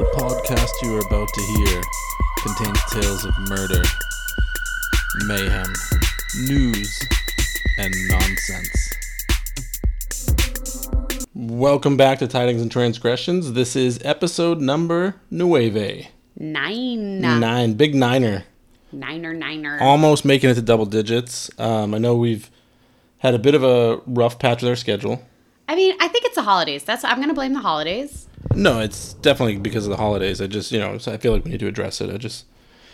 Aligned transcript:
The 0.00 0.06
podcast 0.16 0.72
you 0.82 0.96
are 0.96 1.06
about 1.06 1.28
to 1.28 1.42
hear 1.42 1.82
contains 2.38 2.80
tales 2.90 3.26
of 3.26 3.34
murder, 3.50 3.82
mayhem, 5.26 5.70
news, 6.46 7.06
and 7.76 7.94
nonsense. 8.08 8.94
Welcome 11.34 11.98
back 11.98 12.18
to 12.20 12.26
Tidings 12.26 12.62
and 12.62 12.72
Transgressions. 12.72 13.52
This 13.52 13.76
is 13.76 14.00
episode 14.02 14.62
number 14.62 15.16
nueve. 15.30 16.06
Nine. 16.34 17.20
Nine. 17.20 17.74
Big 17.74 17.94
niner. 17.94 18.44
Niner, 18.92 19.34
niner. 19.34 19.82
Almost 19.82 20.24
making 20.24 20.48
it 20.48 20.54
to 20.54 20.62
double 20.62 20.86
digits. 20.86 21.50
Um, 21.58 21.92
I 21.92 21.98
know 21.98 22.16
we've 22.16 22.50
had 23.18 23.34
a 23.34 23.38
bit 23.38 23.54
of 23.54 23.62
a 23.62 24.00
rough 24.06 24.38
patch 24.38 24.62
with 24.62 24.70
our 24.70 24.76
schedule. 24.76 25.22
I 25.68 25.76
mean, 25.76 25.94
I 26.00 26.08
think 26.08 26.24
it's 26.24 26.36
the 26.36 26.42
holidays. 26.42 26.84
That's 26.84 27.04
I'm 27.04 27.20
gonna 27.20 27.34
blame 27.34 27.52
the 27.52 27.60
holidays. 27.60 28.28
No, 28.60 28.78
it's 28.80 29.14
definitely 29.14 29.56
because 29.56 29.86
of 29.86 29.90
the 29.90 29.96
holidays. 29.96 30.38
I 30.40 30.46
just, 30.46 30.70
you 30.70 30.78
know, 30.78 30.98
I 31.06 31.16
feel 31.16 31.32
like 31.32 31.44
we 31.44 31.50
need 31.52 31.60
to 31.60 31.66
address 31.66 32.02
it. 32.02 32.12
I 32.12 32.18
just, 32.18 32.44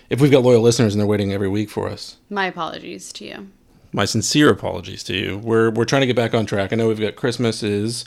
if 0.08 0.20
we've 0.20 0.30
got 0.30 0.44
loyal 0.44 0.62
listeners 0.62 0.94
and 0.94 1.00
they're 1.00 1.08
waiting 1.08 1.32
every 1.32 1.48
week 1.48 1.70
for 1.70 1.88
us, 1.88 2.18
My 2.30 2.46
apologies 2.46 3.12
to 3.14 3.24
you. 3.24 3.48
my 3.92 4.04
sincere 4.04 4.48
apologies 4.48 5.02
to 5.04 5.14
you. 5.16 5.38
We're 5.38 5.70
we're 5.70 5.84
trying 5.84 6.02
to 6.02 6.06
get 6.06 6.14
back 6.14 6.34
on 6.34 6.46
track. 6.46 6.72
I 6.72 6.76
know 6.76 6.86
we've 6.86 7.00
got 7.00 7.16
Christmas 7.16 7.64
is 7.64 8.04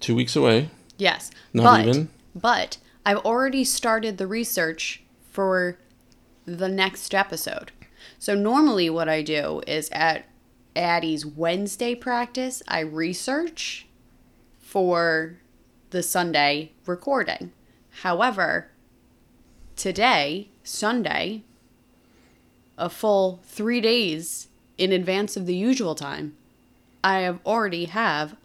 two 0.00 0.16
weeks 0.16 0.34
away. 0.34 0.70
Yes. 0.98 1.30
Not 1.52 1.62
but, 1.62 1.86
even? 1.86 2.08
But 2.34 2.78
I've 3.06 3.18
already 3.18 3.62
started 3.62 4.18
the 4.18 4.26
research 4.26 5.00
for 5.30 5.78
the 6.44 6.68
next 6.68 7.14
episode. 7.14 7.70
So 8.18 8.34
normally 8.34 8.90
what 8.90 9.08
I 9.08 9.22
do 9.22 9.62
is 9.68 9.88
at 9.92 10.24
Addie's 10.74 11.24
Wednesday 11.24 11.94
practice, 11.94 12.64
I 12.66 12.80
research 12.80 13.86
for 14.58 15.38
the 15.92 16.02
Sunday 16.02 16.72
recording. 16.86 17.52
However, 18.00 18.68
today, 19.76 20.48
Sunday, 20.64 21.42
a 22.78 22.88
full 22.88 23.40
three 23.44 23.82
days 23.82 24.48
in 24.78 24.90
advance 24.90 25.36
of 25.36 25.44
the 25.44 25.54
usual 25.54 25.94
time, 25.94 26.34
I 27.04 27.18
have 27.20 27.40
already 27.44 27.84
have 27.84 28.36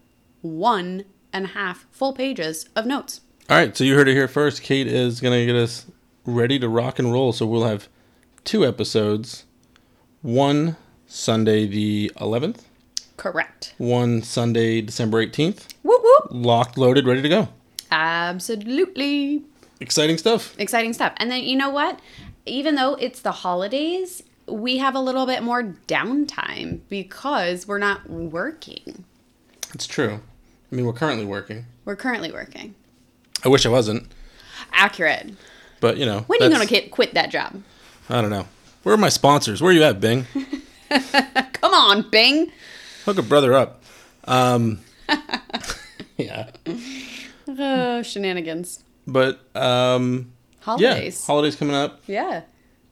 one 0.42 1.06
and 1.32 1.46
a 1.46 1.50
half 1.50 1.88
full 1.90 2.12
pages 2.12 2.68
of 2.76 2.86
notes. 2.86 3.22
All 3.50 3.56
right, 3.56 3.76
so 3.76 3.86
you 3.86 3.96
heard 3.96 4.10
it 4.10 4.14
here 4.14 4.28
first. 4.28 4.62
Kate 4.62 4.88
is 4.88 5.22
gonna 5.22 5.46
get 5.46 5.56
us 5.56 5.86
ready 6.26 6.60
to 6.60 6.68
rock 6.68 7.00
and 7.00 7.14
roll. 7.14 7.32
So 7.32 7.46
we'll 7.46 7.64
have 7.64 7.88
two 8.44 8.66
episodes. 8.66 9.46
One 10.22 10.76
Sunday 11.06 11.66
the 11.66 12.12
11th. 12.18 12.64
Correct. 13.16 13.74
One 13.78 14.22
Sunday 14.22 14.82
December 14.82 15.26
18th. 15.26 15.74
Whoop 15.84 15.97
whoop. 15.97 15.97
Locked, 16.30 16.78
loaded, 16.78 17.06
ready 17.06 17.22
to 17.22 17.30
go. 17.30 17.48
Absolutely. 17.92 19.44
Exciting 19.80 20.18
stuff. 20.18 20.56
Exciting 20.60 20.94
stuff. 20.94 21.14
And 21.18 21.30
then 21.32 21.44
you 21.44 21.56
know 21.56 21.70
what? 21.70 22.00
Even 22.46 22.76
though 22.76 22.96
it's 22.96 23.22
the 23.22 23.32
holidays, 23.32 24.24
we 24.48 24.78
have 24.78 24.96
a 24.96 25.00
little 25.00 25.26
bit 25.26 25.44
more 25.44 25.64
downtime 25.88 26.82
because 26.90 27.68
we're 27.68 27.78
not 27.78 28.10
working. 28.10 29.04
It's 29.74 29.88
true. 29.88 30.20
I 30.72 30.76
mean, 30.76 30.86
we're 30.86 30.94
currently 30.94 31.26
working. 31.26 31.66
We're 31.86 31.96
currently 31.96 32.32
working. 32.32 32.76
I 33.46 33.50
wish 33.50 33.66
I 33.66 33.70
wasn't, 33.70 34.12
Accurate. 34.74 35.32
but 35.80 35.98
you 35.98 36.06
know. 36.06 36.22
When 36.28 36.42
are 36.42 36.46
you 36.50 36.56
going 36.56 36.68
to 36.68 36.90
quit 36.90 37.14
that 37.14 37.30
job? 37.30 37.62
I 38.10 38.22
don't 38.22 38.32
know. 38.32 38.48
Where 38.84 38.96
are 38.96 38.98
my 38.98 39.10
sponsors? 39.10 39.62
Where 39.62 39.72
are 39.72 39.74
you 39.74 39.84
at, 39.84 40.00
Bing? 40.00 40.26
Come 40.90 41.74
on, 41.74 42.10
Bing. 42.10 42.52
Hook 43.06 43.18
a 43.18 43.22
brother 43.22 43.54
up. 43.54 43.84
Um, 44.24 44.80
yeah, 46.28 46.50
Oh, 47.48 48.02
shenanigans. 48.04 48.84
but 49.06 49.40
um, 49.56 50.32
yeah, 50.60 50.64
Holidays. 50.66 51.26
holidays 51.26 51.56
coming 51.56 51.76
up. 51.76 52.02
Yeah. 52.08 52.42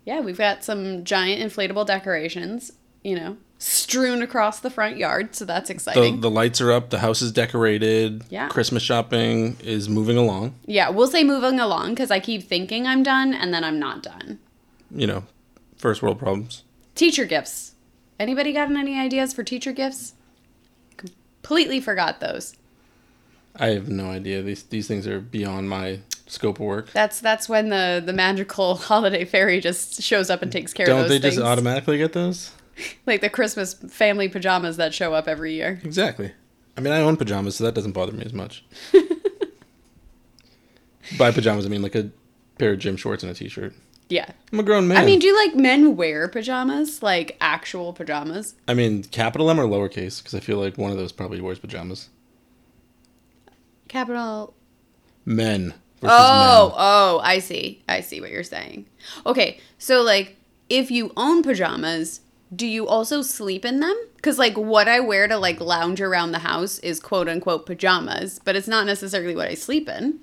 Yeah, 0.06 0.22
we've 0.22 0.38
got 0.38 0.64
some 0.64 1.04
giant 1.04 1.42
inflatable 1.42 1.88
decorations, 1.88 2.72
you 3.04 3.16
know, 3.16 3.38
strewn 3.58 4.22
across 4.22 4.60
the 4.60 4.70
front 4.70 4.98
yard, 4.98 5.36
so 5.36 5.46
that's 5.46 5.70
The 5.70 5.74
exciting. 5.74 6.22
the 6.22 6.30
lights 6.30 6.62
are 6.62 6.72
up. 6.72 6.92
The 6.92 7.00
house 7.00 7.22
is 7.24 7.32
decorated. 7.32 8.24
Yeah. 8.30 8.48
Christmas 8.50 8.84
shopping 8.84 9.58
is 9.64 9.90
moving 9.90 10.16
along. 10.18 10.54
yeah, 10.68 10.90
we'll 10.90 11.08
say 11.08 11.24
moving 11.24 11.60
along 11.60 11.92
because 11.96 12.12
I 12.12 12.20
keep 12.20 12.44
thinking 12.44 12.86
I'm 12.86 13.02
done 13.02 13.34
and 13.34 13.52
then 13.54 13.64
I'm 13.64 13.80
not 13.80 14.04
done. 14.04 14.38
You 14.92 15.08
know, 15.08 15.24
first 15.78 16.04
world 16.04 16.20
problems. 16.20 16.64
Teacher 16.94 17.26
gifts. 17.26 17.74
Anybody 18.20 18.54
got 18.54 18.70
any 18.72 18.98
ideas 19.00 19.34
for 19.34 19.44
teacher 19.44 19.72
gifts? 19.74 20.14
Completely 20.98 21.80
forgot 21.82 22.20
those. 22.20 22.56
I 23.58 23.68
have 23.68 23.90
no 23.90 24.10
idea. 24.10 24.42
These 24.42 24.64
these 24.64 24.88
things 24.88 25.08
are 25.08 25.20
beyond 25.20 25.70
my 25.70 26.00
scope 26.28 26.60
of 26.60 26.66
work. 26.66 26.92
That's 26.92 27.20
that's 27.20 27.48
when 27.48 27.70
the 27.70 28.02
the 28.06 28.14
magical 28.14 28.76
holiday 28.92 29.26
fairy 29.26 29.60
just 29.60 30.02
shows 30.02 30.30
up 30.30 30.42
and 30.42 30.52
takes 30.52 30.74
care 30.74 30.86
of 30.86 30.90
those. 30.90 30.96
Don't 30.96 31.04
those 31.04 31.10
they 31.10 31.20
things. 31.20 31.36
just 31.36 31.46
automatically 31.46 31.98
get 31.98 32.14
those? 32.14 32.52
like 33.06 33.22
the 33.22 33.30
Christmas 33.30 33.74
family 33.74 34.28
pajamas 34.28 34.78
that 34.78 34.94
show 34.94 35.14
up 35.14 35.28
every 35.28 35.54
year. 35.54 35.80
Exactly. 35.84 36.32
I 36.78 36.82
mean, 36.82 36.92
I 36.94 37.00
own 37.00 37.16
pajamas, 37.16 37.56
so 37.56 37.64
that 37.64 37.74
doesn't 37.74 37.94
bother 37.94 38.12
me 38.12 38.26
as 38.26 38.34
much. 38.34 38.66
By 41.18 41.32
pajamas, 41.32 41.66
I 41.66 41.70
mean 41.70 41.82
like 41.82 41.96
a 41.96 42.10
pair 42.58 42.74
of 42.74 42.80
gym 42.80 42.98
shorts 42.98 43.24
and 43.24 43.32
a 43.32 43.36
t-shirt. 43.36 43.74
Yeah. 44.10 44.30
I'm 44.52 44.60
a 44.60 44.64
grown 44.64 44.88
man. 44.88 44.98
I 44.98 45.06
mean, 45.06 45.20
do 45.20 45.28
you 45.28 45.36
like 45.36 45.56
men 45.56 45.96
wear 45.96 46.28
pajamas? 46.28 47.02
Like 47.02 47.38
actual 47.40 47.94
pajamas? 47.94 48.56
I 48.68 48.74
mean, 48.74 49.04
capital 49.04 49.50
M 49.50 49.60
or 49.60 49.66
lowercase? 49.66 50.20
Because 50.22 50.36
I 50.36 50.40
feel 50.40 50.58
like 50.58 50.78
one 50.78 50.92
of 50.92 50.98
those 50.98 51.12
probably 51.12 51.42
wears 51.42 51.60
pajamas. 51.60 52.10
Capital 53.88 54.54
Men. 55.26 55.74
Oh, 56.04 56.08
men. 56.08 56.76
oh, 56.78 57.20
I 57.24 57.40
see. 57.40 57.84
I 57.90 58.02
see 58.02 58.22
what 58.22 58.30
you're 58.32 58.44
saying. 58.44 58.86
Okay, 59.26 59.60
so 59.78 60.02
like 60.02 60.36
if 60.70 60.92
you 60.92 61.12
own 61.18 61.42
pajamas, 61.44 62.22
do 62.56 62.68
you 62.68 62.88
also 62.88 63.22
sleep 63.22 63.66
in 63.66 63.80
them? 63.80 63.96
Cuz 64.22 64.38
like 64.38 64.56
what 64.58 64.88
I 64.88 65.00
wear 65.00 65.28
to 65.28 65.38
like 65.38 65.60
lounge 65.60 66.02
around 66.02 66.32
the 66.32 66.40
house 66.40 66.80
is 66.80 67.00
quote 67.00 67.28
unquote 67.28 67.66
pajamas, 67.66 68.40
but 68.44 68.56
it's 68.56 68.68
not 68.68 68.86
necessarily 68.86 69.36
what 69.36 69.48
I 69.48 69.54
sleep 69.56 69.88
in. 69.90 70.20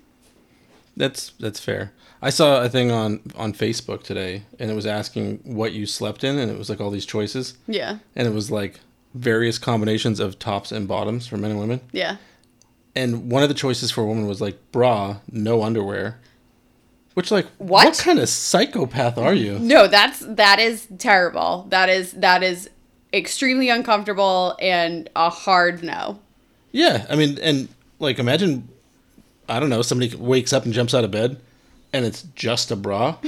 That's 0.97 1.33
that's 1.41 1.59
fair. 1.61 1.93
I 2.21 2.31
saw 2.31 2.63
a 2.63 2.69
thing 2.69 2.91
on 2.93 3.21
on 3.35 3.53
Facebook 3.53 4.03
today, 4.05 4.43
and 4.59 4.71
it 4.71 4.75
was 4.75 4.87
asking 4.87 5.41
what 5.43 5.73
you 5.73 5.87
slept 5.87 6.23
in, 6.23 6.39
and 6.39 6.51
it 6.51 6.59
was 6.59 6.69
like 6.71 6.81
all 6.81 6.91
these 6.91 7.07
choices, 7.07 7.55
Yeah. 7.67 7.99
and 8.15 8.29
it 8.29 8.35
was 8.35 8.51
like 8.51 8.81
various 9.15 9.59
combinations 9.59 10.21
of 10.21 10.39
tops 10.39 10.71
and 10.71 10.87
bottoms 10.87 11.27
for 11.27 11.37
men 11.37 11.51
and 11.53 11.61
women. 11.61 11.81
Yeah. 11.93 12.17
And 12.95 13.31
one 13.31 13.43
of 13.43 13.49
the 13.49 13.55
choices 13.55 13.91
for 13.91 14.03
a 14.03 14.07
woman 14.07 14.27
was 14.27 14.41
like 14.41 14.59
bra, 14.71 15.17
no 15.31 15.63
underwear. 15.63 16.19
Which 17.15 17.31
like 17.31 17.47
What? 17.59 17.87
what 17.87 17.99
kind 17.99 18.19
of 18.19 18.29
psychopath 18.29 19.19
are 19.19 19.35
you? 19.35 19.59
No, 19.59 19.87
that's 19.87 20.21
that 20.21 20.59
is 20.59 20.89
terrible. 20.99 21.67
That 21.71 21.89
is 21.89 22.13
that 22.13 22.43
is 22.43 22.71
extremely 23.13 23.69
uncomfortable 23.69 24.57
and 24.61 25.09
a 25.15 25.29
hard 25.31 25.83
no. 25.83 26.21
Yeah, 26.71 27.07
I 27.11 27.17
mean, 27.17 27.39
and 27.43 27.69
like 27.99 28.19
imagine, 28.19 28.69
I 29.49 29.61
don't 29.61 29.69
know, 29.69 29.83
somebody 29.83 30.15
wakes 30.17 30.53
up 30.55 30.65
and 30.65 30.73
jumps 30.73 30.95
out 30.95 31.05
of 31.05 31.11
bed, 31.11 31.39
and 31.93 32.05
it's 32.07 32.23
just 32.35 32.71
a 32.71 32.77
bra. 32.77 33.17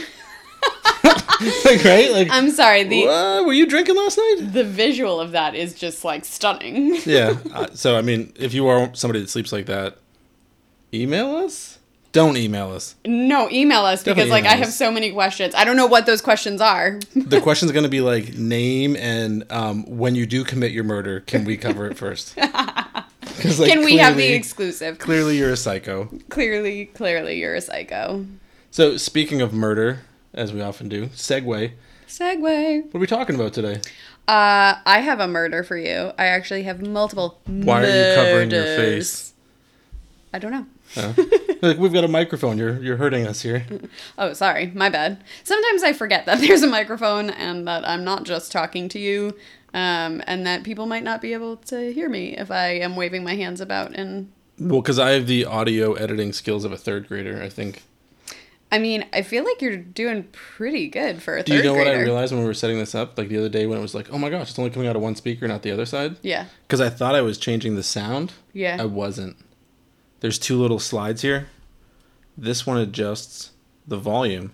like 1.64 1.84
right, 1.84 2.10
like 2.10 2.28
I'm 2.30 2.50
sorry, 2.50 2.84
the 2.84 3.06
what? 3.06 3.46
were 3.46 3.52
you 3.52 3.66
drinking 3.66 3.96
last 3.96 4.18
night? 4.18 4.48
the 4.52 4.64
visual 4.64 5.20
of 5.20 5.32
that 5.32 5.54
is 5.54 5.74
just 5.74 6.04
like 6.04 6.24
stunning. 6.24 6.96
Yeah. 7.06 7.36
Uh, 7.52 7.68
so 7.74 7.96
I 7.96 8.02
mean, 8.02 8.32
if 8.36 8.54
you 8.54 8.66
are 8.66 8.94
somebody 8.94 9.20
that 9.20 9.28
sleeps 9.28 9.52
like 9.52 9.66
that, 9.66 9.98
email 10.92 11.36
us. 11.36 11.78
Don't 12.12 12.36
email 12.36 12.70
us. 12.70 12.94
No, 13.04 13.50
email 13.50 13.84
us 13.84 14.02
because 14.04 14.16
Definitely 14.28 14.30
like 14.30 14.44
I 14.44 14.56
have 14.56 14.72
so 14.72 14.90
many 14.90 15.12
questions. 15.12 15.54
I 15.54 15.64
don't 15.64 15.76
know 15.76 15.86
what 15.86 16.06
those 16.06 16.22
questions 16.22 16.60
are. 16.60 17.00
The 17.14 17.40
question's 17.40 17.72
going 17.72 17.82
to 17.82 17.88
be 17.90 18.00
like 18.00 18.34
name 18.34 18.96
and 18.96 19.44
um, 19.50 19.84
when 19.86 20.14
you 20.14 20.24
do 20.24 20.44
commit 20.44 20.70
your 20.70 20.84
murder, 20.84 21.20
can 21.20 21.44
we 21.44 21.56
cover 21.56 21.86
it 21.86 21.98
first? 21.98 22.36
like, 22.36 23.70
Can 23.70 23.84
we 23.84 23.96
have 23.96 24.16
the 24.16 24.32
exclusive? 24.32 24.98
Clearly, 24.98 25.38
you're 25.38 25.50
a 25.52 25.56
psycho. 25.56 26.08
Clearly, 26.28 26.86
clearly 26.86 27.40
you're 27.40 27.56
a 27.56 27.60
psycho. 27.60 28.24
So 28.70 28.96
speaking 28.96 29.40
of 29.40 29.52
murder, 29.52 30.00
as 30.34 30.52
we 30.52 30.60
often 30.60 30.88
do, 30.88 31.06
segue. 31.08 31.72
Segue. 32.08 32.84
What 32.86 32.94
are 32.94 32.98
we 32.98 33.06
talking 33.06 33.34
about 33.34 33.52
today? 33.52 33.80
Uh, 34.26 34.76
I 34.86 35.00
have 35.00 35.20
a 35.20 35.28
murder 35.28 35.62
for 35.62 35.76
you. 35.76 36.12
I 36.18 36.26
actually 36.26 36.62
have 36.64 36.80
multiple. 36.86 37.40
Murder. 37.46 37.66
Why 37.66 37.82
are 37.84 38.08
you 38.08 38.14
covering 38.14 38.50
your 38.50 38.64
face? 38.64 39.32
I 40.32 40.38
don't 40.38 40.50
know. 40.50 40.66
Like 41.62 41.78
we've 41.78 41.92
got 41.92 42.04
a 42.04 42.08
microphone. 42.08 42.58
You're 42.58 42.82
you're 42.82 42.96
hurting 42.96 43.26
us 43.26 43.40
here. 43.42 43.66
Oh, 44.18 44.32
sorry, 44.32 44.70
my 44.74 44.90
bad. 44.90 45.22
Sometimes 45.42 45.82
I 45.82 45.92
forget 45.92 46.26
that 46.26 46.40
there's 46.46 46.62
a 46.62 46.66
microphone 46.68 47.30
and 47.30 47.66
that 47.66 47.88
I'm 47.88 48.04
not 48.04 48.24
just 48.24 48.52
talking 48.52 48.88
to 48.90 48.98
you, 48.98 49.36
um, 49.72 50.22
and 50.26 50.46
that 50.46 50.62
people 50.62 50.86
might 50.86 51.02
not 51.02 51.20
be 51.20 51.32
able 51.32 51.56
to 51.56 51.92
hear 51.92 52.08
me 52.08 52.36
if 52.36 52.50
I 52.50 52.68
am 52.68 52.96
waving 52.96 53.24
my 53.24 53.34
hands 53.34 53.60
about. 53.60 53.92
And 53.94 54.30
Well, 54.58 54.82
because 54.82 54.98
I 54.98 55.10
have 55.10 55.26
the 55.26 55.44
audio 55.44 55.94
editing 55.94 56.32
skills 56.32 56.64
of 56.64 56.72
a 56.72 56.76
third 56.76 57.08
grader. 57.08 57.42
I 57.42 57.48
think. 57.48 57.82
I 58.74 58.78
mean, 58.78 59.06
I 59.12 59.22
feel 59.22 59.44
like 59.44 59.62
you're 59.62 59.76
doing 59.76 60.24
pretty 60.32 60.88
good 60.88 61.22
for 61.22 61.34
a 61.36 61.38
third 61.42 61.46
Do 61.46 61.54
you 61.56 61.62
know 61.62 61.74
grader. 61.74 61.90
what 61.90 61.98
I 61.98 62.02
realized 62.02 62.32
when 62.32 62.40
we 62.42 62.46
were 62.46 62.54
setting 62.54 62.78
this 62.78 62.94
up? 62.94 63.16
Like 63.16 63.28
the 63.28 63.38
other 63.38 63.48
day 63.48 63.66
when 63.66 63.78
it 63.78 63.82
was 63.82 63.94
like, 63.94 64.12
oh 64.12 64.18
my 64.18 64.30
gosh, 64.30 64.50
it's 64.50 64.58
only 64.58 64.70
coming 64.70 64.88
out 64.88 64.96
of 64.96 65.02
one 65.02 65.14
speaker, 65.16 65.46
not 65.46 65.62
the 65.62 65.70
other 65.70 65.86
side. 65.86 66.16
Yeah, 66.22 66.46
Because 66.66 66.80
I 66.80 66.90
thought 66.90 67.14
I 67.14 67.20
was 67.20 67.38
changing 67.38 67.76
the 67.76 67.82
sound. 67.82 68.32
yeah. 68.52 68.76
I 68.80 68.84
wasn't. 68.86 69.36
There's 70.20 70.38
two 70.38 70.58
little 70.60 70.78
slides 70.78 71.22
here, 71.22 71.48
This 72.36 72.66
one 72.66 72.78
adjusts 72.78 73.52
the 73.86 73.96
volume. 73.98 74.52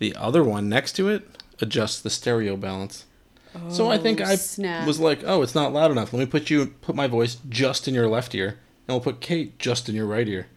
The 0.00 0.14
other 0.16 0.42
one 0.44 0.68
next 0.68 0.92
to 0.96 1.08
it 1.08 1.22
adjusts 1.60 2.00
the 2.00 2.10
stereo 2.10 2.56
balance. 2.56 3.06
Oh, 3.54 3.70
so 3.70 3.90
I 3.90 3.96
think 3.96 4.20
Oh, 4.20 4.24
I 4.24 4.34
snap. 4.36 4.86
was 4.86 5.00
like, 5.00 5.20
"Oh, 5.24 5.40
it's 5.40 5.54
not 5.54 5.72
loud 5.72 5.90
enough. 5.90 6.12
Let 6.12 6.20
me 6.20 6.26
put 6.26 6.50
you 6.50 6.66
put 6.82 6.94
my 6.94 7.06
voice 7.06 7.38
just 7.48 7.88
in 7.88 7.94
your 7.94 8.06
left 8.08 8.34
ear, 8.34 8.58
and 8.86 8.94
we'll 8.94 9.00
put 9.00 9.20
Kate 9.22 9.58
just 9.58 9.88
in 9.88 9.94
your 9.94 10.04
right 10.04 10.28
ear. 10.28 10.48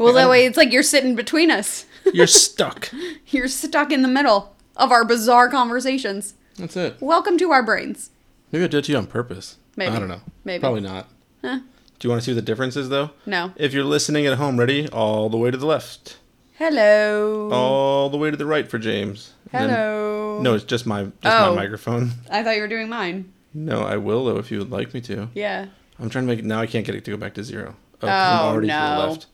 Well, 0.00 0.14
that 0.14 0.30
way 0.30 0.46
it's 0.46 0.56
like 0.56 0.72
you're 0.72 0.82
sitting 0.82 1.14
between 1.14 1.50
us. 1.50 1.84
You're 2.14 2.26
stuck. 2.26 2.88
you're 3.26 3.46
stuck 3.48 3.92
in 3.92 4.00
the 4.02 4.08
middle 4.08 4.56
of 4.76 4.90
our 4.90 5.04
bizarre 5.04 5.50
conversations. 5.50 6.32
That's 6.56 6.74
it. 6.76 6.96
Welcome 7.00 7.36
to 7.38 7.50
our 7.52 7.62
brains. 7.62 8.08
Maybe 8.50 8.64
I 8.64 8.68
did 8.68 8.78
it 8.78 8.84
to 8.86 8.92
you 8.92 8.98
on 8.98 9.06
purpose. 9.06 9.58
Maybe. 9.76 9.94
I 9.94 9.98
don't 9.98 10.08
know. 10.08 10.22
Maybe. 10.42 10.60
Probably 10.60 10.80
not. 10.80 11.08
Huh? 11.44 11.58
Do 11.98 12.08
you 12.08 12.10
want 12.10 12.22
to 12.22 12.24
see 12.24 12.32
what 12.32 12.36
the 12.36 12.42
difference 12.42 12.74
is, 12.76 12.88
though? 12.88 13.10
No. 13.26 13.52
If 13.56 13.74
you're 13.74 13.84
listening 13.84 14.26
at 14.26 14.38
home, 14.38 14.58
ready? 14.58 14.88
All 14.88 15.28
the 15.28 15.36
way 15.36 15.50
to 15.50 15.58
the 15.58 15.66
left. 15.66 16.16
Hello. 16.54 17.50
All 17.52 18.08
the 18.08 18.16
way 18.16 18.30
to 18.30 18.36
the 18.36 18.46
right 18.46 18.66
for 18.68 18.78
James. 18.78 19.34
And 19.52 19.68
then- 19.70 19.76
Hello. 19.78 20.40
no, 20.40 20.54
it's 20.54 20.64
just 20.64 20.86
my 20.86 21.04
just 21.04 21.14
Oh. 21.24 21.50
my 21.54 21.62
microphone. 21.62 22.12
I 22.30 22.42
thought 22.42 22.56
you 22.56 22.62
were 22.62 22.68
doing 22.68 22.88
mine. 22.88 23.30
No, 23.52 23.82
I 23.82 23.98
will 23.98 24.24
though 24.24 24.38
if 24.38 24.50
you 24.50 24.58
would 24.58 24.70
like 24.70 24.94
me 24.94 25.00
to. 25.02 25.28
Yeah. 25.34 25.66
I'm 25.98 26.08
trying 26.08 26.24
to 26.24 26.28
make 26.32 26.38
it 26.38 26.44
now. 26.46 26.60
I 26.60 26.66
can't 26.66 26.86
get 26.86 26.94
it 26.94 27.04
to 27.04 27.10
go 27.10 27.16
back 27.18 27.34
to 27.34 27.44
zero. 27.44 27.76
Oh, 28.02 28.06
'cause 28.06 28.10
Oh, 28.10 28.12
I'm 28.12 28.46
already 28.54 28.68
to 28.68 28.72
no. 28.72 29.02
the 29.02 29.06
left. 29.08 29.26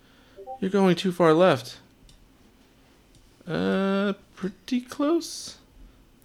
You're 0.60 0.70
going 0.70 0.96
too 0.96 1.12
far 1.12 1.32
left. 1.34 1.78
Uh, 3.46 4.14
pretty 4.34 4.80
close. 4.80 5.58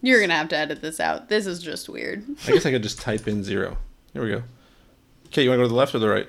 You're 0.02 0.20
gonna 0.22 0.36
have 0.36 0.50
to 0.50 0.58
edit 0.58 0.82
this 0.82 1.00
out. 1.00 1.30
This 1.30 1.46
is 1.46 1.62
just 1.62 1.88
weird. 1.88 2.26
I 2.48 2.52
guess 2.54 2.66
I 2.66 2.72
could 2.72 2.82
just 2.84 3.00
type 3.00 3.28
in 3.28 3.44
zero. 3.44 3.78
Here 4.14 4.24
we 4.24 4.30
go. 4.32 4.44
Okay, 5.28 5.44
you 5.44 5.50
want 5.50 5.60
to 5.60 5.64
go 5.64 5.68
to 5.68 5.70
the 5.70 5.76
left 5.76 5.94
or 5.94 6.00
the 6.00 6.10
right? 6.10 6.28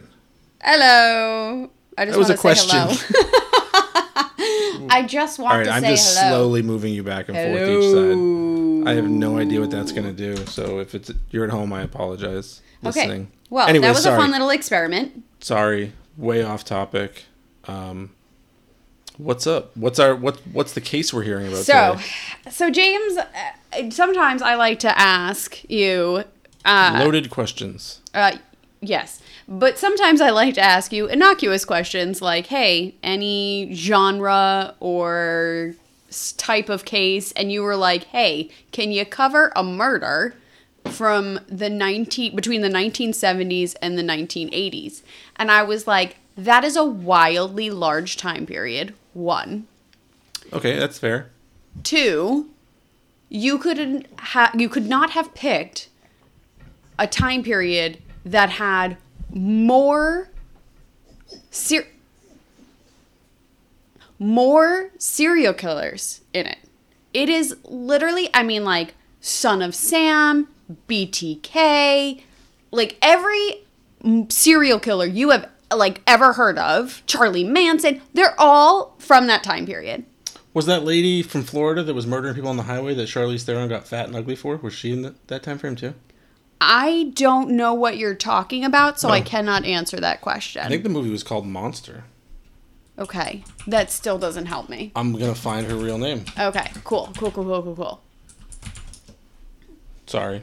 Hello. 0.62 1.70
I 1.96 2.04
just 2.04 2.12
That 2.12 2.18
was 2.18 2.28
want 2.28 2.30
a 2.30 2.32
to 2.34 2.36
say 2.36 2.68
question. 2.68 3.06
hello. 3.16 4.88
I 4.90 5.04
just 5.06 5.38
want 5.38 5.52
All 5.52 5.58
right, 5.58 5.64
to 5.64 5.70
I'm 5.72 5.82
say 5.82 5.90
just 5.90 6.18
hello. 6.18 6.36
slowly 6.42 6.62
moving 6.62 6.92
you 6.92 7.02
back 7.02 7.28
and 7.28 7.36
forth 7.36 7.68
each 7.68 8.84
side. 8.84 8.90
I 8.90 8.94
have 8.96 9.08
no 9.08 9.38
idea 9.38 9.60
what 9.60 9.70
that's 9.70 9.92
gonna 9.92 10.12
do. 10.12 10.36
So 10.46 10.80
if 10.80 10.94
it's 10.94 11.10
you're 11.30 11.44
at 11.44 11.50
home, 11.50 11.72
I 11.72 11.82
apologize. 11.82 12.60
Okay. 12.84 13.26
Well, 13.48 13.66
Anyway, 13.68 13.86
that 13.86 13.94
was 13.94 14.02
sorry. 14.02 14.16
a 14.16 14.20
fun 14.20 14.32
little 14.32 14.50
experiment. 14.50 15.24
Sorry, 15.40 15.92
way 16.16 16.42
off 16.42 16.64
topic. 16.64 17.24
Um, 17.68 18.10
what's 19.18 19.46
up? 19.46 19.76
What's 19.76 19.98
our 19.98 20.14
what? 20.14 20.38
What's 20.52 20.72
the 20.72 20.80
case 20.80 21.12
we're 21.12 21.22
hearing 21.22 21.46
about 21.48 21.64
So, 21.64 21.94
today? 21.96 22.50
so 22.50 22.70
James, 22.70 23.16
uh, 23.18 23.90
sometimes 23.90 24.42
I 24.42 24.54
like 24.54 24.78
to 24.80 24.98
ask 24.98 25.68
you, 25.70 26.24
uh, 26.64 26.96
Loaded 27.02 27.30
questions. 27.30 28.00
uh, 28.14 28.36
yes, 28.80 29.20
but 29.48 29.78
sometimes 29.78 30.20
I 30.20 30.30
like 30.30 30.54
to 30.54 30.60
ask 30.60 30.92
you 30.92 31.06
innocuous 31.06 31.64
questions 31.64 32.20
like, 32.22 32.46
"Hey, 32.46 32.94
any 33.02 33.72
genre 33.74 34.74
or 34.80 35.74
type 36.36 36.68
of 36.68 36.84
case?" 36.84 37.32
And 37.32 37.50
you 37.52 37.62
were 37.62 37.76
like, 37.76 38.04
"Hey, 38.04 38.50
can 38.72 38.90
you 38.92 39.04
cover 39.04 39.52
a 39.56 39.62
murder?" 39.64 40.34
from 40.90 41.38
the 41.48 41.70
19 41.70 42.34
between 42.34 42.60
the 42.60 42.68
1970s 42.68 43.76
and 43.80 43.96
the 43.96 44.02
1980s 44.02 45.02
and 45.36 45.48
i 45.48 45.62
was 45.62 45.86
like 45.86 46.16
that 46.36 46.64
is 46.64 46.76
a 46.76 46.84
wildly 46.84 47.70
large 47.70 48.16
time 48.16 48.46
period 48.46 48.94
one 49.12 49.66
Okay, 50.52 50.78
that's 50.78 50.98
fair. 50.98 51.30
Two, 51.82 52.50
you 53.30 53.58
couldn't 53.58 54.06
ha- 54.18 54.52
you 54.54 54.68
could 54.68 54.86
not 54.86 55.10
have 55.10 55.34
picked 55.34 55.88
a 56.98 57.06
time 57.06 57.42
period 57.42 58.02
that 58.24 58.50
had 58.50 58.98
more 59.30 60.28
ser- 61.50 61.88
more 64.18 64.90
serial 64.98 65.54
killers 65.54 66.20
in 66.34 66.46
it. 66.46 66.58
It 67.14 67.28
is 67.28 67.56
literally, 67.64 68.28
I 68.34 68.42
mean, 68.42 68.64
like 68.64 68.94
Son 69.20 69.62
of 69.62 69.74
Sam, 69.74 70.48
BTK, 70.88 72.22
like 72.70 72.98
every 73.00 73.64
serial 74.28 74.78
killer 74.78 75.06
you 75.06 75.30
have 75.30 75.48
like 75.78 76.02
ever 76.06 76.32
heard 76.34 76.58
of, 76.58 77.02
Charlie 77.06 77.44
Manson, 77.44 78.00
they're 78.14 78.34
all 78.38 78.94
from 78.98 79.26
that 79.26 79.42
time 79.42 79.66
period. 79.66 80.04
Was 80.54 80.66
that 80.66 80.84
lady 80.84 81.22
from 81.22 81.42
Florida 81.44 81.82
that 81.82 81.94
was 81.94 82.06
murdering 82.06 82.34
people 82.34 82.50
on 82.50 82.58
the 82.58 82.64
highway 82.64 82.94
that 82.94 83.08
Charlize 83.08 83.42
Theron 83.42 83.68
got 83.68 83.86
fat 83.88 84.06
and 84.06 84.14
ugly 84.16 84.36
for? 84.36 84.56
Was 84.56 84.74
she 84.74 84.92
in 84.92 85.02
the, 85.02 85.14
that 85.28 85.42
time 85.42 85.58
frame 85.58 85.76
too? 85.76 85.94
I 86.60 87.10
don't 87.14 87.50
know 87.50 87.74
what 87.74 87.96
you're 87.96 88.14
talking 88.14 88.64
about, 88.64 89.00
so 89.00 89.08
I 89.08 89.20
cannot 89.20 89.64
answer 89.64 89.98
that 89.98 90.20
question. 90.20 90.62
I 90.62 90.68
think 90.68 90.82
the 90.84 90.88
movie 90.90 91.10
was 91.10 91.22
called 91.24 91.44
Monster. 91.46 92.04
okay, 92.98 93.42
that 93.66 93.90
still 93.90 94.18
doesn't 94.18 94.46
help 94.46 94.68
me. 94.68 94.92
I'm 94.94 95.12
gonna 95.12 95.34
find 95.34 95.66
her 95.66 95.74
real 95.74 95.98
name. 95.98 96.24
Okay, 96.38 96.70
cool, 96.84 97.10
cool, 97.16 97.30
cool, 97.32 97.44
cool, 97.44 97.62
cool, 97.62 97.74
cool. 97.74 98.00
Sorry. 100.06 100.42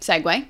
Segue. 0.00 0.46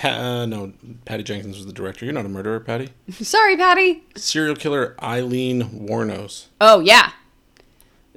Pa- 0.00 0.08
uh, 0.08 0.46
no, 0.46 0.72
Patty 1.04 1.22
Jenkins 1.22 1.56
was 1.56 1.66
the 1.66 1.72
director. 1.72 2.04
You're 2.06 2.14
not 2.14 2.24
a 2.24 2.28
murderer, 2.30 2.58
Patty. 2.60 2.88
Sorry, 3.10 3.56
Patty. 3.56 4.02
Serial 4.16 4.56
killer 4.56 4.94
Aileen 5.02 5.62
Wuornos, 5.86 6.46
Oh 6.60 6.80
yeah, 6.80 7.12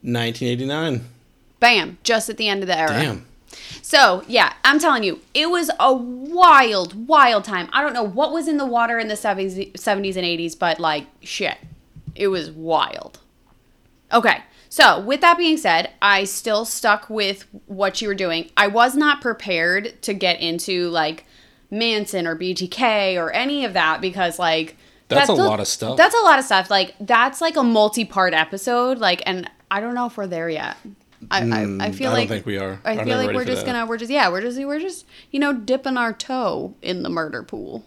1989. 0.01 1.05
bam! 1.59 1.97
Just 2.03 2.29
at 2.29 2.37
the 2.37 2.47
end 2.47 2.61
of 2.63 2.67
the 2.67 2.77
era. 2.77 2.89
Damn. 2.89 3.25
So 3.81 4.23
yeah, 4.27 4.53
I'm 4.63 4.79
telling 4.79 5.03
you, 5.03 5.21
it 5.33 5.49
was 5.49 5.69
a 5.79 5.93
wild, 5.93 7.07
wild 7.07 7.43
time. 7.43 7.69
I 7.73 7.81
don't 7.81 7.93
know 7.93 8.03
what 8.03 8.31
was 8.33 8.47
in 8.47 8.57
the 8.57 8.65
water 8.65 8.97
in 8.99 9.07
the 9.07 9.13
70s, 9.15 9.73
70s 9.73 10.15
and 10.15 10.25
80s, 10.25 10.57
but 10.57 10.79
like 10.79 11.07
shit, 11.21 11.57
it 12.15 12.27
was 12.29 12.49
wild. 12.49 13.19
Okay, 14.11 14.41
so 14.69 14.99
with 14.99 15.21
that 15.21 15.37
being 15.37 15.57
said, 15.57 15.91
I 16.01 16.23
still 16.23 16.65
stuck 16.65 17.09
with 17.09 17.45
what 17.67 18.01
you 18.01 18.07
were 18.07 18.15
doing. 18.15 18.49
I 18.57 18.67
was 18.67 18.95
not 18.95 19.21
prepared 19.21 20.01
to 20.03 20.13
get 20.13 20.39
into 20.39 20.89
like 20.89 21.25
Manson 21.73 22.27
or 22.27 22.35
BTK 22.37 23.17
or 23.17 23.31
any 23.31 23.65
of 23.65 23.73
that 23.73 23.99
because 23.99 24.37
like 24.39 24.77
That's 25.09 25.29
a 25.29 25.33
the- 25.33 25.43
lot 25.43 25.59
of 25.59 25.67
stuff. 25.67 25.97
That's 25.97 26.15
a 26.15 26.21
lot 26.23 26.39
of 26.39 26.45
stuff. 26.45 26.69
Like 26.69 26.93
that's 26.99 27.41
like 27.41 27.57
a 27.57 27.63
multi-part 27.63 28.33
episode. 28.33 28.99
Like, 28.99 29.21
and 29.25 29.49
I 29.71 29.81
don't 29.81 29.95
know 29.95 30.05
if 30.05 30.15
we're 30.15 30.27
there 30.27 30.49
yet. 30.49 30.77
I, 31.31 31.37
I, 31.39 31.41
I 31.41 31.65
Mm, 31.65 31.95
feel 31.95 32.09
I 32.11 32.13
like 32.13 32.27
don't 32.29 32.35
think 32.37 32.45
we 32.45 32.57
are. 32.57 32.79
I 32.85 33.03
feel 33.03 33.17
like 33.17 33.33
we're 33.35 33.45
just 33.45 33.65
that. 33.65 33.71
gonna 33.73 33.85
we're 33.85 33.97
just 33.97 34.11
yeah 34.11 34.29
we're 34.29 34.41
just 34.41 34.57
we're 34.59 34.79
just 34.79 35.05
you 35.31 35.39
know 35.39 35.53
dipping 35.53 35.95
our 35.97 36.11
toe 36.13 36.75
in 36.81 37.01
the 37.01 37.09
murder 37.09 37.43
pool, 37.43 37.85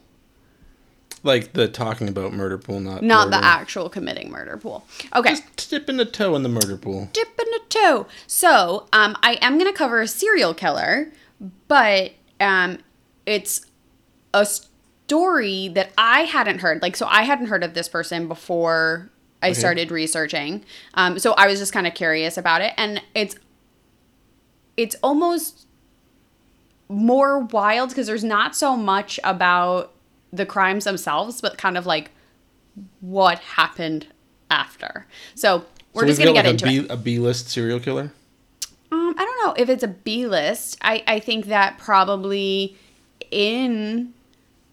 Like 1.22 1.52
the 1.52 1.68
talking 1.68 2.08
about 2.08 2.32
murder 2.32 2.56
pool, 2.56 2.80
not 2.80 3.02
not 3.02 3.30
the 3.30 3.36
actual 3.44 3.88
committing 3.90 4.30
murder 4.30 4.56
pool. 4.56 4.86
Okay, 5.14 5.30
Just 5.54 5.68
dipping 5.70 5.98
the 5.98 6.06
toe 6.06 6.34
in 6.34 6.44
the 6.44 6.48
murder 6.48 6.78
pool. 6.78 7.10
dipping 7.12 7.46
a 7.54 7.58
toe. 7.68 8.06
So 8.26 8.88
um, 8.94 9.16
I 9.22 9.38
am 9.42 9.58
gonna 9.58 9.72
cover 9.72 10.00
a 10.00 10.08
serial 10.08 10.54
killer, 10.54 11.12
but 11.68 12.12
um, 12.40 12.78
it's 13.26 13.65
a 14.36 14.46
story 14.46 15.68
that 15.68 15.90
I 15.98 16.20
hadn't 16.20 16.60
heard. 16.60 16.82
Like, 16.82 16.94
so 16.94 17.06
I 17.06 17.22
hadn't 17.22 17.46
heard 17.46 17.64
of 17.64 17.74
this 17.74 17.88
person 17.88 18.28
before 18.28 19.10
I 19.42 19.52
started 19.52 19.90
researching. 19.90 20.64
Um, 20.94 21.18
so 21.18 21.32
I 21.32 21.46
was 21.46 21.58
just 21.58 21.72
kind 21.72 21.86
of 21.86 21.94
curious 21.94 22.36
about 22.36 22.62
it, 22.62 22.72
and 22.76 23.00
it's 23.14 23.36
it's 24.76 24.96
almost 25.02 25.66
more 26.88 27.40
wild 27.40 27.90
because 27.90 28.06
there's 28.06 28.24
not 28.24 28.54
so 28.54 28.76
much 28.76 29.18
about 29.24 29.92
the 30.32 30.44
crimes 30.44 30.84
themselves, 30.84 31.40
but 31.40 31.56
kind 31.58 31.78
of 31.78 31.86
like 31.86 32.10
what 33.00 33.38
happened 33.38 34.06
after. 34.50 35.06
So 35.34 35.64
we're 35.92 36.02
So 36.02 36.06
just 36.08 36.18
gonna 36.18 36.32
got, 36.32 36.42
get 36.42 36.44
like, 36.44 36.62
into 36.62 36.66
a 36.66 36.68
it. 36.68 36.88
B, 36.88 36.94
a 36.94 36.96
B-list 36.96 37.48
serial 37.48 37.80
killer. 37.80 38.10
Um, 38.92 39.14
I 39.16 39.24
don't 39.24 39.46
know 39.46 39.54
if 39.56 39.68
it's 39.68 39.82
a 39.82 39.88
B 39.88 40.26
list. 40.26 40.76
I, 40.82 41.02
I 41.06 41.20
think 41.20 41.46
that 41.46 41.78
probably 41.78 42.76
in 43.30 44.12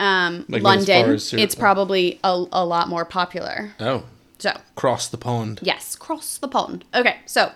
um, 0.04 0.46
Like, 0.50 0.62
London, 0.64 1.10
as 1.12 1.34
it's 1.34 1.56
probably 1.56 2.20
a, 2.24 2.46
a 2.52 2.66
lot 2.66 2.90
more 2.90 3.06
popular. 3.06 3.74
Oh, 3.80 4.04
So, 4.40 4.52
cross 4.76 5.08
the 5.08 5.18
pond. 5.18 5.60
yes, 5.64 5.96
cross 5.96 6.38
the 6.38 6.48
pond. 6.48 6.86
Okay, 6.94 7.18
so 7.26 7.52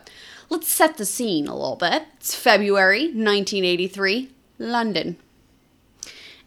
let's 0.50 0.68
set 0.72 0.98
the 0.98 1.06
scene 1.06 1.48
a 1.48 1.54
little 1.56 1.76
bit. 1.76 2.04
It's 2.18 2.34
February 2.36 3.06
1983, 3.08 4.30
London. 4.60 5.18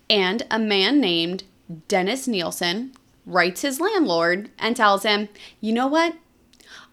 And 0.08 0.42
a 0.50 0.58
man 0.58 1.00
named 1.00 1.44
Dennis 1.88 2.26
Nielsen 2.26 2.92
writes 3.26 3.62
his 3.62 3.80
landlord 3.80 4.50
and 4.58 4.76
tells 4.76 5.04
him, 5.04 5.28
you 5.60 5.72
know 5.72 5.86
what? 5.86 6.14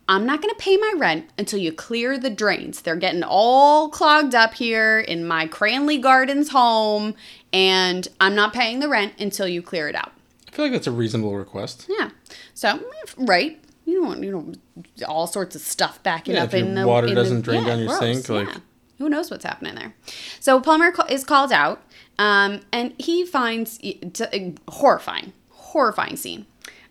I'm 0.10 0.26
not 0.26 0.42
going 0.42 0.54
to 0.54 0.60
pay 0.64 0.78
my 0.78 0.94
rent 0.98 1.30
until 1.38 1.60
you 1.60 1.74
clear 1.74 2.18
the 2.18 2.30
drains. 2.30 2.82
They're 2.82 2.96
getting 2.96 3.24
all 3.24 3.90
clogged 3.90 4.34
up 4.36 4.54
here 4.54 5.00
in 5.02 5.28
my 5.28 5.48
Cranley 5.48 5.98
Gardens 5.98 6.50
home, 6.50 7.14
and 7.54 8.08
I'm 8.20 8.36
not 8.36 8.54
paying 8.54 8.80
the 8.80 8.90
rent 8.90 9.14
until 9.20 9.48
you 9.48 9.62
clear 9.62 9.88
it 9.88 9.96
out. 9.96 10.12
I 10.48 10.52
feel 10.52 10.66
like 10.66 10.72
that's 10.72 10.88
a 10.88 10.92
reasonable 10.92 11.36
request. 11.36 11.86
Yeah. 11.90 12.10
So, 12.54 12.80
right. 13.18 13.60
You 13.86 14.00
don't 14.02 14.08
want, 14.08 14.24
you 14.24 14.32
know, 14.32 15.06
all 15.08 15.28
sorts 15.28 15.56
of 15.56 15.62
stuff 15.62 16.02
backing 16.04 16.36
Yeah, 16.36 16.44
up 16.44 16.54
if 16.54 16.60
your 16.60 16.68
in 16.68 16.76
the 16.76 16.88
water 16.88 17.08
in 17.08 17.16
doesn't 17.16 17.42
drain 17.42 17.62
yeah, 17.62 17.68
down 17.70 17.80
your 17.80 17.88
gross, 17.88 18.00
sink, 18.00 18.30
like- 18.30 18.48
yeah. 18.56 18.60
who 18.98 19.08
knows 19.10 19.32
what's 19.32 19.46
happening 19.46 19.76
there. 19.76 19.94
So 20.40 20.60
plumber 20.60 20.94
is 21.10 21.24
called 21.24 21.52
out, 21.54 21.84
um, 22.20 22.62
and 22.74 22.94
he 22.98 23.26
finds 23.26 23.80
a 23.84 24.56
horrifying, 24.68 25.32
horrifying 25.52 26.18
scene. 26.18 26.46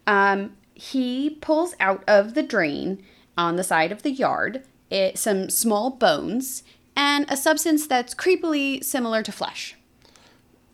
Um, 0.06 0.56
he 0.74 1.30
pulls 1.40 1.74
out 1.80 2.02
of 2.08 2.34
the 2.34 2.42
drain 2.42 3.02
on 3.36 3.56
the 3.56 3.64
side 3.64 3.92
of 3.92 4.02
the 4.02 4.10
yard 4.10 4.62
it, 4.90 5.18
some 5.18 5.50
small 5.50 5.90
bones 5.90 6.62
and 6.94 7.26
a 7.28 7.36
substance 7.36 7.86
that's 7.86 8.14
creepily 8.14 8.82
similar 8.82 9.22
to 9.22 9.32
flesh. 9.32 9.76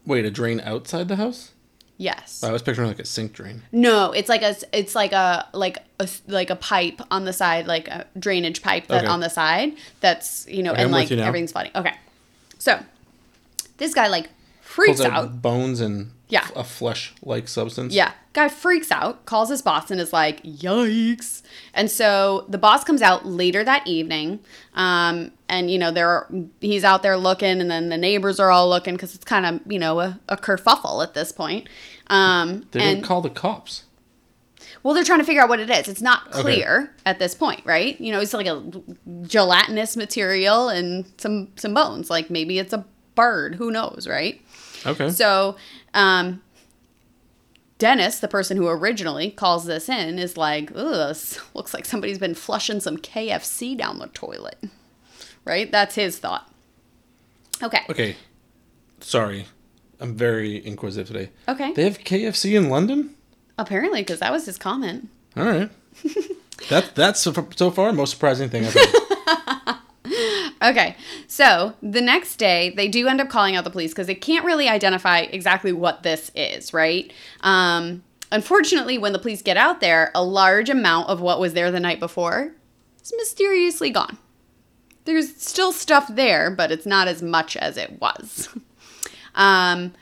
Wait, 0.07 0.25
a 0.25 0.31
drain 0.31 0.61
outside 0.65 1.09
the 1.09 1.17
house? 1.17 1.53
Yes. 1.99 2.41
Oh, 2.43 2.49
I 2.49 2.53
was 2.53 2.63
picturing 2.63 2.89
like 2.89 2.99
a 2.99 3.05
sink 3.05 3.33
drain. 3.33 3.63
No, 3.71 4.11
it's 4.13 4.29
like 4.29 4.43
a 4.43 4.57
it's 4.73 4.95
like 4.97 5.13
a 5.13 5.47
like 5.53 5.79
a 6.01 6.09
like 6.27 6.51
a 6.51 6.57
pipe 6.57 7.01
on 7.13 7.25
the 7.25 7.33
side, 7.33 7.67
like 7.67 7.87
a 7.89 8.07
drainage 8.19 8.61
pipe 8.63 8.89
that 8.89 9.03
Okay. 9.05 9.07
on 9.07 9.21
the 9.21 9.29
side. 9.29 9.75
That's 10.01 10.49
you 10.49 10.63
know, 10.65 10.73
Okay, 10.73 10.83
and 10.83 10.87
I'm 10.89 10.93
with 10.93 11.03
like 11.03 11.11
you 11.11 11.17
now. 11.17 11.27
everything's 11.29 11.53
flooding. 11.53 11.73
Okay, 11.77 11.95
so 12.59 12.81
this 13.77 13.95
guy 13.95 14.09
like 14.09 14.31
freaks 14.63 14.99
Pulls 15.01 15.07
out, 15.07 15.13
out. 15.13 15.43
bones 15.43 15.81
and 15.81 16.11
Yeah. 16.33 16.49
a 16.57 16.65
flesh-like 16.65 17.47
substance. 17.47 17.93
Yeah, 17.95 18.13
guy 18.33 18.49
freaks 18.49 18.91
out, 18.91 19.27
calls 19.27 19.51
his 19.51 19.61
boss, 19.61 19.91
and 19.91 20.01
is 20.01 20.13
like, 20.15 20.43
"Yikes!" 20.43 21.43
And 21.75 21.91
so 21.91 22.47
the 22.49 22.57
boss 22.59 22.85
comes 22.85 23.03
out 23.03 23.27
later 23.27 23.63
that 23.65 23.87
evening, 23.87 24.41
um, 24.75 25.33
and 25.49 25.71
you 25.71 25.79
know 25.79 25.91
they're 25.91 26.27
he's 26.61 26.85
out 26.85 27.03
there 27.03 27.19
looking, 27.19 27.61
and 27.61 27.71
then 27.71 27.91
the 27.91 27.99
neighbors 27.99 28.41
are 28.41 28.51
all 28.51 28.69
looking 28.69 28.95
because 28.95 29.15
it's 29.15 29.25
kind 29.25 29.45
of 29.45 29.61
you 29.71 29.79
know 29.79 30.01
a, 30.01 30.19
a 30.29 30.37
kerfuffle 30.39 31.03
at 31.05 31.13
this 31.13 31.33
point. 31.33 31.69
Um, 32.07 32.67
They 32.71 32.81
and 32.81 32.97
didn't 32.97 33.05
call 33.05 33.21
the 33.21 33.31
cops. 33.31 33.85
Well, 34.83 34.95
they're 34.95 35.05
trying 35.05 35.21
to 35.21 35.25
figure 35.25 35.43
out 35.43 35.49
what 35.51 35.61
it 35.61 35.71
is. 35.71 35.87
It's 35.87 36.01
not 36.03 36.27
Okay. 36.29 36.41
clear 36.41 36.93
at 37.07 37.19
this 37.21 37.35
point, 37.37 37.61
right? 37.65 38.01
You 38.01 38.11
know, 38.11 38.21
it's 38.21 38.33
like 38.33 38.47
a 38.49 38.63
gelatinous 39.27 39.97
material 39.97 40.69
and 40.69 41.05
some 41.19 41.49
some 41.57 41.75
bones. 41.75 42.11
Like 42.11 42.31
maybe 42.31 42.59
it's 42.59 42.73
a 42.73 42.85
bird. 43.15 43.57
Who 43.57 43.71
knows, 43.71 44.07
right? 44.09 44.41
Okay. 44.85 45.11
So, 45.11 45.55
um, 45.95 46.43
Dennis, 47.79 48.21
the 48.21 48.29
person 48.29 48.57
who 48.57 48.69
originally 48.69 49.31
calls 49.31 49.65
this 49.65 49.89
in, 49.89 50.19
is 50.19 50.37
like, 50.37 50.71
"Ugh, 50.75 51.17
looks 51.55 51.75
like 51.75 51.85
somebody's 51.85 52.19
been 52.19 52.35
flushing 52.35 52.81
some 52.81 52.97
KFC 52.97 53.77
down 53.77 53.99
the 53.99 54.09
toilet." 54.09 54.59
Right? 55.45 55.71
That's 55.71 55.97
his 55.97 56.19
thought. 56.19 56.49
Okay. 57.63 57.83
okay. 57.89 58.17
Sorry. 59.01 59.47
I'm 60.01 60.17
very 60.17 60.65
inquisitive 60.67 61.07
today. 61.07 61.31
Okay. 61.49 61.73
They 61.73 61.85
have 61.85 61.99
KFC 61.99 62.57
in 62.57 62.69
London? 62.69 63.15
Apparently, 63.57 64.03
because 64.03 64.19
that 64.19 64.33
was 64.33 64.47
his 64.47 64.59
comment. 64.59 65.09
All 65.37 65.45
right. 65.45 65.71
that 66.71 66.95
that's 66.95 67.21
so, 67.21 67.49
so 67.55 67.71
far 67.71 67.93
most 67.93 68.11
surprising 68.11 68.49
thing 68.49 68.65
I've 68.65 68.75
heard. 68.75 69.77
Okay, 70.63 70.97
so 71.27 71.75
the 71.83 72.01
next 72.01 72.37
day 72.37 72.71
they 72.71 72.87
do 72.87 73.09
end 73.09 73.21
up 73.21 73.29
calling 73.29 73.57
out 73.57 73.65
the 73.65 73.71
police 73.71 73.91
because 73.91 74.07
they 74.07 74.15
can't 74.15 74.45
really 74.45 74.69
identify 74.69 75.21
exactly 75.21 75.73
what 75.73 76.05
this 76.05 76.31
is, 76.37 76.73
right? 76.73 77.13
Um, 77.41 78.05
unfortunately, 78.31 78.97
when 78.97 79.13
the 79.13 79.19
police 79.19 79.43
get 79.43 79.57
out 79.57 79.81
there, 79.81 80.13
a 80.15 80.23
large 80.23 80.71
amount 80.71 81.09
of 81.09 81.21
what 81.21 81.41
was 81.41 81.55
there 81.55 81.73
the 81.73 81.81
night 81.81 81.99
before 81.99 82.55
is 83.03 83.13
mysteriously 83.17 83.91
gone. 83.91 84.19
There's 85.05 85.35
still 85.35 85.73
stuff 85.73 86.07
there, 86.09 86.49
but 86.51 86.71
it's 86.71 86.87
not 86.87 87.09
as 87.09 87.23
much 87.23 87.57
as 87.57 87.77
it 87.77 88.01
was. 88.01 88.49
um, 89.35 89.93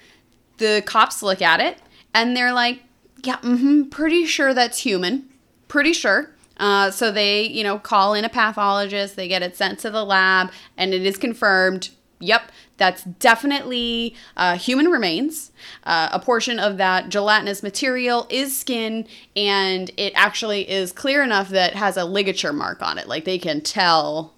the 0.58 0.82
cops 0.84 1.22
look 1.22 1.40
at 1.40 1.60
it 1.60 1.78
and 2.12 2.36
they're 2.36 2.52
like, 2.52 2.82
yeah, 3.24 3.38
mm-hmm, 3.38 3.84
pretty 3.84 4.26
sure 4.26 4.52
that's 4.52 4.78
human. 4.78 5.28
Pretty 5.68 5.94
sure. 5.94 6.34
Uh, 6.60 6.90
so 6.90 7.10
they, 7.10 7.42
you 7.42 7.64
know, 7.64 7.78
call 7.78 8.12
in 8.12 8.24
a 8.24 8.28
pathologist, 8.28 9.16
they 9.16 9.26
get 9.26 9.42
it 9.42 9.56
sent 9.56 9.78
to 9.80 9.90
the 9.90 10.04
lab, 10.04 10.52
and 10.76 10.92
it 10.92 11.04
is 11.04 11.16
confirmed. 11.16 11.88
Yep, 12.20 12.52
that's 12.76 13.02
definitely 13.02 14.14
uh, 14.36 14.58
human 14.58 14.88
remains. 14.88 15.52
Uh, 15.84 16.10
a 16.12 16.18
portion 16.20 16.58
of 16.58 16.76
that 16.76 17.08
gelatinous 17.08 17.62
material 17.62 18.26
is 18.28 18.54
skin, 18.54 19.08
and 19.34 19.90
it 19.96 20.12
actually 20.14 20.68
is 20.68 20.92
clear 20.92 21.22
enough 21.22 21.48
that 21.48 21.72
it 21.72 21.76
has 21.76 21.96
a 21.96 22.04
ligature 22.04 22.52
mark 22.52 22.82
on 22.82 22.98
it. 22.98 23.08
Like 23.08 23.24
they 23.24 23.38
can 23.38 23.62
tell 23.62 24.34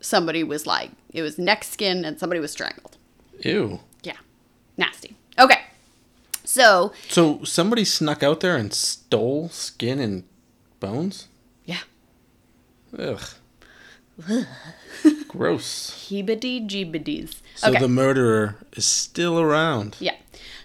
somebody 0.00 0.44
was 0.44 0.66
like, 0.66 0.92
it 1.10 1.22
was 1.22 1.36
neck 1.36 1.64
skin 1.64 2.04
and 2.04 2.16
somebody 2.16 2.40
was 2.40 2.52
strangled. 2.52 2.96
Ew. 3.40 3.80
Yeah, 4.04 4.18
nasty. 4.76 5.16
Okay, 5.36 5.62
so 6.44 6.92
So 7.08 7.42
somebody 7.42 7.84
snuck 7.84 8.22
out 8.22 8.38
there 8.38 8.56
and 8.56 8.72
stole 8.72 9.48
skin 9.48 9.98
and 9.98 10.22
bones? 10.78 11.26
Ugh. 12.98 13.20
Gross. 15.28 15.90
heebity 16.08 16.66
jeebities. 16.68 17.40
So 17.54 17.70
okay. 17.70 17.78
the 17.78 17.88
murderer 17.88 18.56
is 18.72 18.84
still 18.84 19.40
around. 19.40 19.96
Yeah. 19.98 20.16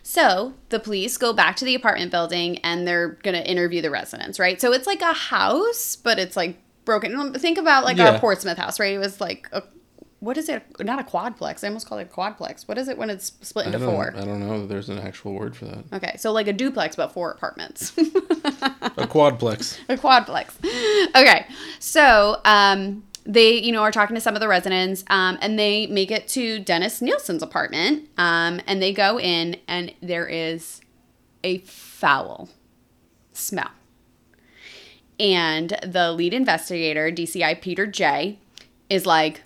So 0.03 0.53
the 0.69 0.79
police 0.79 1.17
go 1.17 1.33
back 1.33 1.55
to 1.57 1.65
the 1.65 1.75
apartment 1.75 2.11
building 2.11 2.57
and 2.59 2.87
they're 2.87 3.09
going 3.23 3.35
to 3.35 3.49
interview 3.49 3.81
the 3.81 3.89
residents, 3.89 4.39
right? 4.39 4.59
So 4.59 4.73
it's 4.73 4.87
like 4.87 5.01
a 5.01 5.13
house, 5.13 5.95
but 5.95 6.19
it's 6.19 6.35
like 6.35 6.57
broken. 6.83 7.33
Think 7.33 7.57
about 7.57 7.83
like 7.83 7.97
Yeah. 7.97 8.11
our 8.11 8.19
Portsmouth 8.19 8.57
house, 8.57 8.79
right? 8.79 8.93
It 8.93 8.99
was 8.99 9.21
like 9.21 9.47
a, 9.51 9.63
what 10.19 10.37
is 10.37 10.49
it? 10.49 10.63
Not 10.79 10.99
a 10.99 11.03
quadplex. 11.03 11.63
I 11.63 11.67
almost 11.67 11.87
call 11.87 11.97
it 11.99 12.09
a 12.11 12.13
quadplex. 12.13 12.67
What 12.67 12.77
is 12.77 12.87
it 12.87 12.97
when 12.97 13.09
it's 13.09 13.33
split 13.41 13.67
into 13.67 13.79
don't, 13.79 13.89
four? 13.89 14.13
I 14.15 14.25
don't 14.25 14.39
know 14.39 14.65
there's 14.65 14.89
an 14.89 14.99
actual 14.99 15.33
word 15.33 15.55
for 15.55 15.65
that. 15.65 15.83
Okay, 15.93 16.15
so 16.17 16.31
like 16.31 16.47
a 16.47 16.53
duplex, 16.53 16.95
but 16.95 17.11
four 17.11 17.31
apartments. 17.31 17.93
A 18.45 19.07
quadplex. 19.07 19.79
a 19.89 19.97
quadplex. 19.97 20.55
Okay, 21.15 21.45
so 21.79 22.39
um, 22.45 23.03
they, 23.25 23.57
you 23.57 23.71
know, 23.71 23.81
are 23.81 23.91
talking 23.91 24.15
to 24.15 24.21
some 24.21 24.35
of 24.35 24.39
the 24.39 24.47
residents, 24.47 25.03
um, 25.09 25.37
and 25.41 25.57
they 25.57 25.87
make 25.87 26.11
it 26.11 26.27
to 26.29 26.59
Dennis 26.59 27.01
Nielsen's 27.01 27.43
apartment, 27.43 28.09
um, 28.17 28.61
and 28.67 28.81
they 28.81 28.93
go 28.93 29.19
in, 29.19 29.57
and 29.67 29.93
there 30.01 30.27
is 30.27 30.81
a 31.43 31.59
foul 31.59 32.49
smell. 33.33 33.71
And 35.19 35.77
the 35.83 36.11
lead 36.11 36.33
investigator, 36.33 37.11
DCI 37.11 37.61
Peter 37.61 37.87
Jay, 37.87 38.39
is 38.89 39.05
like, 39.05 39.43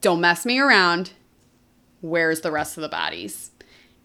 "Don't 0.00 0.20
mess 0.20 0.46
me 0.46 0.58
around. 0.58 1.12
Where's 2.00 2.40
the 2.40 2.50
rest 2.50 2.76
of 2.76 2.82
the 2.82 2.88
bodies?" 2.88 3.51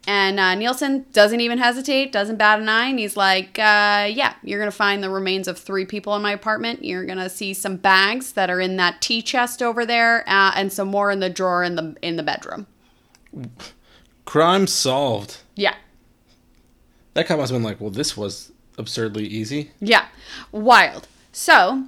And 0.10 0.40
uh, 0.40 0.56
Nielsen 0.56 1.06
doesn't 1.12 1.42
even 1.42 1.58
hesitate, 1.58 2.14
doesn't 2.14 2.38
bat 2.38 2.62
an 2.62 2.70
eye, 2.70 2.86
and 2.88 2.98
he's 2.98 3.18
like, 3.18 3.60
uh, 3.60 4.08
"Yeah, 4.10 4.36
you're 4.42 4.58
gonna 4.58 4.72
find 4.72 5.04
the 5.04 5.10
remains 5.10 5.50
of 5.50 5.60
three 5.60 5.84
people 5.86 6.16
in 6.16 6.22
my 6.22 6.32
apartment. 6.32 6.86
You're 6.86 7.06
gonna 7.06 7.30
see 7.30 7.54
some 7.54 7.76
bags 7.76 8.32
that 8.32 8.50
are 8.50 8.62
in 8.62 8.78
that 8.78 9.02
tea 9.02 9.22
chest 9.22 9.62
over 9.62 9.86
there, 9.86 10.24
uh, 10.28 10.54
and 10.56 10.72
some 10.72 10.88
more 10.88 11.12
in 11.12 11.20
the 11.20 11.30
drawer 11.30 11.62
in 11.62 11.76
the 11.76 11.96
in 12.02 12.16
the 12.16 12.24
bedroom." 12.24 12.68
Crime 14.26 14.66
solved. 14.68 15.38
Yeah, 15.56 15.76
That 17.14 17.28
cop 17.28 17.40
must 17.40 17.52
have 17.52 17.58
been 17.60 17.64
like, 17.64 17.80
well, 17.82 17.90
this 17.90 18.16
was 18.16 18.52
absurdly 18.78 19.26
easy. 19.26 19.72
yeah, 19.80 20.06
wild. 20.52 21.08
So, 21.32 21.84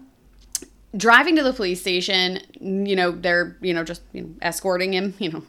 driving 0.96 1.36
to 1.36 1.44
the 1.44 1.54
police 1.54 1.80
station, 1.82 2.40
you 2.60 2.96
know, 2.96 3.12
they're 3.12 3.58
you 3.62 3.74
know 3.74 3.84
just 3.84 4.02
you 4.12 4.22
know, 4.24 4.30
escorting 4.42 4.94
him, 4.94 5.14
you 5.20 5.32
know, 5.32 5.42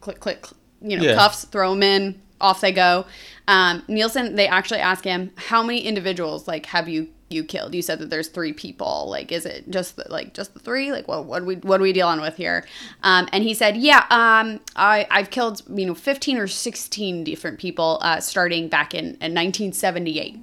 click 0.00 0.20
click, 0.20 0.20
click, 0.20 0.46
you 0.82 0.96
know, 0.96 1.02
Yeah. 1.04 1.14
cuffs, 1.14 1.44
throw 1.44 1.70
them 1.70 1.82
in, 1.82 2.20
off 2.40 2.60
they 2.60 2.72
go. 2.72 3.06
Um, 3.48 3.82
Nielsen, 3.88 4.34
they 4.34 4.46
actually 4.48 4.80
ask 4.80 5.04
him, 5.04 5.30
how 5.36 5.62
many 5.62 5.80
individuals 5.80 6.46
like 6.48 6.66
have 6.66 6.88
you 6.88 7.08
you 7.28 7.42
killed? 7.42 7.74
You 7.74 7.82
said 7.82 7.98
that 7.98 8.08
there's 8.10 8.28
three 8.28 8.52
people. 8.52 9.08
Like, 9.10 9.32
is 9.32 9.46
it 9.46 9.68
just 9.68 9.96
the, 9.96 10.06
like 10.08 10.32
just 10.32 10.54
the 10.54 10.60
three? 10.60 10.92
Like, 10.92 11.08
what 11.08 11.24
what 11.24 11.42
are 11.42 11.44
we 11.44 11.56
what 11.56 11.80
are 11.80 11.82
we 11.82 11.92
dealing 11.92 12.20
with 12.20 12.36
here? 12.36 12.64
Um, 13.02 13.28
and 13.32 13.42
he 13.42 13.52
said, 13.54 13.76
yeah, 13.76 14.04
um, 14.10 14.60
I 14.76 15.06
I've 15.10 15.30
killed 15.30 15.62
you 15.68 15.86
know 15.86 15.94
15 15.94 16.38
or 16.38 16.46
16 16.46 17.24
different 17.24 17.58
people 17.58 17.98
uh, 18.02 18.20
starting 18.20 18.68
back 18.68 18.94
in, 18.94 19.06
in 19.20 19.34
1978. 19.34 20.38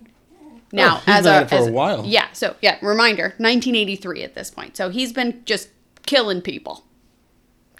Now, 0.73 0.97
Oh, 0.97 1.03
as 1.07 1.25
a, 1.27 1.47
for 1.47 1.55
a 1.55 1.57
as- 1.59 1.69
while. 1.69 2.03
yeah. 2.05 2.27
So 2.33 2.55
yeah, 2.61 2.79
reminder, 2.81 3.33
1983 3.37 4.23
at 4.23 4.33
this 4.35 4.49
point. 4.49 4.75
So 4.75 4.89
he's 4.89 5.13
been 5.13 5.41
just 5.45 5.69
killing 6.05 6.41
people, 6.41 6.83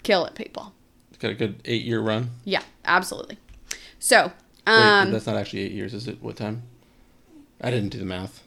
killing 0.02 0.32
people. 0.34 0.72
Got 1.24 1.30
a 1.30 1.34
good 1.36 1.62
eight 1.64 1.84
year 1.86 2.00
run. 2.02 2.28
Yeah, 2.44 2.60
absolutely. 2.84 3.38
So, 3.98 4.30
Wait, 4.66 4.72
um, 4.74 5.10
that's 5.10 5.24
not 5.26 5.36
actually 5.36 5.60
eight 5.60 5.72
years, 5.72 5.94
is 5.94 6.06
it? 6.06 6.22
What 6.22 6.36
time? 6.36 6.64
I 7.62 7.70
didn't 7.70 7.88
do 7.88 7.98
the 7.98 8.04
math. 8.04 8.42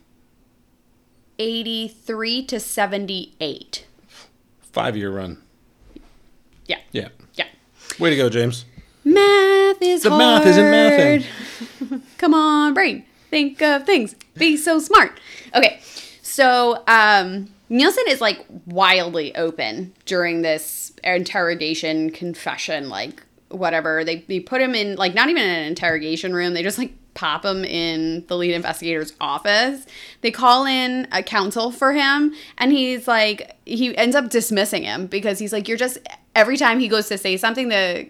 83 1.40 2.44
to 2.46 2.60
78. 2.60 3.84
Five 4.60 4.96
year 4.96 5.10
run. 5.10 5.42
Yeah. 6.66 6.78
Yeah. 6.92 7.08
Yeah. 7.34 7.46
Way 7.98 8.10
to 8.10 8.16
go, 8.16 8.28
James. 8.30 8.64
Math 9.02 9.82
is 9.82 10.04
The 10.04 10.10
hard. 10.10 10.20
math 10.20 10.46
isn't 10.46 10.64
mathing. 10.64 12.00
Come 12.18 12.32
on, 12.32 12.74
brain. 12.74 13.04
Think 13.28 13.60
of 13.60 13.86
things. 13.86 14.14
Be 14.36 14.56
so 14.56 14.78
smart. 14.78 15.18
Okay. 15.52 15.80
So, 16.22 16.84
um, 16.86 17.48
Nielsen 17.68 18.04
is 18.08 18.20
like 18.20 18.44
wildly 18.66 19.34
open 19.36 19.94
during 20.06 20.42
this 20.42 20.92
interrogation 21.04 22.10
confession, 22.10 22.88
like 22.88 23.22
whatever. 23.50 24.04
They, 24.04 24.20
they 24.28 24.40
put 24.40 24.60
him 24.60 24.74
in, 24.74 24.96
like, 24.96 25.14
not 25.14 25.28
even 25.28 25.42
in 25.42 25.48
an 25.48 25.64
interrogation 25.66 26.34
room. 26.34 26.54
They 26.54 26.62
just 26.62 26.78
like 26.78 26.92
pop 27.14 27.44
him 27.44 27.64
in 27.64 28.24
the 28.28 28.36
lead 28.36 28.54
investigator's 28.54 29.12
office. 29.20 29.86
They 30.20 30.30
call 30.30 30.66
in 30.66 31.08
a 31.10 31.22
counsel 31.22 31.70
for 31.70 31.92
him, 31.92 32.34
and 32.58 32.72
he's 32.72 33.08
like, 33.08 33.56
he 33.64 33.96
ends 33.96 34.14
up 34.14 34.30
dismissing 34.30 34.84
him 34.84 35.06
because 35.06 35.38
he's 35.38 35.52
like, 35.52 35.66
you're 35.66 35.76
just, 35.76 35.98
every 36.34 36.56
time 36.56 36.78
he 36.78 36.88
goes 36.88 37.08
to 37.08 37.18
say 37.18 37.36
something, 37.36 37.68
the 37.68 38.08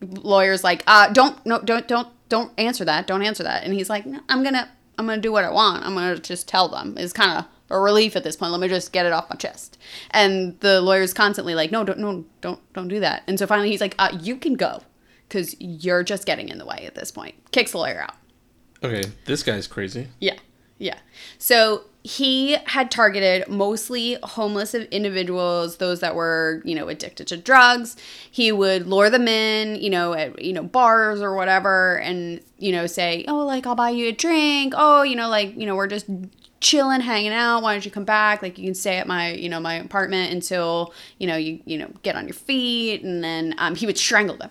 lawyer's 0.00 0.62
like, 0.62 0.82
uh, 0.86 1.10
don't, 1.12 1.44
no, 1.46 1.60
don't, 1.60 1.88
don't, 1.88 2.08
don't 2.28 2.52
answer 2.58 2.84
that. 2.84 3.06
Don't 3.06 3.22
answer 3.22 3.42
that. 3.42 3.64
And 3.64 3.72
he's 3.72 3.88
like, 3.88 4.06
no, 4.06 4.20
I'm 4.28 4.42
gonna, 4.42 4.70
I'm 4.98 5.06
gonna 5.06 5.20
do 5.20 5.32
what 5.32 5.44
I 5.44 5.50
want. 5.50 5.84
I'm 5.84 5.94
gonna 5.94 6.18
just 6.18 6.46
tell 6.46 6.68
them. 6.68 6.96
It's 6.98 7.12
kind 7.12 7.38
of 7.38 7.46
a 7.70 7.78
relief 7.78 8.16
at 8.16 8.24
this 8.24 8.36
point. 8.36 8.52
Let 8.52 8.60
me 8.60 8.68
just 8.68 8.92
get 8.92 9.06
it 9.06 9.12
off 9.12 9.30
my 9.30 9.36
chest. 9.36 9.78
And 10.10 10.58
the 10.60 10.80
lawyer's 10.80 11.14
constantly 11.14 11.54
like, 11.54 11.70
no, 11.70 11.84
don't, 11.84 11.98
no, 11.98 12.24
don't, 12.40 12.60
don't 12.72 12.88
do 12.88 13.00
that. 13.00 13.22
And 13.26 13.38
so 13.38 13.46
finally 13.46 13.70
he's 13.70 13.80
like, 13.80 13.94
uh, 13.98 14.16
you 14.20 14.36
can 14.36 14.54
go 14.54 14.82
because 15.28 15.54
you're 15.60 16.02
just 16.02 16.26
getting 16.26 16.48
in 16.48 16.58
the 16.58 16.66
way 16.66 16.84
at 16.86 16.94
this 16.94 17.10
point. 17.10 17.34
Kicks 17.52 17.72
the 17.72 17.78
lawyer 17.78 18.02
out. 18.02 18.16
Okay, 18.82 19.10
this 19.26 19.42
guy's 19.42 19.66
crazy. 19.66 20.08
Yeah. 20.18 20.38
Yeah. 20.78 20.98
So 21.38 21.84
he 22.02 22.56
had 22.64 22.90
targeted 22.90 23.46
mostly 23.46 24.16
homeless 24.22 24.74
individuals, 24.74 25.76
those 25.76 26.00
that 26.00 26.14
were, 26.14 26.62
you 26.64 26.74
know, 26.74 26.88
addicted 26.88 27.26
to 27.26 27.36
drugs. 27.36 27.96
He 28.30 28.50
would 28.50 28.86
lure 28.86 29.10
them 29.10 29.28
in, 29.28 29.76
you 29.76 29.90
know, 29.90 30.14
at, 30.14 30.42
you 30.42 30.54
know, 30.54 30.62
bars 30.62 31.20
or 31.20 31.34
whatever 31.34 31.98
and, 31.98 32.40
you 32.56 32.72
know, 32.72 32.86
say, 32.86 33.26
"Oh, 33.28 33.44
like 33.44 33.66
I'll 33.66 33.74
buy 33.74 33.90
you 33.90 34.08
a 34.08 34.12
drink. 34.12 34.72
Oh, 34.74 35.02
you 35.02 35.14
know, 35.14 35.28
like, 35.28 35.54
you 35.56 35.66
know, 35.66 35.76
we're 35.76 35.86
just 35.86 36.06
chilling, 36.60 37.00
hanging 37.00 37.32
out. 37.32 37.62
Why 37.62 37.72
don't 37.72 37.84
you 37.84 37.90
come 37.90 38.04
back? 38.04 38.42
Like 38.42 38.58
you 38.58 38.64
can 38.64 38.74
stay 38.74 38.98
at 38.98 39.06
my, 39.06 39.32
you 39.32 39.48
know, 39.48 39.60
my 39.60 39.74
apartment 39.74 40.32
until, 40.32 40.92
you 41.18 41.26
know, 41.26 41.36
you, 41.36 41.60
you 41.64 41.78
know, 41.78 41.90
get 42.02 42.16
on 42.16 42.26
your 42.26 42.34
feet." 42.34 43.02
And 43.02 43.24
then 43.24 43.54
um, 43.58 43.74
he 43.74 43.86
would 43.86 43.98
strangle 43.98 44.36
them. 44.36 44.50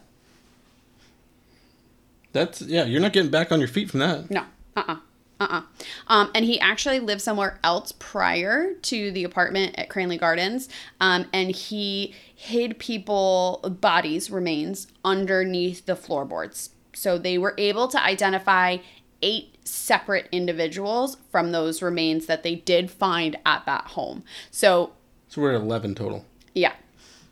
That's 2.31 2.61
yeah, 2.61 2.85
you're 2.85 3.01
not 3.01 3.13
getting 3.13 3.31
back 3.31 3.51
on 3.51 3.59
your 3.59 3.67
feet 3.67 3.89
from 3.89 4.01
that. 4.01 4.29
No. 4.29 4.43
Uh-uh. 4.75 4.97
Uh-uh. 5.39 5.61
Um, 6.07 6.31
and 6.35 6.43
he 6.43 6.59
actually 6.59 6.99
lived 6.99 7.21
somewhere 7.21 7.59
else 7.63 7.93
prior 7.93 8.73
to 8.73 9.11
the 9.11 9.23
apartment 9.23 9.75
at 9.77 9.89
Cranley 9.89 10.17
Gardens. 10.17 10.67
Um, 10.99 11.27
and 11.31 11.49
he 11.49 12.13
hid 12.35 12.77
people 12.77 13.61
bodies 13.81 14.29
remains 14.29 14.87
underneath 15.03 15.85
the 15.85 15.95
floorboards. 15.95 16.71
So 16.93 17.17
they 17.17 17.37
were 17.37 17.55
able 17.57 17.87
to 17.87 18.03
identify 18.03 18.77
eight 19.21 19.55
separate 19.67 20.27
individuals 20.31 21.17
from 21.31 21.51
those 21.51 21.81
remains 21.81 22.25
that 22.25 22.43
they 22.43 22.55
did 22.55 22.89
find 22.89 23.37
at 23.45 23.65
that 23.65 23.85
home. 23.87 24.23
So 24.51 24.91
So 25.27 25.41
we're 25.41 25.53
at 25.55 25.61
eleven 25.61 25.95
total. 25.95 26.25
yeah. 26.53 26.73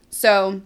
So 0.10 0.62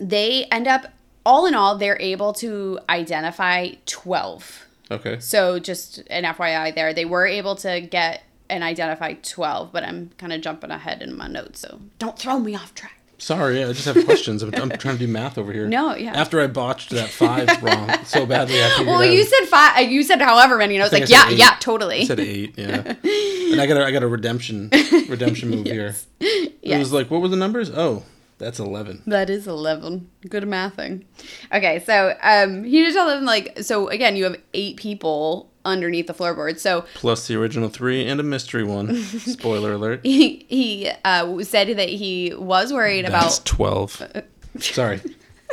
they 0.00 0.44
end 0.46 0.66
up 0.66 0.86
all 1.24 1.46
in 1.46 1.54
all 1.54 1.76
they're 1.78 2.00
able 2.00 2.32
to 2.34 2.78
identify 2.88 3.70
12 3.86 4.66
Okay. 4.90 5.18
so 5.20 5.58
just 5.60 5.98
an 6.10 6.24
FYI 6.24 6.74
there, 6.74 6.92
they 6.92 7.04
were 7.04 7.26
able 7.26 7.54
to 7.56 7.80
get 7.80 8.24
and 8.50 8.62
identify 8.64 9.14
12, 9.14 9.72
but 9.72 9.84
I'm 9.84 10.10
kind 10.18 10.32
of 10.32 10.40
jumping 10.42 10.70
ahead 10.70 11.00
in 11.00 11.16
my 11.16 11.28
notes, 11.28 11.60
so 11.60 11.80
don't 11.98 12.18
throw 12.18 12.38
me 12.38 12.54
off 12.54 12.74
track. 12.74 12.98
Sorry, 13.22 13.62
I 13.62 13.72
just 13.72 13.84
have 13.84 14.04
questions. 14.04 14.42
I'm, 14.42 14.52
I'm 14.56 14.68
trying 14.70 14.98
to 14.98 15.06
do 15.06 15.06
math 15.06 15.38
over 15.38 15.52
here. 15.52 15.68
No, 15.68 15.94
yeah. 15.94 16.12
After 16.12 16.40
I 16.40 16.48
botched 16.48 16.90
that 16.90 17.08
five 17.08 17.48
wrong 17.62 17.88
so 18.04 18.26
badly, 18.26 18.60
I 18.60 18.82
Well, 18.84 19.00
out- 19.00 19.02
you 19.12 19.22
said 19.24 19.46
five. 19.46 19.76
Uh, 19.76 19.80
you 19.88 20.02
said 20.02 20.20
however 20.20 20.58
many, 20.58 20.74
and 20.74 20.82
I 20.82 20.86
was 20.86 20.90
think 20.90 21.08
like, 21.08 21.16
I 21.16 21.28
yeah, 21.28 21.32
eight. 21.32 21.38
yeah, 21.38 21.56
totally. 21.60 22.00
I 22.00 22.04
said 22.04 22.18
eight, 22.18 22.54
yeah. 22.58 22.94
and 23.04 23.60
I 23.60 23.66
got 23.68 23.76
a, 23.76 23.84
I 23.84 23.92
got 23.92 24.02
a 24.02 24.08
redemption 24.08 24.70
redemption 25.08 25.50
move 25.50 25.66
here. 25.68 25.94
It 26.20 26.78
was 26.78 26.92
like, 26.92 27.12
what 27.12 27.20
were 27.20 27.28
the 27.28 27.36
numbers? 27.36 27.70
Oh, 27.70 28.02
that's 28.42 28.58
eleven. 28.58 29.02
That 29.06 29.30
is 29.30 29.46
11. 29.46 30.10
Good 30.28 30.44
mathing. 30.44 31.04
Okay, 31.52 31.78
so 31.86 32.16
um, 32.22 32.64
he 32.64 32.84
just 32.84 32.96
told 32.96 33.10
them, 33.10 33.24
like, 33.24 33.58
so 33.62 33.88
again, 33.88 34.16
you 34.16 34.24
have 34.24 34.36
eight 34.52 34.76
people 34.76 35.48
underneath 35.64 36.06
the 36.08 36.14
floorboard. 36.14 36.58
So 36.58 36.84
Plus 36.94 37.26
the 37.28 37.36
original 37.36 37.68
three 37.68 38.04
and 38.06 38.18
a 38.20 38.22
mystery 38.24 38.64
one. 38.64 38.96
Spoiler 39.04 39.72
alert. 39.74 40.00
he, 40.02 40.44
he 40.48 40.90
uh, 41.04 41.42
said 41.44 41.76
that 41.78 41.88
he 41.88 42.34
was 42.36 42.72
worried 42.72 43.06
That's 43.06 43.38
about. 43.38 43.46
twelve. 43.46 44.02
Sorry. 44.58 45.00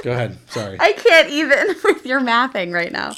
Go 0.04 0.12
ahead. 0.12 0.38
Sorry. 0.50 0.78
I 0.80 0.94
can't 0.94 1.30
even 1.30 1.76
with 1.84 2.06
your 2.06 2.22
mathing 2.22 2.74
right 2.74 2.92
now. 2.92 3.14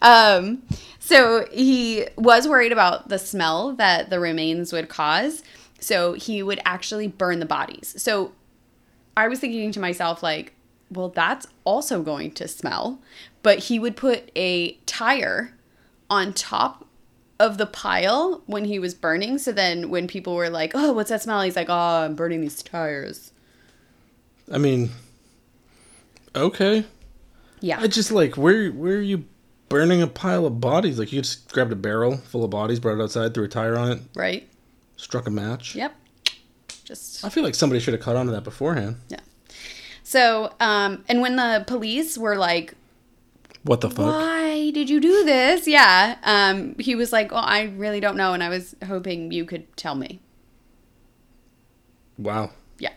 Um, 0.00 0.62
so 0.98 1.46
he 1.52 2.06
was 2.16 2.48
worried 2.48 2.72
about 2.72 3.08
the 3.08 3.18
smell 3.18 3.74
that 3.74 4.10
the 4.10 4.18
remains 4.18 4.72
would 4.72 4.88
cause. 4.88 5.42
So 5.80 6.14
he 6.14 6.42
would 6.42 6.60
actually 6.64 7.08
burn 7.08 7.40
the 7.40 7.46
bodies. 7.46 7.94
So 8.00 8.32
I 9.16 9.28
was 9.28 9.40
thinking 9.40 9.72
to 9.72 9.80
myself, 9.80 10.22
like, 10.22 10.54
well, 10.90 11.08
that's 11.08 11.46
also 11.64 12.02
going 12.02 12.32
to 12.32 12.48
smell. 12.48 13.00
But 13.42 13.60
he 13.60 13.78
would 13.78 13.96
put 13.96 14.30
a 14.36 14.74
tire 14.86 15.54
on 16.08 16.32
top 16.32 16.86
of 17.40 17.58
the 17.58 17.66
pile 17.66 18.42
when 18.46 18.66
he 18.66 18.78
was 18.78 18.94
burning. 18.94 19.38
So 19.38 19.52
then 19.52 19.90
when 19.90 20.06
people 20.06 20.34
were 20.34 20.50
like, 20.50 20.72
oh, 20.74 20.92
what's 20.92 21.10
that 21.10 21.22
smell? 21.22 21.42
He's 21.42 21.56
like, 21.56 21.68
oh, 21.68 22.04
I'm 22.04 22.14
burning 22.14 22.40
these 22.40 22.62
tires. 22.62 23.32
I 24.52 24.58
mean, 24.58 24.90
okay. 26.34 26.84
Yeah. 27.60 27.80
I 27.80 27.86
just 27.86 28.10
like 28.10 28.36
where 28.36 28.70
where 28.70 28.96
are 28.96 29.00
you 29.00 29.24
burning 29.68 30.02
a 30.02 30.06
pile 30.06 30.46
of 30.46 30.60
bodies? 30.60 30.98
Like 30.98 31.12
you 31.12 31.22
just 31.22 31.50
grabbed 31.52 31.72
a 31.72 31.76
barrel 31.76 32.18
full 32.18 32.44
of 32.44 32.50
bodies, 32.50 32.80
brought 32.80 32.98
it 32.98 33.02
outside, 33.02 33.34
threw 33.34 33.44
a 33.44 33.48
tire 33.48 33.76
on 33.76 33.92
it, 33.92 34.02
right? 34.14 34.48
struck 35.02 35.26
a 35.26 35.30
match. 35.30 35.74
Yep. 35.74 35.94
Just 36.84 37.24
I 37.24 37.28
feel 37.28 37.44
like 37.44 37.54
somebody 37.54 37.80
should 37.80 37.94
have 37.94 38.02
caught 38.02 38.16
on 38.16 38.26
to 38.26 38.32
that 38.32 38.44
beforehand. 38.44 38.96
Yeah. 39.08 39.20
So, 40.02 40.52
um, 40.60 41.04
and 41.08 41.20
when 41.20 41.36
the 41.36 41.64
police 41.66 42.18
were 42.18 42.36
like, 42.36 42.74
What 43.62 43.80
the 43.80 43.88
fuck? 43.88 44.06
"Why 44.06 44.70
did 44.72 44.90
you 44.90 45.00
do 45.00 45.24
this?" 45.24 45.66
Yeah, 45.66 46.16
um, 46.24 46.74
he 46.78 46.94
was 46.94 47.12
like, 47.12 47.30
"Well, 47.30 47.44
I 47.44 47.62
really 47.62 48.00
don't 48.00 48.16
know, 48.16 48.34
and 48.34 48.42
I 48.42 48.48
was 48.48 48.74
hoping 48.86 49.30
you 49.32 49.44
could 49.44 49.74
tell 49.76 49.94
me." 49.94 50.20
Wow. 52.18 52.50
Yeah. 52.78 52.92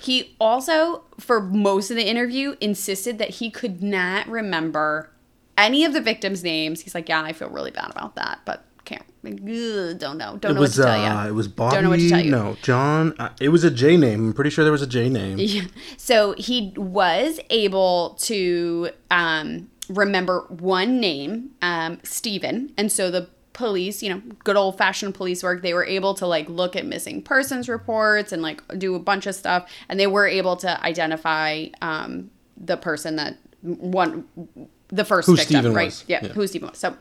He 0.00 0.34
also, 0.40 1.04
for 1.18 1.40
most 1.40 1.90
of 1.90 1.96
the 1.96 2.06
interview, 2.08 2.56
insisted 2.60 3.18
that 3.18 3.30
he 3.30 3.50
could 3.50 3.82
not 3.82 4.26
remember 4.28 5.10
any 5.56 5.84
of 5.84 5.92
the 5.92 6.00
victims' 6.00 6.42
names. 6.44 6.82
He's 6.82 6.94
like, 6.94 7.08
"Yeah, 7.08 7.22
I 7.22 7.32
feel 7.32 7.48
really 7.48 7.70
bad 7.70 7.90
about 7.90 8.14
that, 8.16 8.40
but 8.44 8.64
can't. 8.88 9.02
Ugh, 9.24 9.98
don't 9.98 10.16
know. 10.18 10.36
Don't 10.38 10.54
know 10.54 10.60
what 10.60 10.70
to 10.70 10.82
tell 10.82 10.88
uh, 10.88 11.24
you." 11.24 11.30
it 11.30 11.32
was 11.34 11.48
Bobby. 11.48 11.74
Don't 11.74 11.84
know 11.84 11.90
what 11.90 11.98
to 12.00 12.08
tell 12.08 12.24
you. 12.24 12.30
No, 12.30 12.56
John. 12.62 13.14
Uh, 13.18 13.30
it 13.40 13.50
was 13.50 13.64
a 13.64 13.70
J 13.70 13.96
name. 13.96 14.28
I'm 14.28 14.32
pretty 14.32 14.50
sure 14.50 14.64
there 14.64 14.72
was 14.72 14.82
a 14.82 14.86
J 14.86 15.08
name. 15.08 15.38
Yeah. 15.38 15.62
So 15.96 16.34
he 16.38 16.72
was 16.76 17.40
able 17.50 18.16
to 18.20 18.90
um, 19.10 19.70
remember 19.88 20.46
one 20.48 21.00
name, 21.00 21.50
um, 21.62 21.98
Stephen, 22.02 22.72
and 22.76 22.90
so 22.90 23.10
the 23.10 23.28
police, 23.52 24.02
you 24.02 24.08
know, 24.08 24.22
good 24.44 24.56
old 24.56 24.78
fashioned 24.78 25.14
police 25.14 25.42
work, 25.42 25.62
they 25.62 25.74
were 25.74 25.84
able 25.84 26.14
to 26.14 26.26
like 26.26 26.48
look 26.48 26.76
at 26.76 26.86
missing 26.86 27.20
persons 27.20 27.68
reports 27.68 28.30
and 28.32 28.40
like 28.40 28.62
do 28.78 28.94
a 28.94 29.00
bunch 29.00 29.26
of 29.26 29.34
stuff, 29.34 29.68
and 29.88 29.98
they 29.98 30.06
were 30.06 30.26
able 30.26 30.56
to 30.56 30.82
identify 30.84 31.66
um, 31.82 32.30
the 32.56 32.76
person 32.76 33.16
that 33.16 33.36
one, 33.62 34.24
the 34.88 35.04
first 35.04 35.26
Who 35.26 35.36
victim, 35.36 35.56
Stephen 35.56 35.74
right? 35.74 35.86
was. 35.86 36.04
Yeah, 36.06 36.20
Yeah. 36.24 36.32
who 36.32 36.46
Stephen 36.46 36.68
was. 36.70 36.78
So. 36.78 36.96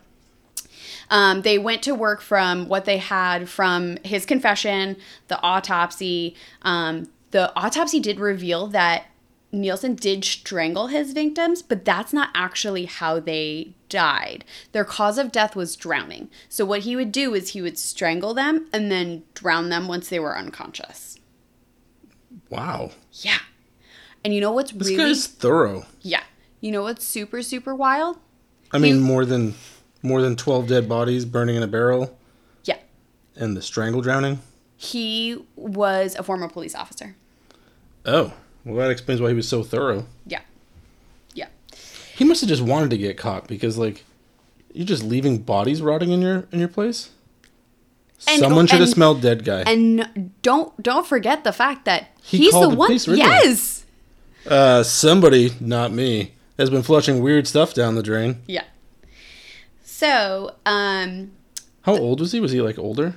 Um, 1.10 1.42
they 1.42 1.58
went 1.58 1.82
to 1.84 1.96
work 1.96 2.22
from 2.22 2.68
what 2.68 2.86
they 2.86 2.98
had 2.98 3.48
from 3.50 3.98
his 4.04 4.26
confession, 4.26 4.98
the 5.30 5.42
autopsy. 5.42 6.36
Um, 6.64 7.10
the 7.32 7.52
autopsy 7.56 8.00
did 8.00 8.20
reveal 8.20 8.68
that 8.68 9.06
Nielsen 9.52 9.96
did 9.96 10.26
strangle 10.26 10.88
his 10.88 11.14
victims, 11.14 11.62
but 11.62 11.86
that's 11.86 12.12
not 12.12 12.30
actually 12.36 12.86
how 12.86 13.20
they 13.22 13.74
died. 13.88 14.44
Their 14.74 14.84
cause 14.84 15.18
of 15.18 15.32
death 15.32 15.56
was 15.56 15.78
drowning. 15.78 16.30
So 16.50 16.66
what 16.66 16.82
he 16.82 16.98
would 16.98 17.14
do 17.14 17.34
is 17.34 17.50
he 17.50 17.62
would 17.62 17.80
strangle 17.80 18.34
them 18.34 18.68
and 18.74 18.92
then 18.92 19.24
drown 19.34 19.70
them 19.70 19.88
once 19.88 20.10
they 20.10 20.20
were 20.20 20.38
unconscious. 20.38 21.18
Wow. 22.50 22.92
Yeah. 23.14 23.40
And 24.24 24.34
you 24.34 24.42
know 24.42 24.52
what's 24.52 24.72
This 24.72 24.90
really 24.90 24.98
guy's 25.12 25.28
thorough. 25.28 25.86
yeah. 26.02 26.24
You 26.60 26.72
know 26.72 26.84
what's 26.84 27.06
super 27.06 27.42
super 27.42 27.74
wild? 27.76 28.18
I 28.72 28.78
mean, 28.80 28.96
He- 28.96 29.00
more 29.02 29.26
than 29.26 29.54
more 30.08 30.22
than 30.22 30.36
twelve 30.36 30.68
dead 30.68 30.88
bodies 30.90 31.26
burning 31.26 31.56
in 31.56 31.64
a 31.64 31.68
barrel 31.68 32.18
Yeah. 32.64 32.78
and 33.36 33.56
the 33.58 33.62
strangle 33.62 34.02
drowning. 34.02 34.40
He 34.76 35.44
was 35.56 36.16
a 36.16 36.24
former 36.24 36.48
police 36.48 36.76
officer. 36.76 37.16
Oh, 38.06 38.34
well, 38.64 38.76
that 38.78 38.92
explains 38.92 39.20
why 39.22 39.30
he 39.30 39.34
was 39.36 39.48
so 39.48 39.64
thorough. 39.64 40.06
Yeah. 40.26 40.42
Yeah. 41.34 41.48
He 42.16 42.24
must 42.24 42.42
have 42.42 42.48
just 42.50 42.62
wanted 42.62 42.90
to 42.92 42.98
get 42.98 43.18
caught 43.18 43.48
because, 43.48 43.78
like, 43.78 44.06
you're 44.74 44.86
just 44.86 45.04
leaving 45.04 45.40
bodies 45.40 45.82
rotting 45.82 46.12
in 46.12 46.22
your 46.22 46.48
in 46.52 46.60
your 46.60 46.68
place. 46.68 47.10
And- 48.28 48.40
Someone 48.40 48.66
should 48.68 48.80
have 48.80 48.90
smelled 48.90 49.22
dead 49.22 49.44
guy. 49.46 49.62
And 49.68 50.32
don't 50.42 50.82
don't 50.82 51.06
forget 51.06 51.44
the 51.44 51.52
fact 51.54 51.86
that 51.86 52.10
He 52.24 52.38
he's 52.38 52.54
the 52.54 52.62
the 52.70 52.76
one. 52.76 52.88
police. 52.88 53.08
Yes. 53.08 53.86
uh, 54.48 54.84
somebody, 54.84 55.52
not 55.60 55.92
me, 55.92 56.34
has 56.58 56.70
been 56.70 56.82
flushing 56.84 57.22
weird 57.22 57.48
stuff 57.48 57.74
down 57.74 57.96
the 57.96 58.04
drain. 58.04 58.42
Yeah. 58.48 58.64
So, 59.98 60.54
um, 60.64 61.32
How 61.82 61.98
old 61.98 62.20
was 62.20 62.32
he? 62.32 62.40
Was 62.40 62.52
he 62.52 62.62
like 62.62 62.78
older? 62.78 63.16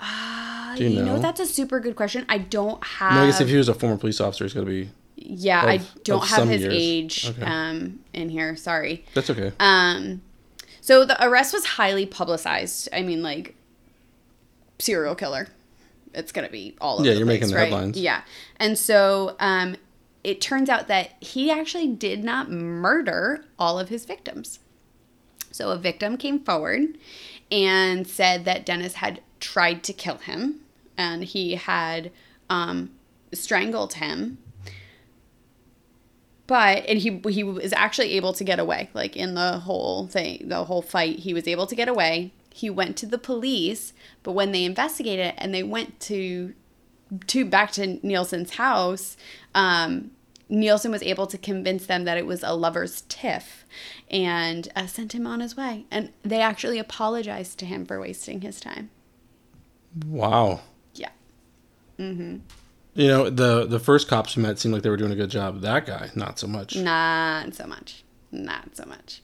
uh, 0.00 0.74
Do 0.74 0.84
you 0.84 0.88
you, 0.88 0.96
know? 1.02 1.16
know? 1.16 1.18
that's 1.18 1.38
a 1.38 1.44
super 1.44 1.80
good 1.80 1.96
question. 1.96 2.24
I 2.30 2.38
don't 2.38 2.82
have. 2.82 3.12
No, 3.12 3.22
I 3.24 3.26
guess 3.26 3.42
if 3.42 3.48
he 3.48 3.56
was 3.58 3.68
a 3.68 3.74
former 3.74 3.98
police 3.98 4.18
officer, 4.18 4.44
he's 4.44 4.54
got 4.54 4.60
to 4.60 4.66
be. 4.66 4.88
yeah, 5.16 5.60
I 5.60 5.82
don't 6.02 6.24
have 6.28 6.48
his 6.48 6.62
years. 6.62 6.72
age 6.74 7.28
Okay. 7.28 7.42
um 7.42 8.00
in 8.14 8.30
here. 8.30 8.56
Sorry. 8.56 9.04
That's 9.12 9.28
okay. 9.28 9.52
Um, 9.60 10.22
so 10.80 11.04
the 11.04 11.22
arrest 11.22 11.52
was 11.52 11.66
highly 11.66 12.06
publicized. 12.06 12.88
I 12.90 13.02
mean, 13.02 13.22
like 13.22 13.54
serial 14.78 15.14
killer. 15.14 15.48
It's 16.14 16.32
gonna 16.32 16.48
be 16.48 16.74
all 16.80 17.00
over. 17.00 17.04
Yeah, 17.04 17.12
you're 17.12 17.26
place, 17.26 17.40
making 17.40 17.48
the 17.50 17.56
right? 17.56 17.64
headlines. 17.64 18.00
Yeah, 18.00 18.22
and 18.58 18.78
so 18.78 19.36
um, 19.40 19.76
it 20.24 20.40
turns 20.40 20.70
out 20.70 20.88
that 20.88 21.10
he 21.20 21.50
actually 21.50 21.88
did 21.88 22.24
not 22.24 22.50
murder 22.50 23.44
all 23.58 23.78
of 23.78 23.90
his 23.90 24.06
victims. 24.06 24.60
So 25.56 25.70
a 25.70 25.78
victim 25.78 26.16
came 26.16 26.40
forward 26.40 26.98
and 27.50 28.06
said 28.06 28.44
that 28.44 28.66
Dennis 28.66 28.94
had 28.94 29.20
tried 29.40 29.82
to 29.84 29.92
kill 29.92 30.18
him 30.18 30.60
and 30.98 31.24
he 31.24 31.54
had 31.54 32.10
um, 32.50 32.90
strangled 33.32 33.94
him. 33.94 34.38
But 36.46 36.84
and 36.86 36.98
he 37.00 37.20
he 37.28 37.42
was 37.42 37.72
actually 37.72 38.12
able 38.12 38.32
to 38.34 38.44
get 38.44 38.60
away. 38.60 38.90
Like 38.94 39.16
in 39.16 39.34
the 39.34 39.58
whole 39.60 40.06
thing, 40.06 40.48
the 40.48 40.64
whole 40.64 40.82
fight, 40.82 41.20
he 41.20 41.34
was 41.34 41.48
able 41.48 41.66
to 41.66 41.74
get 41.74 41.88
away. 41.88 42.32
He 42.54 42.70
went 42.70 42.96
to 42.98 43.06
the 43.06 43.18
police, 43.18 43.92
but 44.22 44.32
when 44.32 44.52
they 44.52 44.64
investigated 44.64 45.34
and 45.38 45.52
they 45.52 45.64
went 45.64 45.98
to 46.00 46.54
to 47.26 47.44
back 47.44 47.72
to 47.72 47.98
Nielsen's 48.06 48.54
house, 48.54 49.16
um, 49.54 50.12
Nielsen 50.48 50.92
was 50.92 51.02
able 51.02 51.26
to 51.26 51.38
convince 51.38 51.86
them 51.86 52.04
that 52.04 52.16
it 52.16 52.26
was 52.26 52.42
a 52.42 52.54
lover's 52.54 53.02
tiff 53.08 53.64
and 54.10 54.68
uh, 54.76 54.86
sent 54.86 55.12
him 55.14 55.26
on 55.26 55.40
his 55.40 55.56
way. 55.56 55.84
And 55.90 56.12
they 56.22 56.40
actually 56.40 56.78
apologized 56.78 57.58
to 57.58 57.66
him 57.66 57.84
for 57.86 58.00
wasting 58.00 58.40
his 58.42 58.60
time. 58.60 58.90
Wow. 60.06 60.60
Yeah. 60.94 61.10
You 61.98 62.40
know, 63.08 63.30
the 63.30 63.66
the 63.66 63.78
first 63.78 64.08
cops 64.08 64.36
we 64.36 64.42
met 64.42 64.58
seemed 64.58 64.74
like 64.74 64.82
they 64.82 64.90
were 64.90 64.96
doing 64.96 65.12
a 65.12 65.16
good 65.16 65.30
job. 65.30 65.60
That 65.60 65.86
guy, 65.86 66.10
not 66.14 66.38
so 66.38 66.46
much. 66.46 66.76
Not 66.76 67.54
so 67.54 67.66
much. 67.66 68.04
Not 68.32 68.76
so 68.76 68.84
much. 68.86 69.22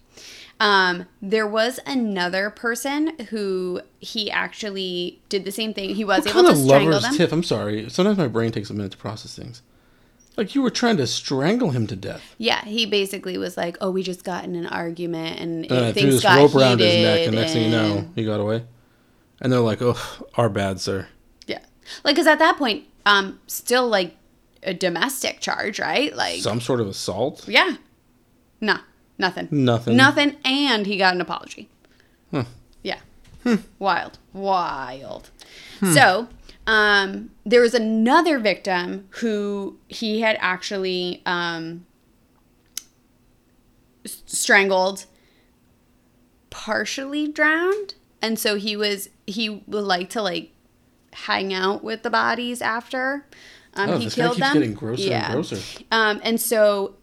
Um, 0.61 1.07
there 1.21 1.47
was 1.47 1.81
another 1.87 2.49
person 2.51 3.18
who 3.31 3.81
he 3.99 4.31
actually 4.31 5.21
did 5.29 5.45
the 5.45 5.51
same 5.51 5.75
thing. 5.75 5.95
He 5.95 6.05
was 6.05 6.25
What 6.25 6.31
able 6.31 6.33
kind 6.45 6.47
to 6.47 6.53
of 6.53 6.59
strangle 6.59 6.88
lover's 6.92 7.03
them. 7.03 7.16
tip? 7.16 7.33
I'm 7.33 7.42
sorry. 7.42 7.90
Sometimes 7.90 8.16
my 8.18 8.29
brain 8.29 8.53
takes 8.53 8.71
a 8.71 8.75
minute 8.75 8.92
to 8.92 8.99
process 8.99 9.35
things. 9.35 9.62
Like 10.37 10.55
you 10.55 10.62
were 10.62 10.71
trying 10.71 10.97
to 10.97 11.07
strangle 11.07 11.71
him 11.71 11.87
to 11.88 11.97
death. 11.97 12.35
Yeah, 12.38 12.64
he 12.64 12.87
basically 12.87 13.37
was 13.37 13.57
like, 13.57 13.77
"Oh, 13.81 13.90
we 13.90 14.03
just 14.03 14.25
got 14.25 14.45
in 14.45 14.55
an 14.55 14.66
argument, 14.66 15.38
and 15.40 15.64
And 15.71 15.73
it, 15.73 15.92
threw 15.92 16.03
things 16.03 16.14
this 16.14 16.23
got 16.23 16.38
rope 16.38 16.55
around 16.55 16.79
heated." 16.79 16.95
his 16.95 17.05
neck, 17.05 17.27
and 17.27 17.37
next 17.37 17.53
thing 17.53 17.64
you 17.64 17.71
know, 17.71 18.09
he 18.14 18.25
got 18.25 18.40
away. 18.40 18.64
And 19.40 19.53
they're 19.53 19.61
like, 19.61 19.83
"Oh, 19.83 19.99
our 20.37 20.49
bad, 20.49 20.81
sir." 20.81 21.09
yeah, 21.47 21.59
like 22.05 22.14
because 22.14 22.27
at 22.27 22.38
that 22.38 22.57
point, 22.57 22.85
um, 23.05 23.40
still 23.47 23.87
like 23.88 24.16
a 24.62 24.73
domestic 24.73 25.40
charge, 25.40 25.79
right? 25.81 26.14
Like, 26.16 26.40
Some 26.40 26.61
sort 26.61 26.81
of 26.81 26.87
assault. 26.87 27.47
yeah, 27.49 27.77
no, 28.61 28.79
nothing, 29.18 29.49
Nothing. 29.51 29.97
nothing, 29.97 30.37
and 30.45 30.87
he 30.87 30.97
got 30.97 31.14
an 31.14 31.21
apology. 31.21 31.68
Huh. 32.31 32.45
Yeah. 32.83 33.01
Wild. 33.81 34.18
Wild. 34.33 35.29
So, 35.92 36.29
um, 36.66 37.31
there 37.44 37.61
was 37.61 37.75
another 37.75 38.38
victim 38.38 39.09
who 39.20 39.79
he 39.88 40.20
had 40.20 40.37
actually 40.40 41.22
um, 41.27 41.87
strangled, 44.05 45.07
partially 46.51 47.29
drowned. 47.29 47.94
And 48.20 48.38
so 48.38 48.57
he 48.57 48.77
was, 48.77 49.09
he 49.27 49.48
would 49.66 49.85
like 49.85 50.11
to 50.11 50.22
like 50.22 50.51
hang 51.12 51.53
out 51.53 51.83
with 51.85 52.03
the 52.03 52.11
bodies 52.11 52.62
after 52.62 53.27
um, 53.75 53.90
Oh, 53.90 53.98
he 53.98 54.05
this 54.05 54.14
guy 54.14 54.22
killed 54.22 54.37
keeps 54.37 54.46
them. 54.46 54.55
getting 54.55 54.75
grosser 54.75 55.12
and 55.12 55.33
grosser. 55.33 55.85
Um, 55.90 56.20
and 56.22 56.40
so 56.40 56.94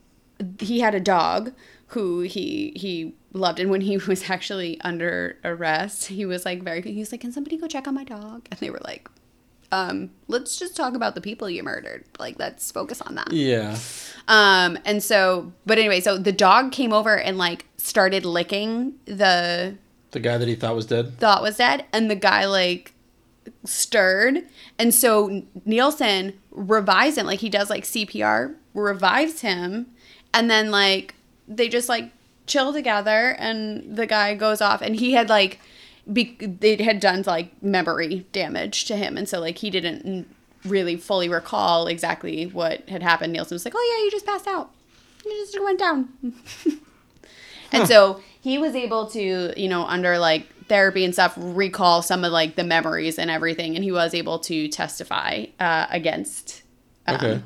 he 0.60 0.80
had 0.80 0.96
a 0.96 1.00
dog 1.00 1.52
who 1.88 2.22
he 2.22 2.72
he 2.76 3.16
loved, 3.34 3.60
and 3.60 3.70
when 3.72 3.82
he 3.82 3.98
was 4.08 4.30
actually 4.30 4.80
under 4.82 5.38
arrest, 5.44 6.08
he 6.08 6.26
was 6.26 6.46
like 6.46 6.62
very. 6.64 6.82
He 6.82 7.00
was 7.00 7.12
like, 7.12 7.22
"Can 7.22 7.32
somebody 7.32 7.58
go 7.58 7.68
check 7.68 7.88
on 7.88 7.96
my 7.96 8.04
dog?" 8.04 8.48
And 8.52 8.60
they 8.60 8.70
were 8.70 8.82
like, 8.86 9.10
um, 9.72 10.12
"Let's 10.28 10.58
just 10.58 10.76
talk 10.76 10.94
about 10.96 11.16
the 11.16 11.22
people 11.22 11.50
you 11.50 11.64
murdered. 11.64 12.06
Like, 12.18 12.38
let's 12.40 12.72
focus 12.72 13.02
on 13.02 13.16
that." 13.16 13.32
Yeah. 13.32 13.78
Um, 14.28 14.78
and 14.86 15.02
so, 15.04 15.52
but 15.66 15.78
anyway, 15.78 16.02
so 16.02 16.18
the 16.18 16.32
dog 16.32 16.72
came 16.72 16.94
over 16.94 17.18
and 17.18 17.38
like 17.38 17.66
started 17.78 18.26
licking 18.26 18.94
the 19.06 19.76
The 20.12 20.20
guy 20.20 20.38
that 20.38 20.48
he 20.48 20.56
thought 20.56 20.76
was 20.76 20.86
dead. 20.86 21.18
thought 21.18 21.42
was 21.42 21.58
dead, 21.58 21.86
and 21.94 22.10
the 22.10 22.16
guy 22.16 22.46
like 22.46 22.94
stirred, 23.66 24.44
and 24.78 24.94
so 24.94 25.44
Nielsen 25.66 26.34
revives 26.52 27.18
him, 27.18 27.26
like 27.26 27.40
he 27.40 27.50
does 27.50 27.70
like 27.70 27.84
CPR, 27.84 28.56
revives 28.74 29.42
him, 29.42 29.88
and 30.34 30.50
then 30.50 30.72
like 30.72 31.16
they 31.48 31.68
just 31.70 31.90
like 31.90 32.12
chill 32.46 32.74
together, 32.74 33.36
and 33.40 33.96
the 33.96 34.06
guy 34.06 34.36
goes 34.36 34.62
off, 34.62 34.82
and 34.82 34.96
he 34.96 35.14
had 35.14 35.30
like 35.30 35.60
be- 36.12 36.38
they 36.40 36.76
had 36.84 37.00
done 37.00 37.24
like 37.26 37.62
memory 37.62 38.26
damage 38.32 38.86
to 38.86 38.96
him, 38.96 39.18
and 39.18 39.28
so 39.28 39.40
like 39.40 39.58
he 39.60 39.70
didn't 39.70 40.28
really 40.66 40.98
fully 40.98 41.30
recall 41.30 41.88
exactly 41.88 42.46
what 42.46 42.88
had 42.90 43.02
happened. 43.04 43.34
Nielsen 43.34 43.56
was 43.56 43.66
like, 43.66 43.74
"Oh 43.76 43.96
yeah, 43.98 44.04
you 44.06 44.12
just 44.12 44.26
passed 44.26 44.48
out. 44.48 44.72
You 45.26 45.32
just 45.32 45.62
went 45.64 45.80
down." 45.80 46.10
And 47.72 47.88
so 47.88 48.22
he 48.42 48.58
was 48.58 48.76
able 48.76 49.08
to, 49.12 49.54
you 49.56 49.68
know, 49.68 49.84
under 49.86 50.18
like 50.18 50.48
therapy 50.66 51.06
and 51.06 51.14
stuff, 51.14 51.34
recall 51.38 52.02
some 52.02 52.24
of 52.24 52.32
like 52.32 52.56
the 52.56 52.64
memories 52.64 53.20
and 53.20 53.30
everything, 53.30 53.76
and 53.76 53.84
he 53.84 53.92
was 53.92 54.14
able 54.14 54.40
to 54.40 54.68
testify 54.70 55.46
uh, 55.60 55.86
against. 55.90 56.64
Um, 57.08 57.16
Okay. 57.16 57.42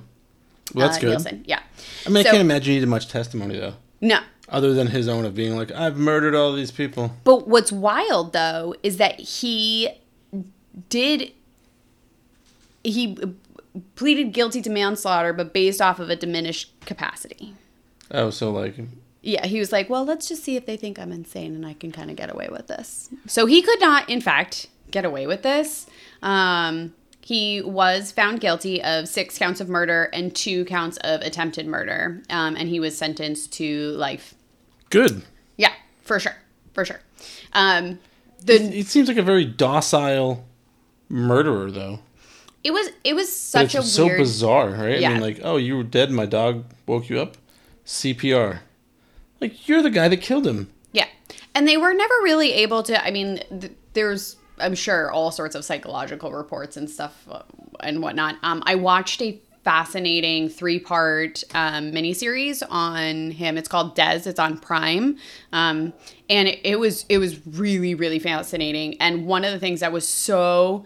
Well, 0.74 0.88
that's 0.88 0.98
uh, 0.98 1.02
good. 1.02 1.10
Nielsen. 1.10 1.44
Yeah. 1.46 1.60
I 2.06 2.10
mean, 2.10 2.18
I 2.18 2.24
can't 2.24 2.38
imagine 2.38 2.68
he 2.70 2.74
needed 2.76 2.88
much 2.90 3.10
testimony 3.10 3.58
though, 3.60 3.74
No. 4.00 4.20
Other 4.50 4.74
than 4.74 4.88
his 4.88 5.08
own 5.08 5.26
of 5.26 5.36
being 5.36 5.56
like, 5.56 5.72
"I've 5.72 5.98
murdered 5.98 6.36
all 6.36 6.54
these 6.54 6.72
people." 6.72 7.12
But 7.24 7.48
what's 7.48 7.72
wild 7.72 8.34
though 8.34 8.76
is 8.84 8.98
that 8.98 9.20
he 9.20 9.90
did 10.90 11.32
he 12.84 13.18
pleaded 13.96 14.34
guilty 14.34 14.62
to 14.62 14.70
manslaughter, 14.70 15.34
but 15.34 15.54
based 15.54 15.82
off 15.82 16.00
of 16.00 16.10
a 16.10 16.16
diminished 16.16 16.72
capacity. 16.82 17.56
Oh, 18.12 18.30
so 18.30 18.52
like, 18.52 18.76
Yeah, 19.22 19.46
he 19.46 19.60
was 19.60 19.72
like, 19.72 19.90
well, 19.90 20.06
let's 20.06 20.28
just 20.28 20.44
see 20.44 20.56
if 20.56 20.66
they 20.66 20.78
think 20.78 21.00
I'm 21.00 21.12
insane 21.12 21.56
and 21.56 21.66
I 21.66 21.74
can 21.74 21.92
kind 21.92 22.10
of 22.12 22.16
get 22.16 22.32
away 22.32 22.50
with 22.52 22.68
this. 22.68 23.10
So 23.26 23.46
he 23.46 23.62
could 23.62 23.80
not, 23.80 24.10
in 24.10 24.22
fact, 24.22 24.68
get 24.92 25.06
away 25.06 25.26
with 25.26 25.42
this. 25.42 25.88
Um, 26.22 26.94
he 27.26 27.62
was 27.62 28.12
found 28.12 28.40
guilty 28.42 28.84
of 28.84 29.08
six 29.08 29.38
counts 29.38 29.62
of 29.62 29.70
murder 29.70 30.10
and 30.14 30.36
two 30.36 30.66
counts 30.66 30.98
of 30.98 31.22
attempted 31.22 31.66
murder, 31.66 32.22
um, 32.30 32.56
and 32.56 32.68
he 32.70 32.80
was 32.80 32.98
sentenced 32.98 33.52
to 33.54 33.92
life. 33.92 34.36
good. 34.90 35.24
Yeah, 35.58 35.72
for 36.02 36.20
sure, 36.20 36.36
for 36.74 36.84
sure. 36.86 37.00
Um, 37.54 38.00
the 38.46 38.58
He 38.60 38.84
seems 38.84 39.08
like 39.08 39.18
a 39.18 39.22
very 39.24 39.46
docile 39.46 40.44
murderer, 41.10 41.72
though. 41.72 42.00
it 42.64 42.72
was 42.72 42.90
it 43.04 43.14
was 43.16 43.32
such 43.32 43.76
it's 43.76 43.86
a 43.86 43.90
so 43.90 44.06
weird. 44.06 44.20
bizarre, 44.20 44.70
right? 44.72 44.96
I 44.96 45.00
Yeah. 45.00 45.10
mean, 45.14 45.22
like, 45.22 45.40
oh, 45.44 45.58
you 45.58 45.78
were 45.78 45.84
dead. 45.84 46.12
My 46.12 46.26
dog 46.26 46.66
woke 46.88 47.10
you 47.10 47.20
up. 47.22 47.38
CPR. 47.86 48.60
Like, 49.42 49.68
you're 49.68 49.82
the 49.82 49.90
guy 49.90 50.08
that 50.08 50.18
killed 50.18 50.48
him. 50.48 50.70
Yeah. 50.94 51.08
And 51.56 51.68
they 51.68 51.76
were 51.78 51.94
never 51.94 52.14
really 52.24 52.54
able 52.54 52.82
to, 52.84 53.06
I 53.06 53.12
mean, 53.12 53.42
th- 53.60 53.74
there's, 53.94 54.38
I'm 54.60 54.76
sure, 54.76 55.12
all 55.12 55.32
sorts 55.32 55.56
of 55.56 55.66
psychological 55.66 56.32
reports 56.32 56.78
and 56.78 56.90
stuff 56.90 57.28
uh, 57.30 57.42
and 57.80 58.02
whatnot. 58.02 58.36
Um, 58.44 58.64
I 58.66 58.76
watched 58.76 59.22
a 59.22 59.40
fascinating 59.64 60.50
three 60.50 60.80
part 60.80 61.44
um, 61.54 61.92
miniseries 61.92 62.62
on 62.70 63.32
him. 63.32 63.58
It's 63.58 63.70
called 63.70 63.96
Des, 63.96 64.22
it's 64.26 64.40
on 64.40 64.58
Prime. 64.58 65.18
Um, 65.52 65.94
and 66.30 66.48
it, 66.48 66.60
it 66.64 66.80
was 66.80 67.06
it 67.10 67.18
was 67.18 67.46
really 67.48 67.96
really 67.96 68.20
fascinating 68.20 69.00
and 69.00 69.26
one 69.26 69.44
of 69.46 69.52
the 69.52 69.60
things 69.60 69.82
that 69.82 69.92
was 69.92 70.08
so 70.08 70.86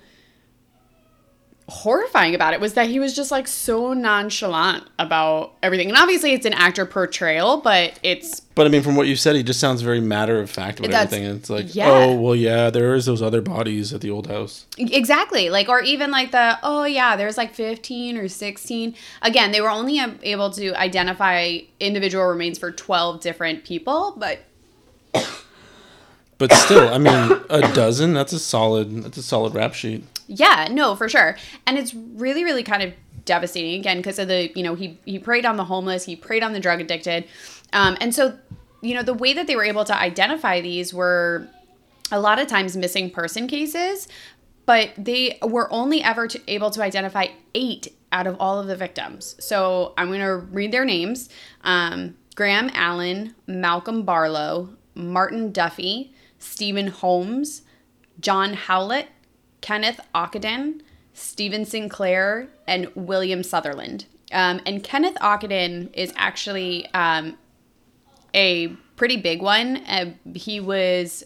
horrifying 1.70 2.34
about 2.34 2.54
it 2.54 2.62
was 2.62 2.76
that 2.76 2.88
he 2.88 2.98
was 2.98 3.14
just 3.14 3.30
like 3.30 3.46
so 3.46 3.92
nonchalant 3.92 4.86
about 5.00 5.54
everything 5.62 5.90
and 5.90 5.98
obviously 5.98 6.32
it's 6.32 6.46
an 6.46 6.54
actor 6.54 6.86
portrayal 6.86 7.58
but 7.58 8.00
it's 8.04 8.40
But 8.56 8.68
I 8.68 8.70
mean, 8.70 8.82
from 8.82 8.96
what 8.96 9.06
you 9.08 9.18
said, 9.18 9.36
he 9.36 9.44
just 9.44 9.60
sounds 9.60 9.82
very 9.82 10.00
matter 10.00 10.40
of 10.40 10.50
fact 10.50 10.80
about 10.80 10.94
everything. 10.94 11.26
It's 11.26 11.50
like, 11.50 11.76
yeah. 11.76 11.90
oh, 11.90 12.16
well, 12.16 12.36
yeah, 12.36 12.70
there 12.70 12.96
is 12.96 13.06
those 13.06 13.22
other 13.22 13.42
bodies 13.42 13.94
at 13.94 14.02
the 14.02 14.10
old 14.10 14.28
house. 14.28 14.66
Exactly. 14.78 15.50
Like, 15.50 15.68
or 15.70 15.82
even 15.82 16.10
like 16.10 16.32
the, 16.32 16.58
oh, 16.64 16.86
yeah, 16.86 17.16
there's 17.18 17.38
like 17.38 17.54
15 17.54 18.18
or 18.18 18.28
16. 18.28 18.96
Again, 19.22 19.52
they 19.52 19.62
were 19.62 19.70
only 19.70 20.00
um, 20.00 20.18
able 20.24 20.50
to 20.52 20.74
identify 20.74 21.60
individual 21.80 22.26
remains 22.26 22.58
for 22.58 22.72
12 22.72 23.22
different 23.22 23.64
people, 23.64 24.16
but 24.18 24.40
But 26.38 26.54
still, 26.54 26.88
I 26.90 26.98
mean, 26.98 27.42
a 27.50 27.62
dozen, 27.74 28.14
that's 28.14 28.34
a 28.34 28.40
solid, 28.40 29.04
that's 29.04 29.18
a 29.18 29.24
solid 29.24 29.54
rap 29.54 29.74
sheet. 29.74 30.04
Yeah, 30.28 30.68
no, 30.70 30.96
for 30.96 31.10
sure. 31.10 31.38
And 31.66 31.78
it's 31.78 31.94
really, 31.94 32.44
really 32.44 32.64
kind 32.64 32.84
of 32.84 32.94
devastating 33.26 33.80
again 33.80 33.98
because 33.98 34.20
of 34.20 34.28
the, 34.28 34.52
you 34.56 34.64
know, 34.64 34.76
he, 34.76 35.00
he 35.06 35.20
preyed 35.20 35.46
on 35.46 35.58
the 35.58 35.66
homeless, 35.66 36.06
he 36.06 36.16
preyed 36.16 36.44
on 36.44 36.54
the 36.54 36.60
drug 36.60 36.82
addicted. 36.82 37.26
Um, 37.74 37.98
and 38.00 38.14
so, 38.14 38.38
you 38.82 38.94
know, 38.94 39.04
the 39.04 39.14
way 39.14 39.34
that 39.34 39.48
they 39.48 39.56
were 39.56 39.64
able 39.64 39.86
to 39.86 39.98
identify 39.98 40.62
these 40.62 40.94
were 40.94 41.48
a 42.12 42.20
lot 42.20 42.40
of 42.40 42.48
times 42.48 42.78
missing 42.78 43.10
person 43.10 43.48
cases, 43.48 44.08
but 44.66 44.92
they 44.98 45.38
were 45.42 45.72
only 45.72 46.04
ever 46.04 46.28
to, 46.28 46.42
able 46.48 46.72
to 46.72 46.82
identify 46.82 47.28
eight 47.54 47.94
out 48.12 48.28
of 48.28 48.38
all 48.40 48.60
of 48.60 48.68
the 48.68 48.76
victims. 48.76 49.36
So 49.40 49.94
I'm 49.98 50.08
going 50.08 50.22
to 50.22 50.38
read 50.38 50.72
their 50.72 50.86
names 50.86 51.30
um, 51.64 52.16
Graham 52.36 52.70
Allen, 52.74 53.36
Malcolm 53.48 54.04
Barlow, 54.04 54.70
Martin 54.94 55.52
Duffy, 55.52 56.14
Stephen 56.40 56.88
Holmes, 56.88 57.64
John 58.20 58.54
Howlett, 58.54 59.08
Kenneth 59.68 60.00
Ockenden, 60.16 60.80
Stephen 61.14 61.66
Sinclair, 61.66 62.48
and 62.68 62.90
William 62.96 63.44
Sutherland. 63.44 64.06
Um, 64.32 64.62
and 64.66 64.82
Kenneth 64.82 65.16
Ockenden 65.16 65.94
is 65.94 66.14
actually 66.16 66.88
um, 66.94 67.38
a 68.34 68.68
pretty 68.96 69.18
big 69.18 69.42
one. 69.42 69.76
Uh, 69.86 70.12
he 70.36 70.62
was 70.62 71.26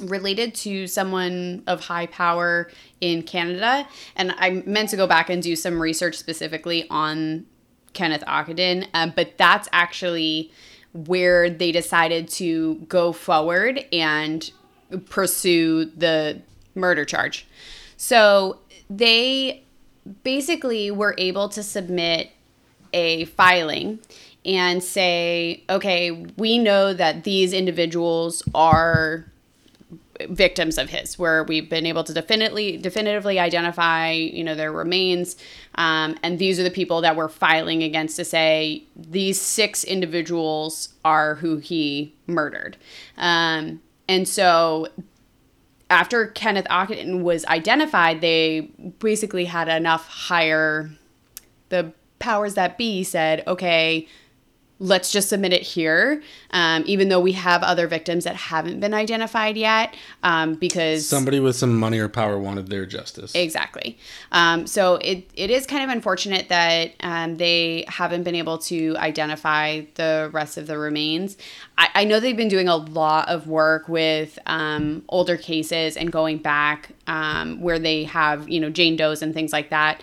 related 0.00 0.54
to 0.54 0.86
someone 0.86 1.62
of 1.66 1.80
high 1.80 2.06
power 2.06 2.70
in 3.02 3.24
Canada, 3.24 3.86
and 4.16 4.32
I 4.38 4.62
meant 4.64 4.88
to 4.88 4.96
go 4.96 5.06
back 5.06 5.28
and 5.28 5.42
do 5.42 5.54
some 5.54 5.82
research 5.82 6.16
specifically 6.16 6.88
on 6.88 7.44
Kenneth 7.92 8.24
Ockenden, 8.26 8.86
uh, 8.94 9.08
but 9.14 9.36
that's 9.36 9.68
actually 9.70 10.50
where 10.94 11.50
they 11.50 11.72
decided 11.72 12.26
to 12.28 12.76
go 12.88 13.12
forward 13.12 13.84
and 13.92 14.50
pursue 15.10 15.84
the 15.84 16.40
murder 16.74 17.04
charge. 17.04 17.46
So 17.96 18.58
they 18.88 19.62
basically 20.24 20.90
were 20.90 21.14
able 21.18 21.48
to 21.50 21.62
submit 21.62 22.30
a 22.92 23.26
filing 23.26 24.00
and 24.44 24.82
say, 24.82 25.62
okay, 25.68 26.10
we 26.36 26.58
know 26.58 26.92
that 26.94 27.24
these 27.24 27.52
individuals 27.52 28.42
are 28.54 29.26
victims 30.28 30.76
of 30.76 30.90
his 30.90 31.18
where 31.18 31.44
we've 31.44 31.70
been 31.70 31.86
able 31.86 32.04
to 32.04 32.12
definitively 32.12 32.76
definitively 32.76 33.38
identify 33.38 34.10
you 34.12 34.44
know 34.44 34.54
their 34.54 34.70
remains 34.70 35.34
um, 35.76 36.14
and 36.22 36.38
these 36.38 36.60
are 36.60 36.62
the 36.62 36.70
people 36.70 37.00
that 37.00 37.16
we're 37.16 37.28
filing 37.28 37.82
against 37.82 38.16
to 38.16 38.24
say 38.24 38.84
these 38.94 39.40
six 39.40 39.82
individuals 39.82 40.90
are 41.06 41.36
who 41.36 41.56
he 41.56 42.14
murdered 42.26 42.76
um, 43.16 43.80
and 44.08 44.28
so 44.28 44.88
after 45.90 46.28
kenneth 46.28 46.66
ockenden 46.66 47.22
was 47.22 47.44
identified 47.46 48.20
they 48.20 48.70
basically 49.00 49.44
had 49.44 49.68
enough 49.68 50.08
higher 50.08 50.90
the 51.68 51.92
powers 52.18 52.54
that 52.54 52.78
be 52.78 53.02
said 53.04 53.42
okay 53.46 54.06
let's 54.80 55.12
just 55.12 55.28
submit 55.28 55.52
it 55.52 55.60
here, 55.62 56.22
um, 56.52 56.82
even 56.86 57.10
though 57.10 57.20
we 57.20 57.32
have 57.32 57.62
other 57.62 57.86
victims 57.86 58.24
that 58.24 58.34
haven't 58.34 58.80
been 58.80 58.94
identified 58.94 59.56
yet, 59.56 59.94
um, 60.22 60.54
because 60.54 61.06
somebody 61.06 61.38
with 61.38 61.54
some 61.54 61.78
money 61.78 61.98
or 61.98 62.08
power 62.08 62.38
wanted 62.38 62.68
their 62.68 62.86
justice. 62.86 63.34
Exactly. 63.34 63.98
Um, 64.32 64.66
so 64.66 64.96
it, 64.96 65.30
it 65.34 65.50
is 65.50 65.66
kind 65.66 65.84
of 65.84 65.90
unfortunate 65.90 66.48
that 66.48 66.92
um, 67.00 67.36
they 67.36 67.84
haven't 67.88 68.22
been 68.22 68.34
able 68.34 68.56
to 68.58 68.96
identify 68.96 69.82
the 69.96 70.30
rest 70.32 70.56
of 70.56 70.66
the 70.66 70.78
remains. 70.78 71.36
I, 71.76 71.88
I 71.94 72.04
know 72.04 72.18
they've 72.18 72.36
been 72.36 72.48
doing 72.48 72.68
a 72.68 72.76
lot 72.76 73.28
of 73.28 73.46
work 73.46 73.86
with 73.86 74.38
um, 74.46 75.04
older 75.10 75.36
cases 75.36 75.96
and 75.98 76.10
going 76.10 76.38
back 76.38 76.88
um, 77.06 77.60
where 77.60 77.78
they 77.78 78.04
have, 78.04 78.48
you 78.48 78.58
know, 78.58 78.70
Jane 78.70 78.96
Doe's 78.96 79.20
and 79.20 79.34
things 79.34 79.52
like 79.52 79.68
that 79.68 80.02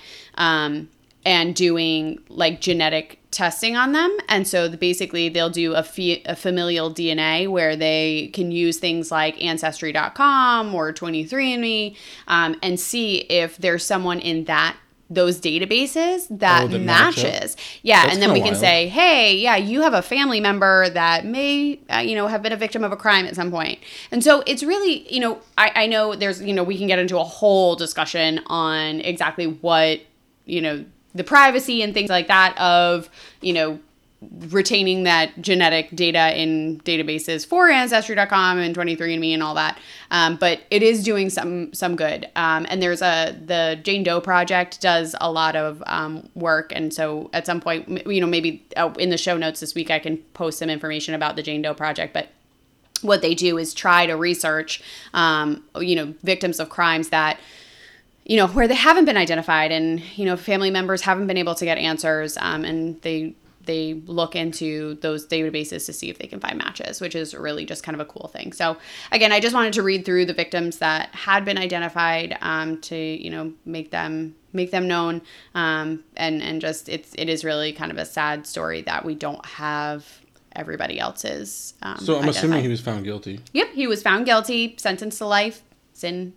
and 1.27 1.53
doing 1.53 2.17
like 2.29 2.61
genetic 2.61 3.19
testing 3.31 3.75
on 3.75 3.91
them. 3.91 4.15
And 4.29 4.47
so 4.47 4.69
the, 4.69 4.77
basically, 4.77 5.27
they'll 5.27 5.49
do 5.49 5.75
a, 5.75 5.85
a, 6.25 6.35
familial 6.37 6.89
DNA 6.89 7.49
where 7.49 7.75
they 7.75 8.31
can 8.33 8.49
use 8.49 8.77
things 8.77 9.11
like 9.11 9.43
Ancestry.com 9.43 10.73
or 10.73 10.93
23andMe 10.93 11.97
um, 12.29 12.55
and 12.63 12.79
see 12.79 13.17
if 13.17 13.57
there's 13.57 13.85
someone 13.85 14.19
in 14.19 14.45
that 14.45 14.77
those 15.09 15.39
databases 15.39 16.27
that, 16.37 16.73
oh, 16.73 16.79
matches. 16.79 17.55
Yeah, 17.81 18.03
That's 18.03 18.13
and 18.13 18.21
then 18.21 18.33
we 18.33 18.39
can 18.39 18.49
wild. 18.49 18.57
say, 18.57 18.89
"Hey, 18.89 19.37
yeah, 19.37 19.55
you 19.55 19.81
have 19.81 19.93
a 19.93 20.01
family 20.01 20.41
member 20.41 20.89
that 20.89 21.25
may, 21.25 21.79
uh, 21.89 21.99
you 21.99 22.13
know, 22.13 22.27
have 22.27 22.43
been 22.43 22.51
a 22.51 22.57
victim 22.57 22.83
of 22.83 22.91
a 22.91 22.97
crime 22.97 23.25
at 23.25 23.33
some 23.33 23.49
point." 23.49 23.79
And 24.11 24.21
so 24.21 24.43
it's 24.45 24.63
really, 24.63 25.09
you 25.13 25.21
know, 25.21 25.39
I, 25.57 25.71
I 25.75 25.87
know 25.87 26.13
there's, 26.13 26.41
you 26.41 26.53
know, 26.53 26.63
we 26.63 26.77
can 26.77 26.87
get 26.87 26.99
into 26.99 27.17
a 27.17 27.23
whole 27.23 27.77
discussion 27.77 28.41
on 28.47 28.99
exactly 28.99 29.45
what, 29.47 30.01
you 30.45 30.59
know, 30.59 30.83
the 31.17 31.23
privacy 31.23 31.81
and 31.81 31.93
things 31.93 32.09
like 32.09 32.27
that 32.27 32.57
of, 32.57 33.09
you 33.41 33.53
know, 33.53 33.79
retaining 34.49 35.03
that 35.03 35.39
genetic 35.41 35.95
data 35.95 36.39
in 36.39 36.79
databases 36.81 37.45
for 37.45 37.69
ancestry.com 37.69 38.57
and 38.57 38.75
23andme 38.75 39.33
and 39.33 39.43
all 39.43 39.53
that. 39.53 39.77
Um, 40.09 40.37
but 40.37 40.61
it 40.71 40.81
is 40.81 41.03
doing 41.03 41.29
some 41.29 41.71
some 41.73 41.95
good. 41.95 42.27
Um, 42.35 42.65
and 42.69 42.81
there's 42.81 43.01
a 43.01 43.37
the 43.45 43.79
jane 43.83 44.03
doe 44.03 44.19
project 44.19 44.81
does 44.81 45.15
a 45.21 45.31
lot 45.31 45.55
of 45.55 45.83
um, 45.85 46.29
work. 46.33 46.71
And 46.75 46.91
so 46.93 47.29
at 47.33 47.45
some 47.45 47.61
point 47.61 48.07
you 48.07 48.19
know 48.19 48.27
maybe 48.27 48.65
uh, 48.75 48.91
in 48.97 49.11
the 49.11 49.17
show 49.17 49.37
notes 49.37 49.59
this 49.59 49.75
week 49.75 49.91
i 49.91 49.99
can 49.99 50.17
post 50.33 50.59
some 50.59 50.69
information 50.69 51.13
about 51.13 51.35
the 51.35 51.43
jane 51.43 51.61
doe 51.61 51.75
project. 51.75 52.13
But 52.13 52.29
what 53.03 53.21
they 53.21 53.35
do 53.35 53.59
is 53.59 53.75
try 53.75 54.07
to 54.07 54.15
research 54.15 54.81
um, 55.13 55.63
you 55.79 55.95
know 55.95 56.15
victims 56.23 56.59
of 56.59 56.69
crimes 56.69 57.09
that 57.09 57.39
you 58.27 58.35
know, 58.35 58.47
where 58.47 58.67
they 58.67 58.75
haven't 58.75 59.05
been 59.05 59.17
identified 59.17 59.71
and, 59.71 60.01
you 60.17 60.25
know, 60.25 60.35
family 60.35 60.69
members 60.69 61.01
haven't 61.01 61.27
been 61.27 61.37
able 61.37 61.55
to 61.55 61.63
get 61.63 61.77
answers 61.77 62.37
um, 62.37 62.65
and 62.65 63.01
they 63.01 63.33
they 63.67 63.95
look 64.05 64.35
into 64.35 64.95
those 65.01 65.27
databases 65.27 65.85
to 65.85 65.93
see 65.93 66.09
if 66.09 66.17
they 66.17 66.25
can 66.25 66.39
find 66.39 66.57
matches, 66.57 66.99
which 67.01 67.15
is 67.15 67.35
really 67.35 67.65
just 67.65 67.83
kind 67.83 67.93
of 67.95 67.99
a 67.99 68.09
cool 68.09 68.29
thing. 68.29 68.53
So 68.53 68.77
again, 69.11 69.31
I 69.31 69.39
just 69.39 69.53
wanted 69.53 69.73
to 69.73 69.83
read 69.83 70.05
through 70.05 70.25
the 70.25 70.33
victims 70.33 70.77
that 70.77 71.13
had 71.13 71.45
been 71.45 71.57
identified 71.57 72.37
um, 72.41 72.81
to 72.81 72.95
you 72.95 73.29
know 73.29 73.53
make 73.65 73.91
them 73.91 74.35
make 74.53 74.71
them 74.71 74.87
known, 74.87 75.21
um, 75.53 76.03
and 76.15 76.41
and 76.41 76.59
just 76.59 76.89
it's 76.89 77.13
it 77.17 77.29
is 77.29 77.43
really 77.43 77.71
kind 77.73 77.91
of 77.91 77.97
a 77.97 78.05
sad 78.05 78.47
story 78.47 78.81
that 78.83 79.05
we 79.05 79.15
don't 79.15 79.45
have 79.45 80.05
everybody 80.53 80.99
else's. 80.99 81.75
Um, 81.81 81.97
so 81.99 82.13
I'm 82.13 82.23
identified. 82.23 82.35
assuming 82.37 82.63
he 82.63 82.69
was 82.69 82.81
found 82.81 83.03
guilty. 83.03 83.41
Yep, 83.53 83.73
he 83.73 83.85
was 83.85 84.01
found 84.01 84.25
guilty, 84.25 84.75
sentenced 84.79 85.19
to 85.19 85.25
life. 85.25 85.61
Sin 85.93 86.33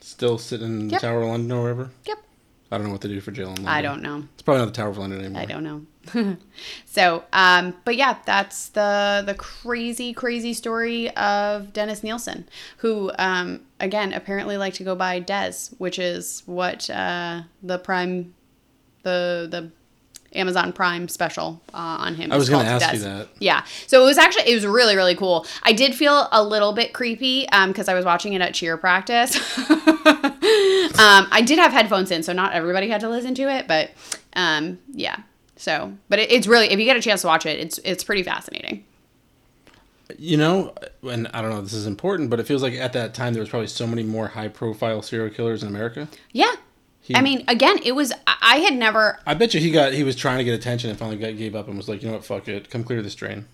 Still 0.00 0.38
sitting 0.38 0.80
in 0.80 0.90
yep. 0.90 1.00
the 1.00 1.06
Tower 1.06 1.22
of 1.22 1.28
London 1.28 1.52
or 1.52 1.62
wherever? 1.62 1.90
Yep. 2.06 2.18
I 2.72 2.78
don't 2.78 2.86
know 2.86 2.92
what 2.92 3.00
they 3.00 3.08
do 3.08 3.20
for 3.20 3.32
jail 3.32 3.48
in 3.48 3.56
London. 3.56 3.68
I 3.68 3.82
don't 3.82 4.00
know. 4.00 4.24
It's 4.34 4.42
probably 4.42 4.60
not 4.60 4.66
the 4.66 4.72
Tower 4.72 4.90
of 4.90 4.98
London 4.98 5.20
anymore. 5.20 5.42
I 5.42 5.44
don't 5.44 5.64
know. 5.64 6.36
so, 6.84 7.24
um, 7.32 7.74
but 7.84 7.96
yeah, 7.96 8.18
that's 8.24 8.68
the 8.68 9.24
the 9.26 9.34
crazy, 9.34 10.12
crazy 10.12 10.54
story 10.54 11.10
of 11.16 11.72
Dennis 11.72 12.04
Nielsen, 12.04 12.48
who, 12.78 13.10
um, 13.18 13.62
again, 13.80 14.12
apparently 14.12 14.56
liked 14.56 14.76
to 14.76 14.84
go 14.84 14.94
by 14.94 15.18
Des, 15.18 15.54
which 15.78 15.98
is 15.98 16.44
what 16.46 16.88
uh, 16.90 17.42
the 17.62 17.78
prime, 17.78 18.34
the 19.02 19.48
the 19.50 19.72
Amazon 20.34 20.72
Prime 20.72 21.08
special 21.08 21.60
uh, 21.74 21.76
on 21.76 22.14
him. 22.14 22.30
I 22.30 22.36
was 22.36 22.48
going 22.48 22.64
to 22.64 22.70
ask 22.70 22.92
you 22.92 23.00
that. 23.00 23.28
Yeah. 23.38 23.64
So 23.86 24.02
it 24.02 24.06
was 24.06 24.18
actually 24.18 24.50
it 24.50 24.54
was 24.54 24.66
really 24.66 24.96
really 24.96 25.14
cool. 25.14 25.46
I 25.62 25.72
did 25.72 25.94
feel 25.94 26.28
a 26.30 26.42
little 26.42 26.72
bit 26.72 26.92
creepy 26.92 27.46
because 27.66 27.88
um, 27.88 27.92
I 27.92 27.94
was 27.94 28.04
watching 28.04 28.32
it 28.34 28.40
at 28.40 28.54
cheer 28.54 28.76
practice. 28.76 29.36
um, 29.58 31.26
I 31.30 31.42
did 31.44 31.58
have 31.58 31.72
headphones 31.72 32.10
in, 32.10 32.22
so 32.22 32.32
not 32.32 32.52
everybody 32.52 32.88
had 32.88 33.00
to 33.00 33.08
listen 33.08 33.34
to 33.36 33.42
it, 33.50 33.66
but 33.66 33.90
um, 34.34 34.78
yeah. 34.92 35.16
So, 35.56 35.92
but 36.08 36.18
it, 36.18 36.30
it's 36.30 36.46
really 36.46 36.70
if 36.70 36.78
you 36.78 36.84
get 36.84 36.96
a 36.96 37.02
chance 37.02 37.22
to 37.22 37.26
watch 37.26 37.44
it, 37.44 37.58
it's 37.58 37.78
it's 37.84 38.04
pretty 38.04 38.22
fascinating. 38.22 38.84
You 40.18 40.36
know, 40.36 40.74
and 41.02 41.28
I 41.32 41.40
don't 41.40 41.50
know 41.50 41.58
if 41.58 41.64
this 41.64 41.74
is 41.74 41.86
important, 41.86 42.30
but 42.30 42.40
it 42.40 42.46
feels 42.46 42.62
like 42.62 42.74
at 42.74 42.92
that 42.94 43.14
time 43.14 43.32
there 43.32 43.40
was 43.40 43.48
probably 43.48 43.68
so 43.68 43.86
many 43.86 44.02
more 44.02 44.28
high 44.28 44.48
profile 44.48 45.02
serial 45.02 45.32
killers 45.32 45.62
in 45.62 45.68
America. 45.68 46.08
Yeah, 46.32 46.52
he, 47.02 47.16
I 47.16 47.22
mean, 47.22 47.44
again, 47.48 47.78
it 47.82 47.92
was 47.92 48.12
I 48.26 48.58
had 48.58 48.74
never. 48.74 49.18
I 49.26 49.34
bet 49.34 49.54
you 49.54 49.60
he 49.60 49.70
got 49.70 49.92
he 49.92 50.04
was 50.04 50.16
trying 50.16 50.38
to 50.38 50.44
get 50.44 50.54
attention 50.54 50.90
and 50.90 50.98
finally 50.98 51.16
got, 51.16 51.36
gave 51.36 51.54
up 51.54 51.66
and 51.66 51.76
was 51.76 51.88
like, 51.88 52.02
you 52.02 52.08
know 52.08 52.14
what, 52.14 52.24
fuck 52.24 52.46
it, 52.48 52.70
come 52.70 52.84
clear 52.84 53.02
this 53.02 53.14
drain. 53.14 53.46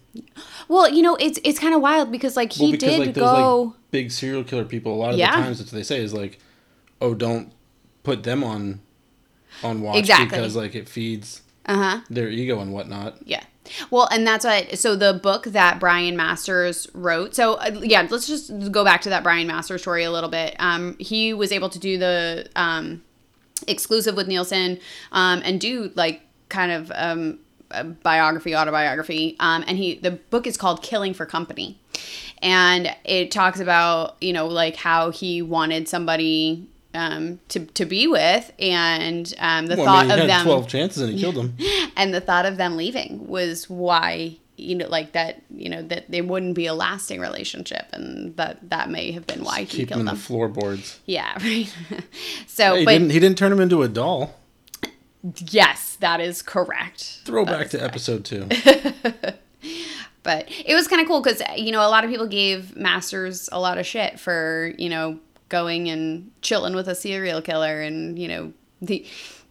Well, 0.69 0.89
you 0.89 1.03
know, 1.03 1.17
it's 1.17 1.39
it's 1.45 1.59
kind 1.59 1.75
of 1.75 1.81
wild 1.81 2.11
because 2.11 2.37
like 2.37 2.53
he 2.53 2.65
well, 2.65 2.73
because, 2.73 2.91
did 2.91 2.99
like, 2.99 3.15
those, 3.15 3.23
go 3.23 3.63
like, 3.63 3.91
big 3.91 4.11
serial 4.11 4.45
killer 4.45 4.65
people. 4.65 4.95
A 4.95 4.97
lot 4.97 5.13
of 5.13 5.19
yeah. 5.19 5.37
the 5.37 5.43
times, 5.43 5.61
what 5.61 5.71
they 5.71 5.83
say 5.83 6.01
is 6.01 6.13
like, 6.13 6.39
oh, 7.01 7.15
don't 7.15 7.53
put 8.03 8.25
them 8.25 8.43
on 8.43 8.81
on 9.63 9.81
watch 9.81 9.97
exactly. 9.97 10.27
because 10.27 10.57
like 10.57 10.75
it 10.75 10.89
feeds 10.89 11.43
uh-huh. 11.67 12.01
their 12.11 12.29
ego 12.29 12.61
and 12.61 12.73
whatnot. 12.73 13.17
Yeah. 13.25 13.45
Well, 13.91 14.09
and 14.11 14.27
that's 14.27 14.45
what. 14.45 14.79
So 14.79 14.97
the 14.97 15.15
book 15.15 15.45
that 15.47 15.81
Brian 15.81 16.17
Masters 16.17 16.89
wrote. 16.95 17.35
So 17.35 17.55
uh, 17.55 17.81
yeah, 17.83 18.07
let's 18.11 18.27
just 18.27 18.71
go 18.71 18.85
back 18.85 19.03
to 19.03 19.09
that 19.11 19.23
Brian 19.23 19.47
Masters 19.47 19.83
story 19.83 20.05
a 20.05 20.11
little 20.11 20.31
bit. 20.31 20.57
Um, 20.59 20.97
he 20.99 21.33
was 21.33 21.53
able 21.53 21.69
to 21.71 21.79
do 21.79 21.99
the 21.99 22.49
um 22.55 23.03
exclusive 23.67 24.17
with 24.17 24.29
Nielsen 24.29 24.79
um, 25.13 25.43
and 25.45 25.61
do 25.61 25.91
like 25.95 26.23
kind 26.49 26.73
of 26.73 26.93
um, 26.95 27.39
biography, 28.03 28.55
autobiography. 28.55 29.37
Um, 29.41 29.65
and 29.67 29.79
he 29.79 29.97
the 29.97 30.13
book 30.13 30.47
is 30.47 30.57
called 30.57 30.83
Killing 30.83 31.15
for 31.15 31.27
Company, 31.27 31.79
and 32.43 32.95
it 33.05 33.31
talks 33.31 33.61
about 33.61 34.17
you 34.21 34.33
know 34.33 34.47
like 34.47 34.77
how 34.77 35.11
he 35.11 35.43
wanted 35.43 35.89
somebody 35.89 36.69
um, 36.95 37.41
to, 37.49 37.61
to 37.67 37.85
be 37.85 38.07
with, 38.07 38.53
and 38.59 39.33
um, 39.39 39.67
the 39.67 39.77
well, 39.77 39.87
thought 39.87 40.07
I 40.07 40.09
mean, 40.09 40.21
of 40.21 40.27
them 40.27 40.45
twelve 40.45 40.69
chances 40.69 41.03
and 41.03 41.13
he 41.13 41.21
killed 41.21 41.35
them, 41.35 41.57
and 41.97 42.15
the 42.15 42.21
thought 42.21 42.47
of 42.47 42.57
them 42.57 42.77
leaving 42.77 43.27
was 43.27 43.69
why 43.69 44.39
you 44.57 44.75
know 44.75 44.89
like 44.89 45.13
that 45.13 45.43
you 45.51 45.69
know 45.69 45.83
that 45.83 46.11
they 46.11 46.21
wouldn't 46.21 46.55
be 46.55 46.67
a 46.67 46.75
lasting 46.75 47.21
relationship 47.21 47.87
and 47.93 48.37
that 48.37 48.59
that 48.71 48.91
may 48.91 49.13
have 49.13 49.27
been 49.27 49.45
why 49.45 49.65
Just 49.65 49.73
he 49.73 49.79
killed 49.87 50.01
them 50.01 50.07
them 50.07 50.15
the 50.15 50.21
floorboards. 50.21 51.01
Yeah 51.07 51.35
right. 51.43 51.73
So 52.47 52.77
he 52.77 52.85
but 52.85 52.93
didn't, 52.93 53.11
he 53.11 53.21
didn't 53.21 53.39
turn 53.39 53.53
him 53.53 53.61
into 53.61 53.83
a 53.83 53.89
doll. 53.89 54.35
Yes 55.51 55.97
that 56.01 56.21
is 56.21 56.43
correct. 56.43 57.21
Throw 57.25 57.45
back 57.45 57.71
to 57.71 57.79
correct. 57.79 57.95
episode 57.95 58.25
two. 58.25 58.49
But 60.27 60.49
it 60.65 60.75
was 60.75 60.89
kind 60.89 61.01
of 61.01 61.07
cool 61.07 61.23
because 61.23 61.41
you 61.57 61.71
know 61.71 61.87
a 61.87 61.89
lot 61.89 62.03
of 62.03 62.11
people 62.11 62.27
gave 62.27 62.75
masters 62.75 63.49
a 63.53 63.61
lot 63.61 63.79
of 63.79 63.87
shit 63.87 64.19
for 64.19 64.73
you 64.77 64.89
know 64.89 65.21
going 65.49 65.89
and 65.89 66.33
chilling 66.43 66.75
with 66.75 66.89
a 66.89 66.97
serial 66.97 67.41
killer 67.41 67.81
and 67.81 68.19
you 68.19 68.27
know 68.27 68.53
the 68.83 69.07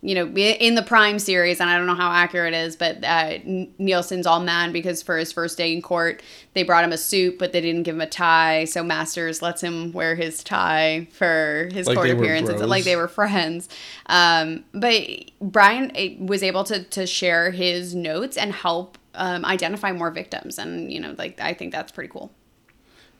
you 0.05 0.13
know, 0.13 0.27
in 0.27 0.75
the 0.75 0.83
Prime 0.83 1.17
series, 1.17 1.59
and 1.59 1.67
I 1.67 1.77
don't 1.77 1.87
know 1.87 1.95
how 1.95 2.11
accurate 2.11 2.53
it 2.53 2.57
is, 2.57 2.75
but 2.75 3.03
uh, 3.03 3.39
Nielsen's 3.79 4.27
all 4.27 4.39
mad 4.39 4.71
because 4.71 5.01
for 5.01 5.17
his 5.17 5.31
first 5.31 5.57
day 5.57 5.73
in 5.73 5.81
court, 5.81 6.21
they 6.53 6.61
brought 6.61 6.83
him 6.83 6.91
a 6.91 6.97
suit, 6.97 7.39
but 7.39 7.53
they 7.53 7.59
didn't 7.59 7.83
give 7.83 7.95
him 7.95 8.01
a 8.01 8.07
tie. 8.07 8.65
So 8.65 8.83
Masters 8.83 9.41
lets 9.41 9.63
him 9.63 9.91
wear 9.93 10.13
his 10.13 10.43
tie 10.43 11.07
for 11.11 11.69
his 11.73 11.87
Like 11.87 11.95
court 11.95 12.09
appearances, 12.11 12.61
like 12.61 12.83
they 12.83 12.95
were 12.95 13.07
friends. 13.07 13.67
Um, 14.05 14.63
but 14.75 15.01
Brian 15.41 15.91
eh, 15.95 16.17
was 16.19 16.43
able 16.43 16.63
to 16.65 16.83
to 16.83 17.07
share 17.07 17.49
his 17.49 17.95
notes 17.95 18.37
and 18.37 18.53
help 18.53 18.99
um, 19.15 19.43
identify 19.43 19.91
more 19.91 20.11
victims, 20.11 20.59
and 20.59 20.91
you 20.93 20.99
know, 20.99 21.15
like 21.17 21.41
I 21.41 21.55
think 21.55 21.71
that's 21.71 21.91
pretty 21.91 22.09
cool. 22.09 22.31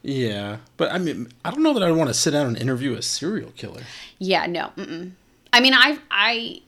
Yeah, 0.04 0.58
but 0.78 0.92
I 0.92 1.00
mean, 1.00 1.30
I 1.44 1.50
don't 1.50 1.64
know 1.64 1.74
that 1.74 1.82
I 1.82 1.92
want 1.92 2.10
to 2.10 2.14
sit 2.14 2.30
down 2.30 2.46
and 2.46 2.58
interview 2.58 2.94
a 2.94 3.02
serial 3.02 3.50
killer. 3.52 3.82
Yeah, 4.20 4.46
no. 4.46 4.72
Mm-mm. 4.78 5.14
I 5.52 5.62
mean, 5.62 5.74
I, 5.74 5.98
I, 6.12 6.62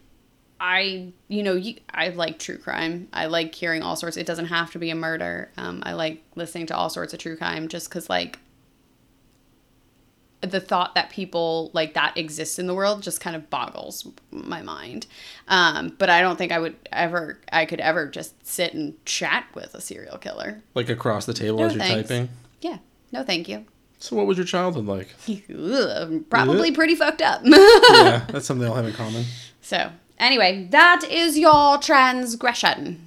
I, 0.60 1.12
you 1.28 1.42
know, 1.42 1.54
you, 1.54 1.76
I 1.92 2.08
like 2.08 2.38
true 2.38 2.58
crime. 2.58 3.08
I 3.12 3.26
like 3.26 3.54
hearing 3.54 3.82
all 3.82 3.94
sorts. 3.96 4.16
It 4.16 4.26
doesn't 4.26 4.46
have 4.46 4.72
to 4.72 4.78
be 4.78 4.90
a 4.90 4.94
murder. 4.94 5.50
Um, 5.56 5.82
I 5.86 5.92
like 5.92 6.22
listening 6.34 6.66
to 6.66 6.76
all 6.76 6.90
sorts 6.90 7.12
of 7.12 7.20
true 7.20 7.36
crime 7.36 7.68
just 7.68 7.88
because, 7.88 8.08
like, 8.10 8.38
the 10.40 10.60
thought 10.60 10.94
that 10.94 11.10
people 11.10 11.70
like 11.74 11.94
that 11.94 12.16
exist 12.16 12.60
in 12.60 12.68
the 12.68 12.74
world 12.74 13.02
just 13.02 13.20
kind 13.20 13.34
of 13.34 13.50
boggles 13.50 14.06
my 14.30 14.62
mind. 14.62 15.06
Um, 15.48 15.94
but 15.98 16.10
I 16.10 16.20
don't 16.20 16.36
think 16.36 16.52
I 16.52 16.58
would 16.60 16.76
ever, 16.92 17.40
I 17.52 17.64
could 17.64 17.80
ever 17.80 18.06
just 18.06 18.46
sit 18.46 18.72
and 18.72 18.94
chat 19.04 19.46
with 19.54 19.74
a 19.74 19.80
serial 19.80 20.16
killer. 20.18 20.62
Like 20.74 20.88
across 20.88 21.26
the 21.26 21.34
table 21.34 21.58
No, 21.58 21.64
as 21.66 21.74
you're 21.74 21.82
thanks. 21.82 22.08
typing. 22.08 22.28
Yeah, 22.60 22.78
no, 23.10 23.24
thank 23.24 23.48
you. 23.48 23.64
So, 24.00 24.14
what 24.14 24.26
was 24.28 24.36
your 24.38 24.46
childhood 24.46 24.86
like? 24.86 25.08
Probably 26.30 26.70
pretty 26.70 26.94
fucked 26.94 27.20
up. 27.20 27.40
yeah, 27.44 28.24
that's 28.30 28.46
something 28.46 28.62
they 28.62 28.68
all 28.68 28.76
have 28.76 28.86
in 28.86 28.92
common. 28.92 29.24
So, 29.60 29.90
anyway, 30.18 30.66
that 30.70 31.04
is 31.10 31.38
your 31.38 31.78
transgression. 31.78 33.04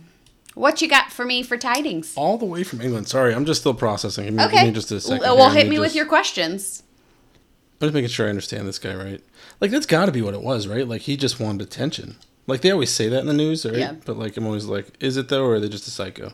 What 0.53 0.81
you 0.81 0.87
got 0.89 1.11
for 1.11 1.23
me 1.25 1.43
for 1.43 1.57
tidings? 1.57 2.13
All 2.15 2.37
the 2.37 2.45
way 2.45 2.63
from 2.63 2.81
England. 2.81 3.07
Sorry, 3.07 3.33
I'm 3.33 3.45
just 3.45 3.61
still 3.61 3.73
processing. 3.73 4.25
Give 4.25 4.33
me, 4.33 4.43
give 4.43 4.53
Okay. 4.53 4.65
me 4.65 4.71
just 4.71 4.91
a 4.91 4.99
second. 4.99 5.21
well, 5.21 5.49
here. 5.49 5.59
hit 5.59 5.63
Let 5.65 5.69
me 5.69 5.79
with 5.79 5.95
your 5.95 6.05
questions. 6.05 6.83
I'm 7.79 7.87
just 7.87 7.93
making 7.93 8.09
sure 8.09 8.27
I 8.27 8.29
understand 8.29 8.67
this 8.67 8.77
guy 8.77 8.93
right. 8.93 9.21
Like 9.59 9.71
that's 9.71 9.85
got 9.85 10.05
to 10.07 10.11
be 10.11 10.21
what 10.21 10.33
it 10.33 10.41
was, 10.41 10.67
right? 10.67 10.87
Like 10.87 11.01
he 11.03 11.15
just 11.17 11.39
wanted 11.39 11.61
attention. 11.65 12.17
Like 12.47 12.61
they 12.61 12.71
always 12.71 12.89
say 12.91 13.07
that 13.07 13.19
in 13.19 13.27
the 13.27 13.33
news, 13.33 13.65
right? 13.65 13.75
Yeah. 13.77 13.93
But 14.05 14.17
like 14.17 14.35
I'm 14.37 14.45
always 14.45 14.65
like, 14.65 14.87
is 14.99 15.15
it 15.17 15.29
though, 15.29 15.45
or 15.45 15.55
are 15.55 15.59
they 15.59 15.69
just 15.69 15.87
a 15.87 15.91
psycho? 15.91 16.33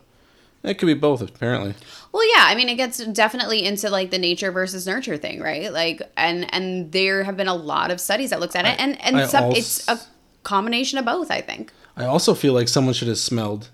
It 0.64 0.80
could 0.80 0.88
be 0.88 0.96
both, 0.96 1.22
apparently. 1.22 1.76
Well, 2.12 2.28
yeah, 2.36 2.46
I 2.48 2.56
mean, 2.56 2.68
it 2.68 2.76
gets 2.76 2.98
definitely 3.06 3.64
into 3.64 3.90
like 3.92 4.10
the 4.10 4.18
nature 4.18 4.52
versus 4.52 4.88
nurture 4.88 5.16
thing, 5.16 5.40
right? 5.42 5.72
Like, 5.72 6.02
and 6.18 6.52
and 6.54 6.92
there 6.92 7.24
have 7.24 7.38
been 7.38 7.48
a 7.48 7.54
lot 7.56 7.92
of 7.92 8.02
studies 8.02 8.32
that 8.32 8.40
looks 8.40 8.56
at 8.56 8.66
it, 8.66 8.70
I- 8.70 8.84
and 8.84 9.02
and 9.02 9.30
some, 9.30 9.44
als- 9.46 9.58
it's 9.58 9.88
a 9.88 10.00
combination 10.48 10.98
of 10.98 11.06
both, 11.06 11.30
I 11.30 11.42
think. 11.42 11.72
I 11.96 12.06
also 12.06 12.34
feel 12.34 12.54
like 12.54 12.68
someone 12.68 12.94
should 12.94 13.08
have 13.08 13.18
smelled 13.18 13.70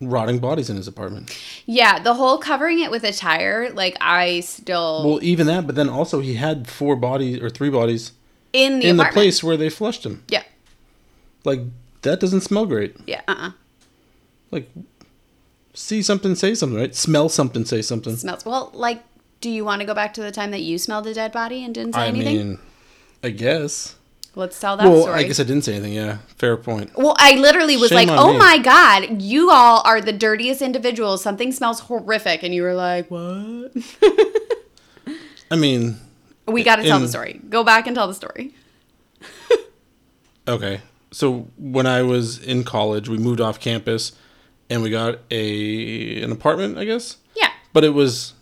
rotting 0.00 0.38
bodies 0.38 0.68
in 0.70 0.76
his 0.76 0.86
apartment. 0.86 1.36
Yeah, 1.64 1.98
the 1.98 2.14
whole 2.14 2.38
covering 2.38 2.80
it 2.80 2.90
with 2.90 3.02
a 3.04 3.12
tire, 3.12 3.70
like 3.72 3.96
I 4.00 4.40
still 4.40 5.02
Well, 5.06 5.18
even 5.22 5.46
that, 5.46 5.66
but 5.66 5.74
then 5.74 5.88
also 5.88 6.20
he 6.20 6.34
had 6.34 6.68
four 6.68 6.96
bodies 6.96 7.40
or 7.42 7.48
three 7.50 7.70
bodies 7.70 8.12
in 8.52 8.78
the 8.80 8.88
in 8.88 8.96
the 8.98 9.04
place 9.06 9.42
where 9.42 9.56
they 9.56 9.70
flushed 9.70 10.04
him. 10.04 10.22
Yeah, 10.28 10.42
Like 11.44 11.60
that 12.02 12.20
doesn't 12.20 12.42
smell 12.42 12.66
great. 12.66 12.94
yeah, 13.06 13.22
uh, 13.26 13.34
uh 13.38 13.50
Like 14.50 14.68
see 15.74 16.02
something, 16.02 16.34
say 16.34 16.54
something, 16.54 16.78
right? 16.78 16.94
Smell 16.94 17.28
something, 17.28 17.64
say 17.64 17.82
something. 17.82 18.16
smells. 18.16 18.44
Well, 18.44 18.70
like, 18.74 19.02
do 19.40 19.50
you 19.50 19.64
want 19.64 19.80
to 19.80 19.86
go 19.86 19.94
back 19.94 20.12
to 20.14 20.22
the 20.22 20.30
time 20.32 20.50
that 20.52 20.60
you 20.62 20.78
smelled 20.78 21.06
a 21.06 21.14
dead 21.14 21.32
body 21.32 21.64
and 21.64 21.74
didn't 21.74 21.94
say 21.94 22.00
I 22.00 22.08
anything? 22.08 22.36
mean, 22.36 22.58
I 23.22 23.30
guess. 23.30 23.96
Let's 24.36 24.60
tell 24.60 24.76
that 24.76 24.86
Well, 24.86 25.02
story. 25.02 25.20
I 25.20 25.22
guess 25.22 25.40
I 25.40 25.44
didn't 25.44 25.62
say 25.64 25.72
anything. 25.76 25.94
Yeah, 25.94 26.18
fair 26.36 26.56
point. 26.58 26.90
Well, 26.96 27.16
I 27.18 27.36
literally 27.36 27.76
was 27.78 27.88
Shame 27.88 28.08
like, 28.08 28.18
"Oh 28.20 28.34
me. 28.34 28.38
my 28.38 28.58
god, 28.58 29.22
you 29.22 29.50
all 29.50 29.80
are 29.86 30.00
the 30.00 30.12
dirtiest 30.12 30.60
individuals. 30.60 31.22
Something 31.22 31.52
smells 31.52 31.80
horrific," 31.80 32.42
and 32.42 32.54
you 32.54 32.62
were 32.62 32.74
like, 32.74 33.10
"What?" 33.10 33.72
I 35.50 35.56
mean, 35.56 35.96
We 36.46 36.62
got 36.62 36.76
to 36.76 36.82
tell 36.84 37.00
the 37.00 37.08
story. 37.08 37.40
Go 37.48 37.64
back 37.64 37.86
and 37.86 37.96
tell 37.96 38.06
the 38.08 38.14
story. 38.14 38.54
Okay. 40.48 40.80
So 41.10 41.48
when 41.58 41.86
I 41.86 42.02
was 42.02 42.38
in 42.38 42.62
college, 42.62 43.08
we 43.08 43.18
moved 43.18 43.40
off 43.40 43.58
campus 43.58 44.12
and 44.70 44.80
we 44.80 44.90
got 44.90 45.18
a 45.30 46.22
an 46.22 46.30
apartment, 46.30 46.78
I 46.78 46.84
guess. 46.84 47.16
Yeah, 47.34 47.50
But 47.72 47.82
it 47.82 47.90
was 47.94 48.34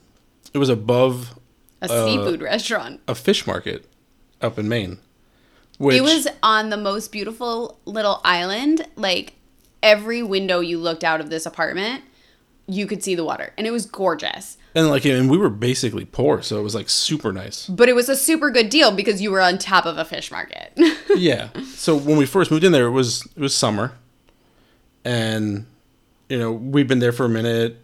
it 0.52 0.58
was 0.58 0.68
above 0.68 1.38
a 1.80 1.90
Uh, 1.90 2.04
seafood 2.06 2.42
restaurant. 2.42 3.00
a 3.08 3.14
fish 3.14 3.46
market 3.46 3.86
up 4.42 4.58
in 4.58 4.68
Maine. 4.68 4.98
Which 5.78 5.96
It 5.96 6.02
was 6.02 6.28
on 6.42 6.70
the 6.70 6.76
most 6.76 7.10
beautiful 7.12 7.78
little 7.84 8.20
island. 8.24 8.86
Like 8.96 9.34
every 9.82 10.22
window 10.22 10.60
you 10.60 10.78
looked 10.78 11.04
out 11.04 11.20
of 11.20 11.30
this 11.30 11.46
apartment, 11.46 12.04
you 12.66 12.86
could 12.86 13.02
see 13.02 13.14
the 13.14 13.24
water, 13.24 13.52
and 13.58 13.66
it 13.66 13.70
was 13.70 13.86
gorgeous. 13.86 14.56
and 14.74 14.88
like 14.88 15.04
and 15.04 15.30
we 15.30 15.36
were 15.36 15.50
basically 15.50 16.04
poor, 16.04 16.42
so 16.42 16.58
it 16.58 16.62
was 16.62 16.74
like 16.74 16.88
super 16.88 17.32
nice. 17.32 17.66
But 17.66 17.88
it 17.88 17.94
was 17.94 18.08
a 18.08 18.16
super 18.16 18.50
good 18.50 18.70
deal 18.70 18.90
because 18.90 19.20
you 19.20 19.30
were 19.30 19.40
on 19.40 19.58
top 19.58 19.84
of 19.84 19.98
a 19.98 20.04
fish 20.04 20.30
market. 20.30 20.72
yeah. 21.16 21.50
So 21.74 21.96
when 21.96 22.16
we 22.16 22.26
first 22.26 22.50
moved 22.50 22.64
in 22.64 22.72
there, 22.72 22.86
it 22.86 22.92
was 22.92 23.26
it 23.36 23.40
was 23.40 23.54
summer, 23.54 23.92
and 25.04 25.66
you 26.28 26.38
know 26.38 26.52
we'd 26.52 26.88
been 26.88 27.00
there 27.00 27.12
for 27.12 27.26
a 27.26 27.28
minute. 27.28 27.78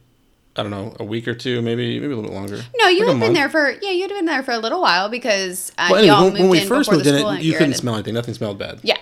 I 0.57 0.63
don't 0.63 0.71
know, 0.71 0.97
a 0.99 1.05
week 1.05 1.29
or 1.29 1.35
two, 1.35 1.63
maybe 1.63 2.01
maybe 2.01 2.13
a 2.13 2.17
little 2.17 2.31
bit 2.31 2.33
longer. 2.33 2.61
no, 2.77 2.89
you 2.89 3.07
like 3.07 3.17
had 3.17 3.21
been 3.21 3.33
there 3.35 3.49
for 3.49 3.71
yeah, 3.71 3.91
you'd 3.91 4.09
been 4.09 4.25
there 4.25 4.43
for 4.43 4.53
a 4.53 4.59
little 4.59 4.81
while 4.81 5.09
because 5.09 5.71
uh, 5.79 5.89
Well, 5.91 5.99
anyway, 6.01 6.07
y'all 6.15 6.25
when, 6.25 6.33
moved 6.33 6.41
when 6.43 6.51
we 6.51 6.61
in 6.63 6.69
first 6.69 6.91
moved 6.91 7.07
in, 7.07 7.15
it, 7.15 7.43
you 7.43 7.53
couldn't 7.53 7.75
smell 7.75 7.95
anything. 7.95 8.15
Nothing 8.15 8.35
smelled 8.35 8.59
bad. 8.59 8.81
Yeah, 8.83 8.99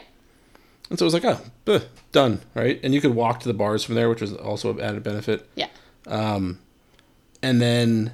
And 0.91 0.99
so 0.99 1.05
it 1.05 1.07
was 1.11 1.15
like, 1.15 1.25
oh, 1.25 1.41
ugh, 1.67 1.83
done, 2.13 2.41
right? 2.55 2.79
And 2.83 2.93
you 2.95 3.01
could 3.01 3.15
walk 3.15 3.41
to 3.41 3.49
the 3.49 3.55
bars 3.55 3.83
from 3.83 3.95
there, 3.95 4.09
which 4.09 4.21
was 4.21 4.35
also 4.35 4.71
an 4.71 4.81
added 4.81 5.03
benefit. 5.03 5.49
yeah. 5.55 5.69
Um, 6.07 6.59
And 7.43 7.61
then 7.63 8.13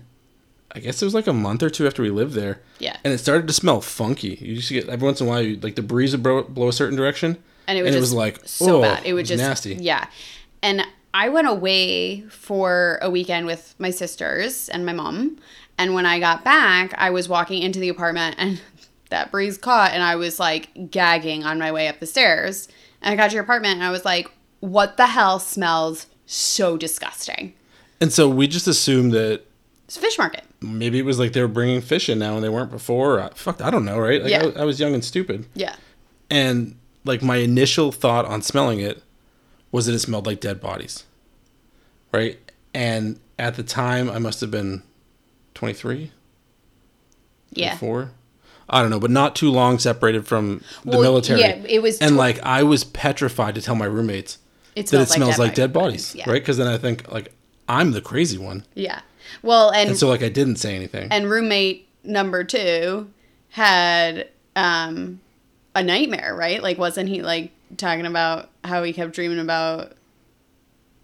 I 0.74 0.80
guess 0.80 1.00
it 1.00 1.04
was 1.04 1.14
like 1.14 1.26
a 1.26 1.32
month 1.32 1.62
or 1.62 1.70
two 1.70 1.86
after 1.86 2.02
we 2.02 2.10
lived 2.10 2.34
there. 2.34 2.60
Yeah. 2.78 2.96
And 3.04 3.12
it 3.12 3.18
started 3.18 3.46
to 3.46 3.52
smell 3.52 3.80
funky. 3.80 4.38
You 4.40 4.54
used 4.54 4.68
to 4.68 4.74
get 4.74 4.88
every 4.88 5.06
once 5.06 5.20
in 5.20 5.26
a 5.26 5.30
while, 5.30 5.42
you, 5.42 5.56
like 5.60 5.76
the 5.76 5.82
breeze 5.82 6.12
would 6.12 6.22
blow, 6.22 6.42
blow 6.42 6.68
a 6.68 6.72
certain 6.72 6.96
direction. 6.96 7.38
and 7.68 7.78
it 7.78 7.82
was, 7.82 7.88
and 7.88 7.96
it 7.96 8.00
just 8.00 8.12
was 8.12 8.14
like 8.14 8.40
so 8.44 8.78
oh, 8.78 8.82
bad. 8.82 9.04
It 9.06 9.12
was 9.14 9.28
just 9.28 9.42
nasty. 9.42 9.74
Yeah, 9.74 10.06
and 10.62 10.82
I 11.14 11.28
went 11.28 11.46
away 11.46 12.22
for 12.22 12.98
a 13.00 13.08
weekend 13.08 13.46
with 13.46 13.74
my 13.78 13.90
sisters 13.90 14.68
and 14.68 14.84
my 14.84 14.92
mom, 14.92 15.38
and 15.78 15.94
when 15.94 16.06
I 16.06 16.18
got 16.18 16.44
back, 16.44 16.92
I 16.98 17.10
was 17.10 17.28
walking 17.28 17.62
into 17.62 17.78
the 17.78 17.88
apartment 17.88 18.34
and 18.38 18.60
that 19.10 19.30
breeze 19.30 19.56
caught, 19.56 19.92
and 19.92 20.02
I 20.02 20.16
was 20.16 20.40
like 20.40 20.90
gagging 20.90 21.44
on 21.44 21.58
my 21.58 21.70
way 21.70 21.86
up 21.88 22.00
the 22.00 22.06
stairs. 22.06 22.68
And 23.00 23.12
I 23.12 23.16
got 23.16 23.28
to 23.30 23.34
your 23.34 23.44
apartment, 23.44 23.74
and 23.76 23.84
I 23.84 23.90
was 23.90 24.04
like, 24.04 24.28
"What 24.60 24.96
the 24.96 25.06
hell 25.06 25.38
smells 25.38 26.06
so 26.26 26.76
disgusting?" 26.76 27.54
And 28.00 28.12
so 28.12 28.28
we 28.28 28.48
just 28.48 28.66
assumed 28.66 29.12
that 29.12 29.42
It's 29.86 29.96
a 29.96 30.00
fish 30.00 30.18
market. 30.18 30.42
maybe 30.60 30.98
it 30.98 31.04
was 31.04 31.18
like 31.20 31.32
they 31.32 31.40
were 31.42 31.48
bringing 31.48 31.80
fish 31.80 32.08
in 32.08 32.18
now 32.18 32.34
and 32.34 32.42
they 32.42 32.48
weren't 32.48 32.70
before. 32.72 33.20
I, 33.20 33.28
fuck, 33.34 33.60
I 33.62 33.70
don't 33.70 33.84
know, 33.84 33.98
right? 33.98 34.20
Like, 34.20 34.30
Yeah. 34.32 34.50
I, 34.56 34.62
I 34.62 34.64
was 34.64 34.80
young 34.80 34.94
and 34.94 35.04
stupid. 35.04 35.46
Yeah. 35.54 35.76
And 36.28 36.76
like 37.04 37.22
my 37.22 37.36
initial 37.36 37.92
thought 37.92 38.24
on 38.24 38.42
smelling 38.42 38.80
it 38.80 39.02
was 39.74 39.86
that 39.86 39.92
it 39.94 39.98
smelled 39.98 40.24
like 40.24 40.38
dead 40.38 40.60
bodies. 40.60 41.02
Right? 42.12 42.38
And 42.72 43.18
at 43.40 43.56
the 43.56 43.64
time 43.64 44.08
I 44.08 44.18
must 44.20 44.40
have 44.40 44.50
been 44.50 44.84
23, 45.54 46.12
Yeah. 47.52 47.76
24. 47.76 48.12
I 48.68 48.80
don't 48.80 48.90
know, 48.90 49.00
but 49.00 49.10
not 49.10 49.34
too 49.36 49.50
long 49.50 49.78
separated 49.80 50.26
from 50.26 50.62
the 50.84 50.92
Well, 50.92 51.02
military. 51.02 51.40
yeah, 51.40 51.56
it 51.66 51.82
was 51.82 51.98
and 51.98 52.14
tw- 52.14 52.18
like 52.18 52.38
I 52.44 52.62
was 52.62 52.84
petrified 52.84 53.54
to 53.56 53.60
tell 53.62 53.74
my 53.74 53.84
roommates 53.84 54.38
It 54.76 54.86
that 54.86 55.00
it 55.02 55.08
smells 55.08 55.34
smells 55.34 55.38
like 55.38 55.54
dead 55.56 55.72
bodies, 55.72 56.14
Yeah. 56.14 56.30
right? 56.30 56.40
Because 56.40 56.56
then 56.56 56.68
I 56.68 56.78
think 56.78 57.10
like 57.12 57.32
I'm 57.68 57.90
the 57.92 58.00
crazy 58.00 58.38
one, 58.38 58.64
Yeah. 58.74 59.00
Well, 59.42 59.70
and 59.70 59.90
and 59.90 59.98
so 59.98 60.08
like 60.08 60.22
I 60.22 60.28
didn't 60.28 60.56
say 60.56 60.74
anything. 60.76 61.08
and 61.10 61.28
roommate 61.28 61.88
number 62.04 62.44
two 62.44 63.10
had 63.50 64.28
um 64.56 65.20
a 65.74 65.82
nightmare 65.82 66.34
right 66.36 66.62
like 66.62 66.78
wasn't 66.78 67.08
he 67.08 67.22
like 67.22 67.50
talking 67.76 68.06
about 68.06 68.50
how 68.64 68.82
he 68.82 68.92
kept 68.92 69.14
dreaming 69.14 69.38
about 69.40 69.92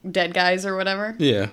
dead 0.08 0.32
guys 0.34 0.64
or 0.64 0.76
whatever 0.76 1.14
Yeah. 1.18 1.48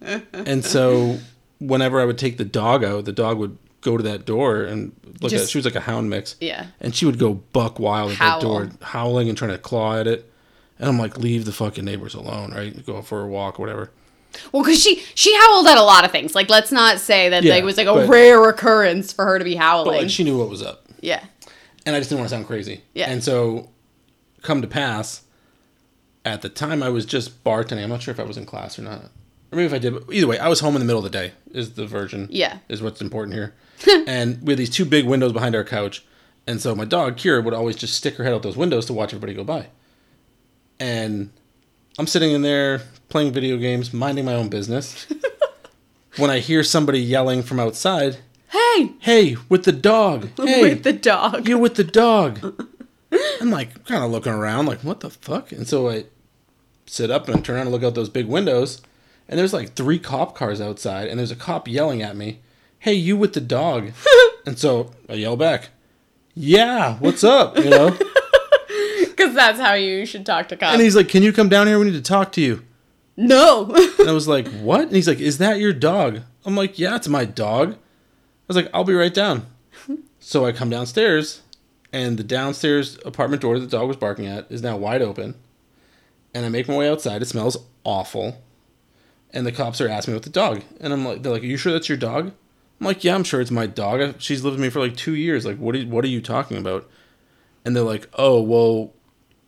and 0.32 0.64
so 0.64 1.18
whenever 1.58 2.00
I 2.00 2.04
would 2.04 2.18
take 2.18 2.36
the 2.36 2.44
dog 2.44 2.84
out, 2.84 3.04
the 3.06 3.12
dog 3.12 3.38
would 3.38 3.56
go 3.80 3.96
to 3.96 4.02
that 4.04 4.24
door 4.26 4.62
and 4.62 4.92
look 5.20 5.32
at 5.32 5.40
it. 5.40 5.48
She 5.48 5.58
was 5.58 5.64
like 5.64 5.74
a 5.74 5.80
hound 5.80 6.10
mix. 6.10 6.36
yeah 6.40 6.66
And 6.80 6.94
she 6.94 7.06
would 7.06 7.18
go 7.18 7.34
buck 7.34 7.78
wild 7.78 8.12
at 8.12 8.16
Howl. 8.18 8.40
that 8.40 8.46
door, 8.46 8.70
howling 8.82 9.28
and 9.28 9.36
trying 9.38 9.52
to 9.52 9.58
claw 9.58 9.96
at 9.96 10.06
it. 10.06 10.30
And 10.78 10.88
I'm 10.88 10.98
like, 10.98 11.16
leave 11.18 11.44
the 11.46 11.52
fucking 11.52 11.84
neighbors 11.84 12.14
alone, 12.14 12.52
right? 12.52 12.84
Go 12.84 13.00
for 13.00 13.22
a 13.22 13.26
walk 13.26 13.58
or 13.58 13.62
whatever. 13.62 13.90
well 14.52 14.62
because 14.62 14.80
she 14.82 15.02
she 15.14 15.34
howled 15.38 15.66
at 15.66 15.78
a 15.78 15.82
lot 15.82 16.04
of 16.04 16.10
things 16.12 16.34
like 16.34 16.50
let's 16.50 16.70
not 16.70 16.98
say 17.00 17.30
that 17.30 17.42
Yeah, 17.42 17.54
like, 17.54 17.62
it 17.62 17.64
was 17.64 17.78
like 17.78 17.86
a 17.86 17.94
but- 17.94 18.08
rare 18.08 18.46
occurrence 18.50 19.12
for 19.12 19.24
her 19.24 19.38
to 19.38 19.44
be 19.44 19.54
howling. 19.54 19.86
But 19.92 20.02
like 20.02 20.10
she 20.10 20.24
knew 20.24 20.36
what 20.38 20.50
was 20.50 20.62
up. 20.62 20.84
yeah 21.00 21.24
And 21.86 21.96
I 21.96 22.00
just 22.00 22.10
didn't 22.10 22.20
want 22.20 22.28
to 22.30 22.34
sound 22.36 22.46
crazy. 22.46 22.82
Yeah. 22.92 23.08
And 23.10 23.24
so 23.24 23.70
come 24.46 24.62
to 24.62 24.68
pass, 24.68 25.22
at 26.24 26.42
the 26.42 26.48
time 26.48 26.82
I 26.82 26.88
was 26.88 27.04
just 27.04 27.44
bartending. 27.44 27.82
I'm 27.82 27.90
not 27.90 28.02
sure 28.02 28.12
if 28.12 28.20
I 28.20 28.24
was 28.24 28.36
in 28.36 28.46
class 28.46 28.78
or 28.78 28.82
not. 28.82 29.04
Or 29.52 29.56
maybe 29.56 29.66
if 29.66 29.72
I 29.72 29.78
did, 29.78 29.92
but 29.94 30.12
either 30.12 30.26
way, 30.26 30.38
I 30.38 30.48
was 30.48 30.60
home 30.60 30.74
in 30.74 30.80
the 30.80 30.86
middle 30.86 31.04
of 31.04 31.10
the 31.10 31.18
day 31.18 31.32
is 31.52 31.74
the 31.74 31.86
version. 31.86 32.28
Yeah. 32.30 32.58
Is 32.68 32.82
what's 32.82 33.00
important 33.00 33.34
here. 33.34 33.54
and 34.06 34.42
we 34.42 34.52
had 34.52 34.58
these 34.58 34.70
two 34.70 34.84
big 34.84 35.06
windows 35.06 35.32
behind 35.32 35.54
our 35.54 35.64
couch. 35.64 36.04
And 36.46 36.60
so 36.60 36.74
my 36.74 36.84
dog, 36.84 37.16
Kira, 37.16 37.44
would 37.44 37.54
always 37.54 37.76
just 37.76 37.94
stick 37.94 38.16
her 38.16 38.24
head 38.24 38.32
out 38.32 38.42
those 38.42 38.56
windows 38.56 38.86
to 38.86 38.92
watch 38.92 39.12
everybody 39.12 39.34
go 39.34 39.44
by. 39.44 39.66
And 40.78 41.30
I'm 41.98 42.06
sitting 42.06 42.32
in 42.32 42.42
there 42.42 42.82
playing 43.08 43.32
video 43.32 43.56
games, 43.56 43.92
minding 43.92 44.24
my 44.24 44.34
own 44.34 44.48
business. 44.48 45.06
when 46.16 46.30
I 46.30 46.38
hear 46.38 46.62
somebody 46.62 47.00
yelling 47.00 47.42
from 47.42 47.58
outside, 47.60 48.18
Hey, 48.48 48.92
Hey, 49.00 49.36
with 49.48 49.64
the 49.64 49.72
dog. 49.72 50.28
Hey, 50.36 50.62
with 50.62 50.82
the 50.82 50.92
dog. 50.92 51.48
you're 51.48 51.58
with 51.58 51.74
the 51.74 51.84
dog. 51.84 52.66
I'm 53.40 53.50
like 53.50 53.84
kind 53.84 54.02
of 54.04 54.10
looking 54.10 54.32
around, 54.32 54.66
like, 54.66 54.80
what 54.80 55.00
the 55.00 55.10
fuck? 55.10 55.52
And 55.52 55.66
so 55.68 55.88
I 55.88 56.04
sit 56.86 57.10
up 57.10 57.28
and 57.28 57.36
I 57.36 57.40
turn 57.40 57.56
around 57.56 57.66
and 57.66 57.72
look 57.72 57.82
out 57.82 57.94
those 57.94 58.08
big 58.08 58.26
windows, 58.26 58.82
and 59.28 59.38
there's 59.38 59.52
like 59.52 59.74
three 59.74 59.98
cop 59.98 60.34
cars 60.34 60.60
outside, 60.60 61.08
and 61.08 61.18
there's 61.18 61.30
a 61.30 61.36
cop 61.36 61.68
yelling 61.68 62.02
at 62.02 62.16
me, 62.16 62.40
Hey, 62.78 62.94
you 62.94 63.16
with 63.16 63.32
the 63.32 63.40
dog. 63.40 63.92
and 64.46 64.58
so 64.58 64.92
I 65.08 65.14
yell 65.14 65.36
back, 65.36 65.70
Yeah, 66.34 66.96
what's 66.98 67.24
up? 67.24 67.56
You 67.58 67.70
know? 67.70 67.96
Because 69.00 69.34
that's 69.34 69.58
how 69.58 69.72
you 69.72 70.04
should 70.04 70.26
talk 70.26 70.48
to 70.48 70.56
cops. 70.58 70.74
and 70.74 70.82
he's 70.82 70.94
like, 70.94 71.08
Can 71.08 71.22
you 71.22 71.32
come 71.32 71.48
down 71.48 71.66
here? 71.66 71.78
We 71.78 71.86
need 71.86 71.92
to 71.92 72.02
talk 72.02 72.32
to 72.32 72.40
you. 72.42 72.62
no. 73.16 73.64
And 73.98 74.08
I 74.10 74.12
was 74.12 74.28
like, 74.28 74.46
What? 74.48 74.82
And 74.82 74.92
he's 74.94 75.08
like, 75.08 75.20
Is 75.20 75.38
that 75.38 75.58
your 75.58 75.72
dog? 75.72 76.20
I'm 76.44 76.54
like, 76.54 76.78
Yeah, 76.78 76.96
it's 76.96 77.08
my 77.08 77.24
dog. 77.24 77.72
I 77.72 77.76
was 78.48 78.56
like, 78.58 78.68
I'll 78.74 78.84
be 78.84 78.92
right 78.92 79.12
down. 79.14 79.46
So 80.20 80.44
I 80.44 80.52
come 80.52 80.68
downstairs, 80.68 81.40
and 81.92 82.18
the 82.18 82.24
downstairs 82.24 82.98
apartment 83.04 83.42
door 83.42 83.58
that 83.58 83.70
the 83.70 83.76
dog 83.76 83.88
was 83.88 83.96
barking 83.96 84.26
at 84.26 84.50
is 84.50 84.62
now 84.62 84.76
wide 84.76 85.02
open. 85.02 85.34
And 86.34 86.44
I 86.44 86.48
make 86.48 86.68
my 86.68 86.76
way 86.76 86.90
outside. 86.90 87.22
It 87.22 87.26
smells 87.26 87.56
awful. 87.84 88.42
And 89.32 89.46
the 89.46 89.52
cops 89.52 89.80
are 89.80 89.88
asking 89.88 90.12
me 90.12 90.16
about 90.16 90.24
the 90.24 90.30
dog. 90.30 90.62
And 90.80 90.92
I'm 90.92 91.04
like, 91.04 91.22
they're 91.22 91.32
like, 91.32 91.42
Are 91.42 91.46
you 91.46 91.56
sure 91.56 91.72
that's 91.72 91.88
your 91.88 91.98
dog? 91.98 92.32
I'm 92.80 92.86
like, 92.86 93.04
Yeah, 93.04 93.14
I'm 93.14 93.24
sure 93.24 93.40
it's 93.40 93.50
my 93.50 93.66
dog. 93.66 94.20
She's 94.20 94.44
lived 94.44 94.56
with 94.56 94.62
me 94.62 94.70
for 94.70 94.80
like 94.80 94.96
two 94.96 95.14
years. 95.14 95.46
Like, 95.46 95.58
what 95.58 95.74
are, 95.76 95.82
what 95.84 96.04
are 96.04 96.08
you 96.08 96.20
talking 96.20 96.58
about? 96.58 96.88
And 97.64 97.74
they're 97.74 97.82
like, 97.82 98.08
Oh, 98.14 98.40
well, 98.40 98.92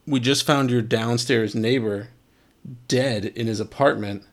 we 0.07 0.21
just 0.21 0.47
found 0.47 0.71
your 0.71 0.83
downstairs 0.83 1.55
neighbor 1.55 2.09
dead 2.87 3.27
in 3.27 3.47
his 3.47 3.61
apartment. 3.61 4.25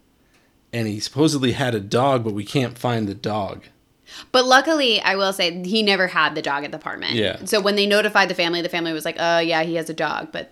And 0.72 0.88
he 0.88 1.00
supposedly 1.00 1.54
had 1.54 1.76
a 1.76 1.80
dog, 1.80 2.24
but 2.24 2.34
we 2.34 2.44
can't 2.44 2.78
find 2.78 3.08
the 3.08 3.16
dog. 3.16 3.66
But 4.32 4.46
luckily, 4.46 5.02
I 5.02 5.16
will 5.16 5.34
say 5.34 5.64
he 5.64 5.82
never 5.84 6.08
had 6.08 6.36
the 6.36 6.42
dog 6.42 6.64
at 6.64 6.72
the 6.72 6.78
apartment. 6.78 7.14
Yeah. 7.14 7.44
So 7.46 7.60
when 7.62 7.76
they 7.76 7.86
notified 7.88 8.30
the 8.30 8.36
family, 8.36 8.62
the 8.62 8.70
family 8.70 8.94
was 8.94 9.06
like, 9.06 9.18
"Oh 9.20 9.40
yeah, 9.40 9.64
he 9.64 9.76
has 9.76 9.90
a 9.90 9.94
dog, 9.94 10.30
but 10.32 10.52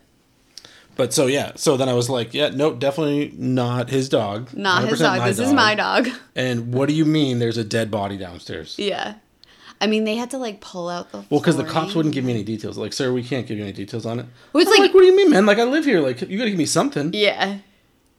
But 0.96 1.14
so 1.14 1.26
yeah, 1.28 1.54
so 1.56 1.76
then 1.78 1.90
I 1.90 1.94
was 1.94 2.10
like, 2.10 2.34
yeah, 2.34 2.50
no, 2.50 2.74
definitely 2.74 3.34
not 3.38 3.90
his 3.90 4.10
dog. 4.10 4.54
not 4.54 4.88
his 4.88 5.00
100% 5.00 5.04
dog. 5.04 5.24
This 5.28 5.40
is 5.40 5.54
my 5.54 5.76
dog." 5.76 6.08
And 6.36 6.74
what 6.74 6.90
do 6.90 6.96
you 6.96 7.06
mean 7.06 7.40
there's 7.40 7.58
a 7.58 7.64
dead 7.64 7.90
body 7.92 8.18
downstairs? 8.18 8.76
yeah. 8.78 9.16
I 9.82 9.88
mean, 9.88 10.06
they 10.06 10.16
had 10.16 10.30
to 10.32 10.38
like 10.38 10.62
pull 10.62 10.88
out 10.88 11.12
the. 11.12 11.18
Well, 11.30 11.42
because 11.42 11.58
the 11.58 11.66
cops 11.66 11.94
wouldn't 11.94 12.14
give 12.16 12.24
me 12.24 12.32
any 12.32 12.44
details. 12.44 12.78
Like, 12.78 12.94
sir, 12.94 13.12
we 13.12 13.22
can't 13.22 13.46
give 13.46 13.58
you 13.58 13.64
any 13.64 13.74
details 13.74 14.06
on 14.06 14.18
it. 14.20 14.26
Well, 14.54 14.62
it's 14.62 14.72
I'm 14.72 14.82
like- 14.82 14.94
what 14.94 15.02
do 15.02 15.08
you 15.08 15.16
mean, 15.16 15.30
man? 15.30 15.46
Like, 15.46 15.58
I 15.60 15.64
live 15.66 15.84
here. 15.84 16.00
Like, 16.00 16.22
you 16.22 16.38
gotta 16.38 16.52
give 16.52 16.58
me 16.60 16.66
something. 16.66 17.12
Yeah. 17.14 17.58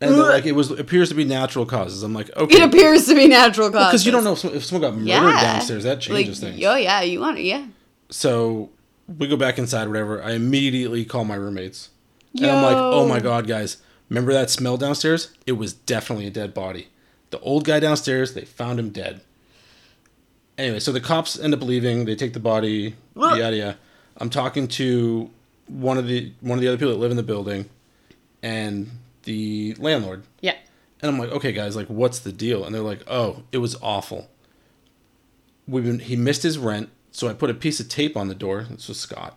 And 0.08 0.18
like, 0.18 0.46
it 0.46 0.52
was 0.52 0.70
appears 0.70 1.08
to 1.10 1.14
be 1.14 1.24
natural 1.24 1.66
causes. 1.66 2.02
I'm 2.02 2.14
like, 2.14 2.34
okay, 2.36 2.56
It 2.56 2.62
appears 2.62 3.06
to 3.06 3.14
be 3.14 3.26
natural 3.28 3.70
causes. 3.70 3.88
because 3.88 4.06
you 4.06 4.12
don't 4.12 4.24
know 4.24 4.32
if 4.32 4.38
someone, 4.38 4.56
if 4.58 4.64
someone 4.64 4.90
got 4.90 4.96
murdered 4.96 5.08
Yeah. 5.08 5.40
downstairs. 5.42 5.84
That 5.84 6.00
changes 6.00 6.42
like, 6.42 6.52
things. 6.52 6.64
Oh 6.64 6.76
yeah, 6.76 7.02
you 7.02 7.20
want 7.20 7.38
it? 7.38 7.44
Yeah. 7.44 7.66
So 8.10 8.70
we 9.18 9.26
go 9.28 9.36
back 9.36 9.58
inside, 9.58 9.88
whatever. 9.88 10.22
I 10.22 10.32
immediately 10.32 11.04
call 11.04 11.24
my 11.24 11.34
roommates. 11.34 11.90
And 12.36 12.46
I'm 12.50 12.62
like, 12.62 12.76
oh 12.76 13.06
my 13.06 13.20
god, 13.20 13.46
guys, 13.46 13.76
remember 14.08 14.32
that 14.32 14.50
smell 14.50 14.76
downstairs? 14.76 15.30
It 15.46 15.52
was 15.52 15.72
definitely 15.72 16.26
a 16.26 16.30
dead 16.30 16.52
body. 16.52 16.88
The 17.30 17.38
old 17.40 17.64
guy 17.64 17.78
downstairs, 17.80 18.34
they 18.34 18.44
found 18.44 18.78
him 18.80 18.90
dead. 18.90 19.20
Anyway, 20.56 20.78
so 20.80 20.92
the 20.92 21.00
cops 21.00 21.38
end 21.38 21.52
up 21.54 21.62
leaving. 21.62 22.04
They 22.04 22.14
take 22.14 22.32
the 22.32 22.40
body. 22.40 22.94
Ugh. 23.16 23.38
Yada 23.38 23.56
yada. 23.56 23.78
I'm 24.18 24.30
talking 24.30 24.68
to 24.68 25.30
one 25.66 25.98
of 25.98 26.06
the 26.06 26.32
one 26.40 26.58
of 26.58 26.62
the 26.62 26.68
other 26.68 26.76
people 26.76 26.92
that 26.92 27.00
live 27.00 27.10
in 27.10 27.16
the 27.16 27.22
building, 27.24 27.68
and 28.42 28.90
the 29.24 29.74
landlord. 29.78 30.24
Yeah. 30.40 30.56
And 31.02 31.10
I'm 31.10 31.18
like, 31.18 31.30
okay, 31.32 31.52
guys, 31.52 31.76
like, 31.76 31.88
what's 31.88 32.18
the 32.20 32.32
deal? 32.32 32.64
And 32.64 32.74
they're 32.74 32.82
like, 32.82 33.02
oh, 33.06 33.42
it 33.52 33.58
was 33.58 33.76
awful. 33.82 34.28
We've 35.66 35.84
been 35.84 35.98
he 35.98 36.16
missed 36.16 36.42
his 36.42 36.58
rent, 36.58 36.90
so 37.10 37.28
I 37.28 37.32
put 37.34 37.50
a 37.50 37.54
piece 37.54 37.80
of 37.80 37.88
tape 37.88 38.16
on 38.16 38.28
the 38.28 38.34
door. 38.34 38.66
This 38.70 38.88
was 38.88 39.00
Scott 39.00 39.36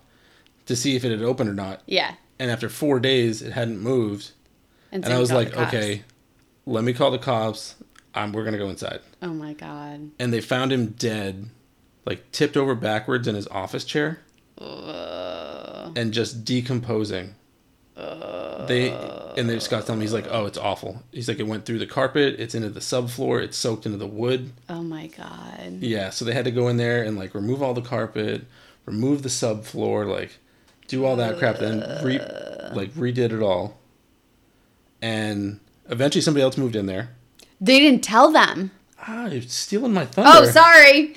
to 0.65 0.75
see 0.75 0.95
if 0.95 1.05
it 1.05 1.11
had 1.11 1.21
opened 1.21 1.49
or 1.49 1.53
not. 1.53 1.81
Yeah. 1.85 2.15
And 2.39 2.51
after 2.51 2.69
four 2.69 2.99
days, 2.99 3.41
it 3.41 3.53
hadn't 3.53 3.79
moved. 3.79 4.31
And 4.91 5.05
so 5.05 5.11
I 5.11 5.19
was 5.19 5.31
like, 5.31 5.55
okay, 5.57 6.03
let 6.65 6.83
me 6.83 6.93
call 6.93 7.11
the 7.11 7.17
cops. 7.17 7.75
Um, 8.13 8.31
we're 8.33 8.43
gonna 8.43 8.57
go 8.57 8.69
inside. 8.69 8.99
Oh 9.21 9.33
my 9.33 9.53
god. 9.53 10.11
And 10.19 10.33
they 10.33 10.41
found 10.41 10.71
him 10.73 10.87
dead, 10.87 11.49
like 12.05 12.31
tipped 12.31 12.57
over 12.57 12.75
backwards 12.75 13.27
in 13.27 13.35
his 13.35 13.47
office 13.47 13.85
chair 13.85 14.19
Uh, 14.57 15.91
and 15.95 16.13
just 16.13 16.43
decomposing. 16.43 17.35
They 18.67 18.91
and 19.37 19.49
then 19.49 19.59
Scott's 19.59 19.85
telling 19.85 19.99
me 19.99 20.05
he's 20.05 20.13
like, 20.13 20.27
oh, 20.29 20.45
it's 20.45 20.57
awful. 20.57 21.03
He's 21.11 21.27
like, 21.27 21.39
it 21.39 21.47
went 21.47 21.65
through 21.65 21.79
the 21.79 21.87
carpet, 21.87 22.35
it's 22.39 22.55
into 22.55 22.69
the 22.69 22.79
subfloor, 22.79 23.41
it's 23.41 23.57
soaked 23.57 23.85
into 23.85 23.97
the 23.97 24.07
wood. 24.07 24.51
oh 24.69 24.81
my 24.83 25.07
god. 25.07 25.77
Yeah, 25.79 26.09
so 26.09 26.25
they 26.25 26.33
had 26.33 26.45
to 26.45 26.51
go 26.51 26.67
in 26.67 26.77
there 26.77 27.03
and 27.03 27.17
like 27.17 27.33
remove 27.33 27.63
all 27.63 27.73
the 27.73 27.81
carpet, 27.81 28.45
remove 28.85 29.23
the 29.23 29.29
subfloor, 29.29 30.07
like 30.07 30.37
do 30.87 31.05
all 31.05 31.15
that 31.15 31.37
crap, 31.37 31.57
then 31.57 31.79
re 32.03 32.19
like 32.73 32.91
redid 32.93 33.31
it 33.31 33.41
all. 33.41 33.77
And 35.01 35.59
eventually 35.89 36.21
somebody 36.21 36.43
else 36.43 36.57
moved 36.57 36.75
in 36.75 36.85
there. 36.85 37.09
They 37.59 37.79
didn't 37.79 38.03
tell 38.03 38.31
them. 38.31 38.71
Ah, 39.07 39.27
you're 39.27 39.41
stealing 39.43 39.93
my 39.93 40.05
thunder. 40.05 40.31
Oh, 40.33 40.45
sorry. 40.45 41.15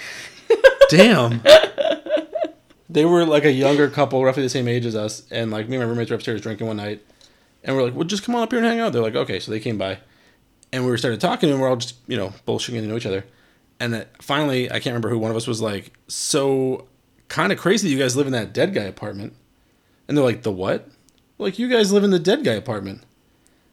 Damn. 0.91 1.43
they 2.91 3.05
were 3.05 3.25
like 3.25 3.45
a 3.45 3.53
younger 3.53 3.89
couple, 3.89 4.25
roughly 4.25 4.43
the 4.43 4.49
same 4.49 4.69
age 4.69 4.85
as 4.85 4.97
us, 4.97 5.25
and 5.31 5.51
like 5.51 5.69
me 5.69 5.77
and 5.77 5.85
my 5.85 5.89
roommates 5.89 6.11
were 6.11 6.17
upstairs 6.17 6.41
drinking 6.41 6.67
one 6.67 6.77
night, 6.77 7.01
and 7.63 7.77
we're 7.77 7.85
like, 7.85 7.95
"Well, 7.95 8.05
just 8.05 8.25
come 8.25 8.35
on 8.35 8.43
up 8.43 8.51
here 8.51 8.59
and 8.59 8.67
hang 8.69 8.81
out." 8.81 8.93
They're 8.93 9.03
like, 9.03 9.15
"Okay," 9.15 9.39
so 9.39 9.51
they 9.51 9.61
came 9.61 9.79
by, 9.79 9.99
and 10.73 10.85
we 10.85 10.97
started 10.97 11.21
talking, 11.21 11.51
and 11.51 11.61
we're 11.61 11.69
all 11.69 11.77
just 11.77 11.97
you 12.07 12.17
know 12.17 12.35
bullshitting 12.47 12.81
to 12.81 12.87
know 12.87 12.97
each 12.97 13.07
other, 13.07 13.25
and 13.79 13.95
then 13.95 14.07
finally, 14.21 14.69
I 14.69 14.75
can't 14.75 14.87
remember 14.87 15.11
who 15.11 15.19
one 15.19 15.31
of 15.31 15.37
us 15.37 15.47
was 15.47 15.61
like, 15.63 15.93
"So 16.09 16.87
kind 17.29 17.53
of 17.53 17.59
crazy 17.59 17.89
you 17.89 17.99
guys 17.99 18.17
live 18.17 18.27
in 18.27 18.33
that 18.33 18.53
dead 18.53 18.75
guy 18.75 18.85
apartment," 18.85 19.35
and 20.09 20.17
they're 20.17 20.25
like, 20.25 20.43
"The 20.43 20.53
what?" 20.53 20.89
Like 21.39 21.59
you 21.59 21.69
guys 21.69 21.93
live 21.93 22.05
in 22.05 22.11
the 22.11 22.19
dead 22.19 22.45
guy 22.45 22.53
apartment. 22.55 23.03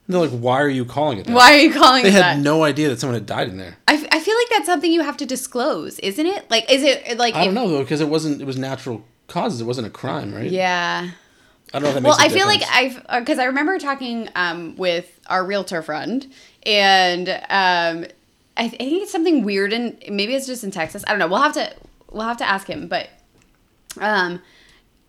They're 0.07 0.21
like, 0.21 0.31
"Why 0.31 0.61
are 0.61 0.69
you 0.69 0.85
calling 0.85 1.17
it 1.17 1.25
that?" 1.25 1.33
Why 1.33 1.53
are 1.53 1.57
you 1.59 1.73
calling 1.73 2.01
it? 2.01 2.03
They 2.03 2.09
it 2.09 2.13
had 2.23 2.37
that? 2.37 2.39
no 2.39 2.63
idea 2.63 2.89
that 2.89 2.99
someone 2.99 3.15
had 3.15 3.25
died 3.25 3.49
in 3.49 3.57
there. 3.57 3.77
I, 3.87 3.95
f- 3.95 4.07
I 4.11 4.19
feel 4.19 4.35
like 4.35 4.47
that's 4.49 4.65
something 4.65 4.91
you 4.91 5.01
have 5.01 5.17
to 5.17 5.25
disclose, 5.25 5.99
isn't 5.99 6.25
it? 6.25 6.49
Like, 6.49 6.71
is 6.71 6.81
it 6.83 7.17
like? 7.17 7.35
I 7.35 7.39
don't 7.45 7.49
if- 7.49 7.53
know 7.55 7.69
though, 7.69 7.81
because 7.81 7.99
it 8.01 8.07
wasn't. 8.07 8.41
It 8.41 8.45
was 8.45 8.57
natural 8.57 9.03
causes. 9.27 9.59
It 9.61 9.65
wasn't 9.65 9.87
a 9.87 9.89
crime, 9.89 10.33
right? 10.33 10.49
Yeah. 10.49 11.09
I 11.73 11.79
don't 11.79 11.83
know 11.83 11.89
if 11.89 11.95
that 11.95 12.03
Well, 12.03 12.15
I 12.17 12.29
feel 12.29 12.47
like. 12.47 12.61
I've 12.71 13.05
because 13.25 13.39
I 13.39 13.43
remember 13.45 13.77
talking 13.77 14.29
um, 14.35 14.77
with 14.77 15.19
our 15.27 15.43
realtor 15.45 15.81
friend, 15.81 16.25
and 16.65 17.27
um, 17.27 18.05
I, 18.55 18.63
I 18.63 18.69
think 18.69 19.03
it's 19.03 19.11
something 19.11 19.43
weird, 19.43 19.73
and 19.73 20.01
maybe 20.09 20.33
it's 20.33 20.47
just 20.47 20.63
in 20.63 20.71
Texas. 20.71 21.03
I 21.05 21.09
don't 21.09 21.19
know. 21.19 21.27
We'll 21.27 21.41
have 21.41 21.53
to 21.55 21.73
we'll 22.09 22.25
have 22.25 22.37
to 22.37 22.47
ask 22.47 22.67
him, 22.67 22.87
but 22.87 23.09
um, 23.99 24.41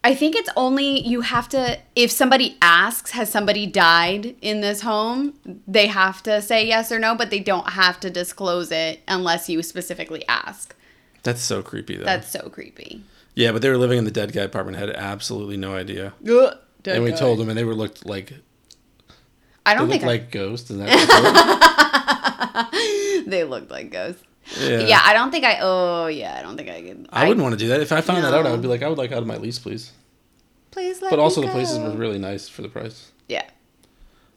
I 0.05 0.15
think 0.15 0.37
it's 0.37 0.49
only 0.57 1.07
you 1.07 1.23
have 1.23 1.49
to 1.51 1.79
if 1.97 2.11
somebody 2.11 2.57
asks, 2.63 3.11
has 3.13 3.31
somebody 3.31 3.67
died 3.67 4.37
in 4.41 4.61
this 4.61 4.83
home? 4.83 5.35
They 5.67 5.89
have 5.89 6.23
to 6.23 6.41
say 6.41 6.67
yes 6.67 6.93
or 6.93 6.99
no, 6.99 7.15
but 7.15 7.31
they 7.31 7.41
don't 7.41 7.71
have 7.71 7.99
to 8.01 8.11
disclose 8.11 8.71
it 8.71 9.01
unless 9.09 9.49
you 9.49 9.63
specifically 9.63 10.27
ask. 10.29 10.75
That's 11.25 11.41
so 11.41 11.63
creepy 11.63 11.97
though. 11.97 12.05
That's 12.05 12.31
so 12.31 12.49
creepy. 12.49 13.03
yeah, 13.35 13.53
but 13.53 13.61
they 13.61 13.69
were 13.69 13.77
living 13.77 13.99
in 13.99 14.05
the 14.05 14.11
dead 14.11 14.33
guy 14.33 14.43
apartment, 14.43 14.79
had 14.79 14.91
absolutely 14.91 15.57
no 15.57 15.75
idea. 15.75 16.15
Ugh, 16.29 16.57
and 16.85 17.05
we 17.05 17.13
told 17.13 17.39
them, 17.39 17.49
and 17.49 17.59
they 17.59 17.65
were 17.65 17.75
looked 17.75 18.07
like 18.07 18.33
I 19.67 19.75
don't 19.75 19.89
looked 19.89 20.01
think 20.01 20.05
like 20.05 20.31
ghosts. 20.31 20.71
Is 20.71 20.79
that 20.79 20.89
I, 22.55 23.23
they 23.27 23.45
looked 23.45 23.71
like 23.71 23.91
ghosts. 23.91 24.23
Yeah. 24.61 24.81
Yeah. 24.81 25.01
I 25.05 25.13
don't 25.13 25.31
think 25.31 25.45
I. 25.45 25.59
Oh, 25.61 26.07
yeah, 26.07 26.37
I 26.39 26.43
don't 26.43 26.57
think 26.57 26.69
I 26.69 26.83
could. 26.83 27.09
I 27.13 27.27
wouldn't 27.29 27.43
want 27.43 27.53
to 27.55 27.59
do 27.59 27.69
that. 27.69 27.81
If 27.81 27.93
I 27.93 28.01
found 28.01 28.25
that 28.25 28.35
out, 28.35 28.47
I 28.47 28.51
would 28.53 28.63
be 28.63 28.69
like, 28.69 28.83
I 28.83 28.89
would 28.89 28.99
like 28.99 29.13
out 29.13 29.19
of 29.23 29.27
my 29.27 29.37
lease, 29.37 29.59
please. 29.59 29.93
Please 30.71 31.01
let 31.03 31.11
But 31.11 31.19
also, 31.19 31.41
the 31.41 31.49
places 31.49 31.79
were 31.79 31.91
really 31.91 32.19
nice 32.19 32.49
for 32.49 32.63
the 32.63 32.69
price. 32.69 33.11
Yeah. 33.29 33.45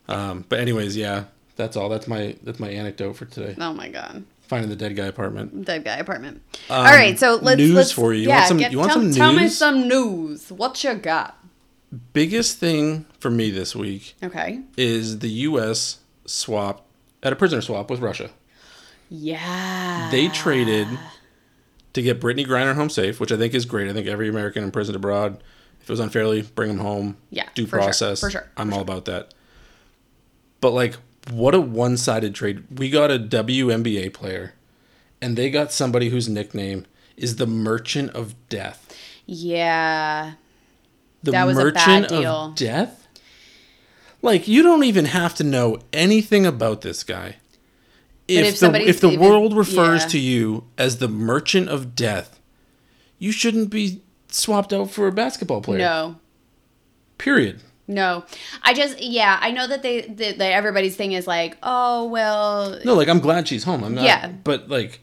Um, 0.07 0.45
but 0.49 0.59
anyways, 0.59 0.97
yeah, 0.97 1.25
that's 1.55 1.77
all. 1.77 1.89
That's 1.89 2.07
my 2.07 2.35
that's 2.43 2.59
my 2.59 2.69
anecdote 2.69 3.13
for 3.15 3.25
today. 3.25 3.55
Oh 3.59 3.73
my 3.73 3.89
god. 3.89 4.23
Finding 4.41 4.69
the 4.69 4.75
dead 4.75 4.95
guy 4.97 5.05
apartment. 5.05 5.63
Dead 5.65 5.85
guy 5.85 5.95
apartment. 5.97 6.41
Um, 6.69 6.77
All 6.77 6.83
right, 6.83 7.17
so 7.17 7.35
let's 7.41 7.57
news 7.57 7.73
let's, 7.73 7.91
for 7.93 8.11
you. 8.13 8.23
You 8.23 8.27
Yeah, 8.29 8.35
want 8.39 8.47
some- 8.49 8.57
get, 8.57 8.71
you 8.73 8.77
want 8.79 8.89
tell, 8.91 8.97
some 8.97 9.05
news? 9.05 9.15
tell 9.17 9.33
me 9.33 9.47
some 9.47 9.87
news. 9.87 10.51
What 10.51 10.83
you 10.83 10.93
got? 10.95 11.37
Biggest 12.11 12.57
thing 12.57 13.05
for 13.19 13.29
me 13.31 13.49
this 13.49 13.75
week 13.77 14.15
Okay. 14.21 14.59
is 14.75 15.19
the 15.19 15.29
U.S. 15.29 15.99
swap 16.25 16.85
at 17.23 17.31
a 17.31 17.35
prisoner 17.37 17.61
swap 17.61 17.89
with 17.89 18.01
Russia. 18.01 18.29
Yeah. 19.13 20.07
They 20.09 20.29
traded 20.29 20.87
to 21.93 22.01
get 22.01 22.21
Brittney 22.21 22.45
Griner 22.47 22.73
home 22.75 22.89
safe, 22.89 23.19
which 23.19 23.31
I 23.31 23.37
think 23.37 23.53
is 23.53 23.65
great. 23.65 23.89
I 23.89 23.93
think 23.93 24.07
every 24.07 24.29
American 24.29 24.63
imprisoned 24.63 24.95
abroad, 24.95 25.43
if 25.81 25.89
it 25.89 25.91
was 25.91 25.99
unfairly, 25.99 26.43
bring 26.43 26.69
them 26.69 26.77
home. 26.79 27.17
Yeah, 27.29 27.49
due 27.53 27.65
for 27.65 27.71
sure, 27.77 27.83
process. 27.83 28.21
for 28.21 28.29
sure, 28.29 28.47
I'm 28.55 28.69
for 28.69 28.75
all 28.75 28.81
about 28.81 29.03
that. 29.05 29.33
But 30.61 30.71
like, 30.71 30.95
what 31.29 31.53
a 31.53 31.59
one-sided 31.59 32.33
trade. 32.33 32.63
We 32.79 32.89
got 32.89 33.11
a 33.11 33.19
WNBA 33.19 34.13
player, 34.13 34.53
and 35.21 35.37
they 35.37 35.49
got 35.49 35.73
somebody 35.73 36.07
whose 36.09 36.29
nickname 36.29 36.85
is 37.17 37.35
the 37.35 37.47
Merchant 37.47 38.11
of 38.11 38.33
Death. 38.47 38.95
Yeah. 39.25 40.33
The 41.23 41.31
That 41.31 41.45
was 41.47 41.57
a 41.57 41.63
Merchant 41.65 42.07
bad 42.07 42.07
deal. 42.07 42.31
of 42.31 42.55
Death? 42.55 43.07
Like 44.21 44.47
you 44.47 44.63
don't 44.63 44.83
even 44.85 45.05
have 45.05 45.35
to 45.35 45.43
know 45.43 45.79
anything 45.91 46.45
about 46.45 46.81
this 46.81 47.03
guy. 47.03 47.35
If, 48.31 48.47
if 48.47 48.59
the 48.59 48.73
if 48.73 49.01
the 49.01 49.17
world 49.17 49.55
refers 49.55 50.03
yeah. 50.03 50.07
to 50.09 50.19
you 50.19 50.63
as 50.77 50.97
the 50.97 51.07
Merchant 51.07 51.69
of 51.69 51.95
Death, 51.95 52.39
you 53.19 53.31
shouldn't 53.31 53.69
be 53.69 54.01
swapped 54.29 54.73
out 54.73 54.89
for 54.89 55.07
a 55.07 55.11
basketball 55.11 55.61
player. 55.61 55.79
No. 55.79 56.15
Period. 57.17 57.61
No. 57.87 58.23
I 58.63 58.73
just 58.73 59.01
yeah, 59.01 59.37
I 59.41 59.51
know 59.51 59.67
that 59.67 59.83
they 59.83 60.01
that, 60.01 60.37
that 60.37 60.51
everybody's 60.53 60.95
thing 60.95 61.11
is 61.11 61.27
like, 61.27 61.57
"Oh, 61.61 62.05
well, 62.05 62.79
No, 62.85 62.95
like 62.95 63.07
I'm 63.09 63.19
glad 63.19 63.47
she's 63.47 63.63
home. 63.63 63.83
I'm 63.83 63.95
not. 63.95 64.05
Yeah. 64.05 64.29
But 64.43 64.69
like, 64.69 65.01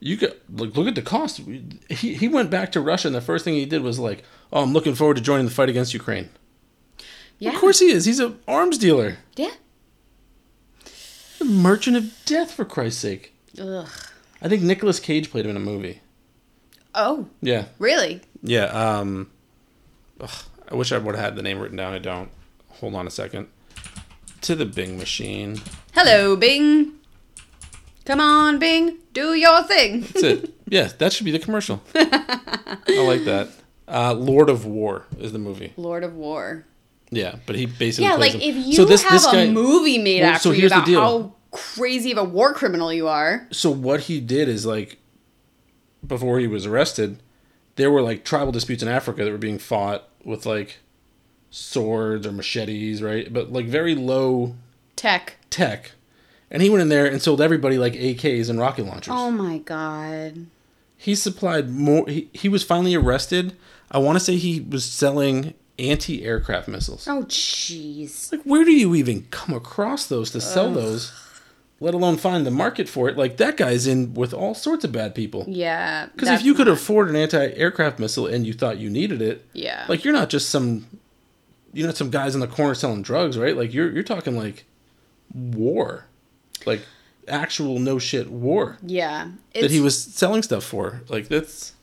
you 0.00 0.16
could 0.16 0.34
look, 0.52 0.76
look 0.76 0.88
at 0.88 0.94
the 0.94 1.02
cost. 1.02 1.40
He 1.88 2.14
he 2.14 2.28
went 2.28 2.50
back 2.50 2.72
to 2.72 2.80
Russia, 2.80 3.08
and 3.08 3.14
the 3.14 3.20
first 3.20 3.44
thing 3.44 3.54
he 3.54 3.66
did 3.66 3.82
was 3.82 3.98
like, 3.98 4.24
"Oh, 4.52 4.62
I'm 4.62 4.72
looking 4.72 4.94
forward 4.94 5.16
to 5.16 5.22
joining 5.22 5.46
the 5.46 5.52
fight 5.52 5.68
against 5.68 5.94
Ukraine." 5.94 6.28
yeah." 7.38 7.50
Of 7.50 7.56
course 7.60 7.78
he 7.78 7.90
is. 7.90 8.04
He's 8.04 8.20
an 8.20 8.38
arms 8.48 8.78
dealer, 8.78 9.18
Yeah. 9.36 9.52
Merchant 11.48 11.96
of 11.96 12.12
death, 12.24 12.52
for 12.52 12.64
Christ's 12.64 13.00
sake. 13.00 13.34
Ugh. 13.60 13.88
I 14.40 14.48
think 14.48 14.62
Nicolas 14.62 15.00
Cage 15.00 15.30
played 15.30 15.44
him 15.44 15.50
in 15.50 15.56
a 15.56 15.60
movie. 15.60 16.00
Oh, 16.94 17.28
Yeah, 17.40 17.66
really? 17.78 18.20
yeah. 18.42 18.64
Um, 18.66 19.30
ugh, 20.20 20.30
I 20.70 20.74
wish 20.74 20.92
I 20.92 20.98
would 20.98 21.14
have 21.14 21.24
had 21.24 21.36
the 21.36 21.42
name 21.42 21.58
written 21.58 21.76
down. 21.76 21.92
I 21.92 21.98
don't. 21.98 22.30
Hold 22.80 22.94
on 22.94 23.06
a 23.06 23.10
second. 23.10 23.48
To 24.42 24.54
the 24.54 24.64
Bing 24.66 24.96
machine. 24.98 25.60
Hello, 25.94 26.36
Bing. 26.36 26.92
Come 28.04 28.20
on, 28.20 28.58
Bing. 28.58 28.98
Do 29.12 29.34
your 29.34 29.62
thing. 29.64 30.00
That's 30.02 30.22
it. 30.22 30.54
yeah, 30.68 30.90
that 30.98 31.12
should 31.12 31.24
be 31.24 31.32
the 31.32 31.38
commercial. 31.40 31.82
I 31.94 33.04
like 33.06 33.24
that. 33.24 33.48
Uh, 33.86 34.12
Lord 34.14 34.48
of 34.50 34.64
War 34.64 35.06
is 35.18 35.32
the 35.32 35.38
movie. 35.38 35.72
Lord 35.76 36.04
of 36.04 36.14
War. 36.14 36.64
Yeah, 37.10 37.36
but 37.46 37.56
he 37.56 37.66
basically 37.66 38.04
Yeah, 38.08 38.16
plays 38.16 38.34
like 38.34 38.42
him. 38.42 38.56
if 38.56 38.66
you 38.66 38.72
so 38.74 38.84
this, 38.84 39.02
have 39.02 39.12
this 39.12 39.26
a 39.32 39.50
movie 39.50 39.98
made 39.98 40.20
Well, 40.22 40.30
after 40.34 40.48
so 40.50 40.52
you 40.52 40.66
about 40.66 40.88
how 40.88 41.34
crazy 41.50 42.12
of 42.12 42.18
a 42.18 42.24
war 42.24 42.52
criminal 42.52 42.92
you 42.92 43.08
are. 43.08 43.46
So 43.50 43.70
what 43.70 44.02
he 44.02 44.20
did 44.20 44.48
is 44.48 44.66
like 44.66 44.98
before 46.06 46.38
he 46.38 46.46
was 46.46 46.66
arrested, 46.66 47.18
there 47.76 47.90
were 47.90 48.02
like 48.02 48.24
tribal 48.24 48.52
disputes 48.52 48.82
in 48.82 48.88
Africa 48.88 49.24
that 49.24 49.30
were 49.30 49.38
being 49.38 49.58
fought 49.58 50.08
with 50.24 50.46
like 50.46 50.78
swords 51.50 52.26
or 52.26 52.32
machetes, 52.32 53.02
right? 53.02 53.32
But 53.32 53.52
like 53.52 53.66
very 53.66 53.94
low 53.94 54.54
Tech. 54.96 55.36
tech. 55.50 55.92
And 56.50 56.62
he 56.62 56.70
went 56.70 56.82
in 56.82 56.88
there 56.88 57.06
and 57.06 57.20
sold 57.20 57.40
everybody 57.40 57.78
like 57.78 57.92
AKs 57.92 58.48
and 58.48 58.58
rocket 58.58 58.86
launchers. 58.86 59.14
Oh 59.16 59.30
my 59.30 59.58
god. 59.58 60.46
He 60.96 61.14
supplied 61.14 61.70
more 61.70 62.06
he, 62.08 62.28
he 62.32 62.48
was 62.48 62.64
finally 62.64 62.94
arrested. 62.94 63.56
I 63.90 63.98
want 63.98 64.18
to 64.18 64.24
say 64.24 64.36
he 64.36 64.60
was 64.60 64.84
selling 64.84 65.54
anti-aircraft 65.78 66.68
missiles. 66.68 67.06
Oh 67.06 67.22
jeez. 67.24 68.32
Like, 68.32 68.42
where 68.42 68.64
do 68.64 68.72
you 68.72 68.94
even 68.94 69.26
come 69.30 69.54
across 69.54 70.06
those 70.06 70.30
to 70.32 70.40
sell 70.40 70.72
those? 70.72 71.12
Let 71.80 71.94
alone 71.94 72.16
find 72.16 72.44
the 72.44 72.50
market 72.50 72.88
for 72.88 73.08
it. 73.08 73.16
Like 73.16 73.36
that 73.36 73.56
guy's 73.56 73.86
in 73.86 74.14
with 74.14 74.34
all 74.34 74.54
sorts 74.54 74.84
of 74.84 74.90
bad 74.90 75.14
people. 75.14 75.44
Yeah. 75.46 76.06
Because 76.06 76.28
if 76.30 76.42
you 76.44 76.52
could 76.54 76.66
not- 76.66 76.76
afford 76.76 77.08
an 77.08 77.14
anti-aircraft 77.16 77.98
missile 78.00 78.26
and 78.26 78.44
you 78.46 78.52
thought 78.52 78.78
you 78.78 78.90
needed 78.90 79.22
it, 79.22 79.46
Yeah. 79.52 79.84
like 79.88 80.04
you're 80.04 80.12
not 80.12 80.28
just 80.28 80.50
some, 80.50 80.86
you're 81.72 81.86
not 81.86 81.96
some 81.96 82.10
guys 82.10 82.34
in 82.34 82.40
the 82.40 82.48
corner 82.48 82.74
selling 82.74 83.02
drugs, 83.02 83.38
right? 83.38 83.56
Like 83.56 83.72
you're 83.72 83.92
you're 83.92 84.02
talking 84.02 84.36
like 84.36 84.64
war, 85.32 86.06
like 86.66 86.80
actual 87.28 87.78
no 87.78 87.98
shit 87.98 88.30
war 88.30 88.78
yeah. 88.82 89.28
that 89.54 89.70
he 89.70 89.80
was 89.80 90.00
selling 90.02 90.42
stuff 90.42 90.64
for. 90.64 91.02
Like 91.08 91.28
that's 91.28 91.74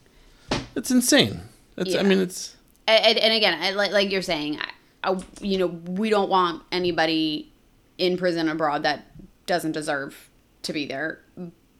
that's 0.73 0.91
insane. 0.91 1.41
That's 1.75 1.95
I 1.95 2.03
mean 2.03 2.19
it's 2.19 2.55
and, 2.87 3.17
and 3.17 3.33
again, 3.33 3.59
I, 3.61 3.71
like 3.71 3.91
like 3.91 4.11
you're 4.11 4.21
saying, 4.21 4.59
I, 5.03 5.11
I, 5.11 5.17
you 5.41 5.57
know, 5.57 5.67
we 5.67 6.09
don't 6.09 6.29
want 6.29 6.63
anybody 6.71 7.51
in 7.97 8.17
prison 8.17 8.49
abroad 8.49 8.83
that 8.83 9.05
doesn't 9.45 9.73
deserve 9.73 10.29
to 10.63 10.73
be 10.73 10.85
there. 10.85 11.19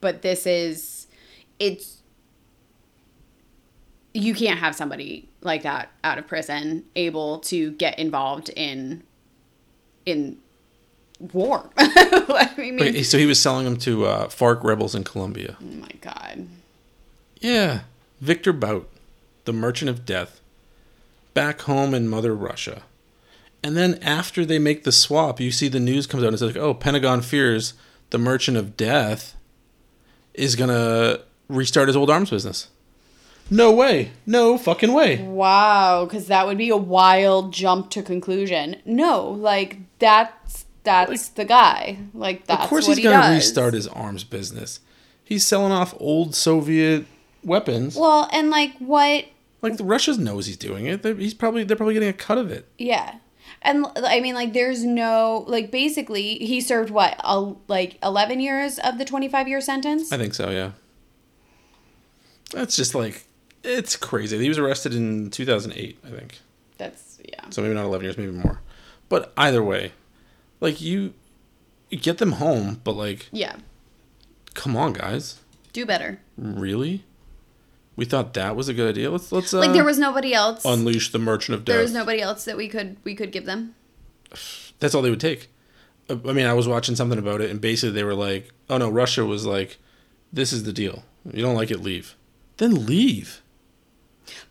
But 0.00 0.22
this 0.22 0.46
is, 0.46 1.06
it's, 1.58 2.02
you 4.14 4.34
can't 4.34 4.58
have 4.58 4.74
somebody 4.74 5.28
like 5.42 5.62
that 5.62 5.90
out 6.04 6.18
of 6.18 6.26
prison 6.26 6.84
able 6.94 7.38
to 7.40 7.72
get 7.72 7.98
involved 7.98 8.50
in, 8.50 9.02
in 10.04 10.38
war. 11.32 11.70
I 11.78 12.52
mean, 12.56 12.80
okay, 12.80 13.02
so 13.02 13.18
he 13.18 13.26
was 13.26 13.40
selling 13.40 13.64
them 13.64 13.76
to 13.78 14.06
uh, 14.06 14.28
FARC 14.28 14.62
rebels 14.62 14.94
in 14.94 15.04
Colombia. 15.04 15.56
oh 15.60 15.64
my 15.64 15.88
god. 16.00 16.48
Yeah, 17.40 17.80
Victor 18.20 18.52
Bout, 18.52 18.88
the 19.44 19.52
Merchant 19.52 19.90
of 19.90 20.06
Death, 20.06 20.40
back 21.34 21.62
home 21.62 21.94
in 21.94 22.08
Mother 22.08 22.34
Russia. 22.34 22.82
And 23.66 23.76
then 23.76 23.98
after 24.00 24.44
they 24.44 24.60
make 24.60 24.84
the 24.84 24.92
swap, 24.92 25.40
you 25.40 25.50
see 25.50 25.66
the 25.66 25.80
news 25.80 26.06
comes 26.06 26.22
out 26.22 26.28
and 26.28 26.34
it's 26.34 26.42
like, 26.42 26.56
oh, 26.56 26.72
Pentagon 26.72 27.20
fears 27.20 27.74
the 28.10 28.16
Merchant 28.16 28.56
of 28.56 28.76
Death 28.76 29.34
is 30.34 30.54
gonna 30.54 31.18
restart 31.48 31.88
his 31.88 31.96
old 31.96 32.08
arms 32.08 32.30
business. 32.30 32.68
No 33.50 33.72
way. 33.72 34.12
No 34.24 34.56
fucking 34.56 34.92
way. 34.92 35.20
Wow, 35.20 36.04
because 36.04 36.28
that 36.28 36.46
would 36.46 36.58
be 36.58 36.68
a 36.68 36.76
wild 36.76 37.52
jump 37.52 37.90
to 37.90 38.04
conclusion. 38.04 38.76
No, 38.84 39.30
like 39.30 39.78
that's 39.98 40.66
that's 40.84 41.30
the 41.30 41.44
guy. 41.44 41.98
Like 42.14 42.46
that's 42.46 42.62
of 42.62 42.68
course 42.68 42.86
he's 42.86 42.98
he 42.98 43.02
gonna 43.02 43.16
does. 43.16 43.34
restart 43.34 43.74
his 43.74 43.88
arms 43.88 44.22
business. 44.22 44.78
He's 45.24 45.44
selling 45.44 45.72
off 45.72 45.92
old 45.98 46.36
Soviet 46.36 47.04
weapons. 47.42 47.96
Well, 47.96 48.28
and 48.32 48.48
like 48.48 48.76
what? 48.78 49.24
like 49.60 49.76
the 49.76 49.84
Russia 49.84 50.16
knows 50.16 50.46
he's 50.46 50.56
doing 50.56 50.86
it. 50.86 51.02
They're, 51.02 51.16
he's 51.16 51.34
probably 51.34 51.64
they're 51.64 51.76
probably 51.76 51.94
getting 51.94 52.08
a 52.08 52.12
cut 52.12 52.38
of 52.38 52.50
it. 52.50 52.68
Yeah, 52.78 53.16
and 53.66 53.86
I 53.96 54.20
mean, 54.20 54.34
like, 54.34 54.52
there's 54.54 54.84
no 54.84 55.44
like. 55.46 55.70
Basically, 55.70 56.36
he 56.38 56.60
served 56.62 56.88
what, 56.90 57.20
a, 57.22 57.54
like, 57.68 57.98
eleven 58.02 58.40
years 58.40 58.78
of 58.78 58.96
the 58.98 59.04
twenty-five 59.04 59.46
year 59.48 59.60
sentence. 59.60 60.10
I 60.12 60.16
think 60.16 60.32
so, 60.34 60.50
yeah. 60.50 60.70
That's 62.52 62.76
just 62.76 62.94
like 62.94 63.26
it's 63.64 63.96
crazy. 63.96 64.38
He 64.38 64.48
was 64.48 64.58
arrested 64.58 64.94
in 64.94 65.30
2008, 65.30 65.98
I 66.04 66.08
think. 66.10 66.38
That's 66.78 67.18
yeah. 67.28 67.50
So 67.50 67.62
maybe 67.62 67.74
not 67.74 67.84
11 67.84 68.04
years, 68.04 68.16
maybe 68.16 68.30
more. 68.30 68.60
But 69.08 69.32
either 69.36 69.62
way, 69.62 69.92
like 70.60 70.80
you, 70.80 71.14
you 71.90 71.98
get 71.98 72.18
them 72.18 72.32
home, 72.32 72.80
but 72.84 72.92
like, 72.92 73.28
Yeah, 73.32 73.56
come 74.54 74.76
on, 74.76 74.92
guys, 74.92 75.40
do 75.72 75.84
better. 75.84 76.20
really? 76.36 77.04
We 77.96 78.04
thought 78.04 78.34
that 78.34 78.54
was 78.56 78.68
a 78.68 78.74
good 78.74 78.88
idea. 78.90 79.10
Let's 79.10 79.32
let's 79.32 79.52
uh, 79.54 79.58
Like 79.60 79.72
there 79.72 79.84
was 79.84 79.98
nobody 79.98 80.34
else. 80.34 80.64
unleash 80.64 81.12
the 81.12 81.18
Merchant 81.18 81.54
of 81.56 81.64
Death. 81.64 81.74
there 81.74 81.82
was 81.82 81.92
nobody 81.94 82.20
else 82.20 82.44
that 82.44 82.56
we 82.56 82.68
could 82.68 82.96
we 83.04 83.14
could 83.14 83.32
give 83.32 83.46
them. 83.46 83.74
That's 84.78 84.94
all 84.94 85.02
they 85.02 85.10
would 85.10 85.20
take. 85.20 85.48
Uh, 86.10 86.16
I 86.28 86.32
mean, 86.32 86.46
I 86.46 86.52
was 86.52 86.68
watching 86.68 86.94
something 86.94 87.18
about 87.18 87.40
it, 87.40 87.50
and 87.50 87.60
basically 87.60 87.92
they 87.94 88.04
were 88.04 88.14
like, 88.14 88.50
"Oh 88.68 88.76
no, 88.78 88.90
Russia 88.90 89.24
was 89.24 89.46
like, 89.46 89.78
this 90.32 90.52
is 90.52 90.64
the 90.64 90.72
deal. 90.72 91.04
You 91.32 91.42
don't 91.42 91.54
like 91.56 91.70
it, 91.70 91.80
leave. 91.80 92.14
Then 92.58 92.86
leave. 92.86 93.42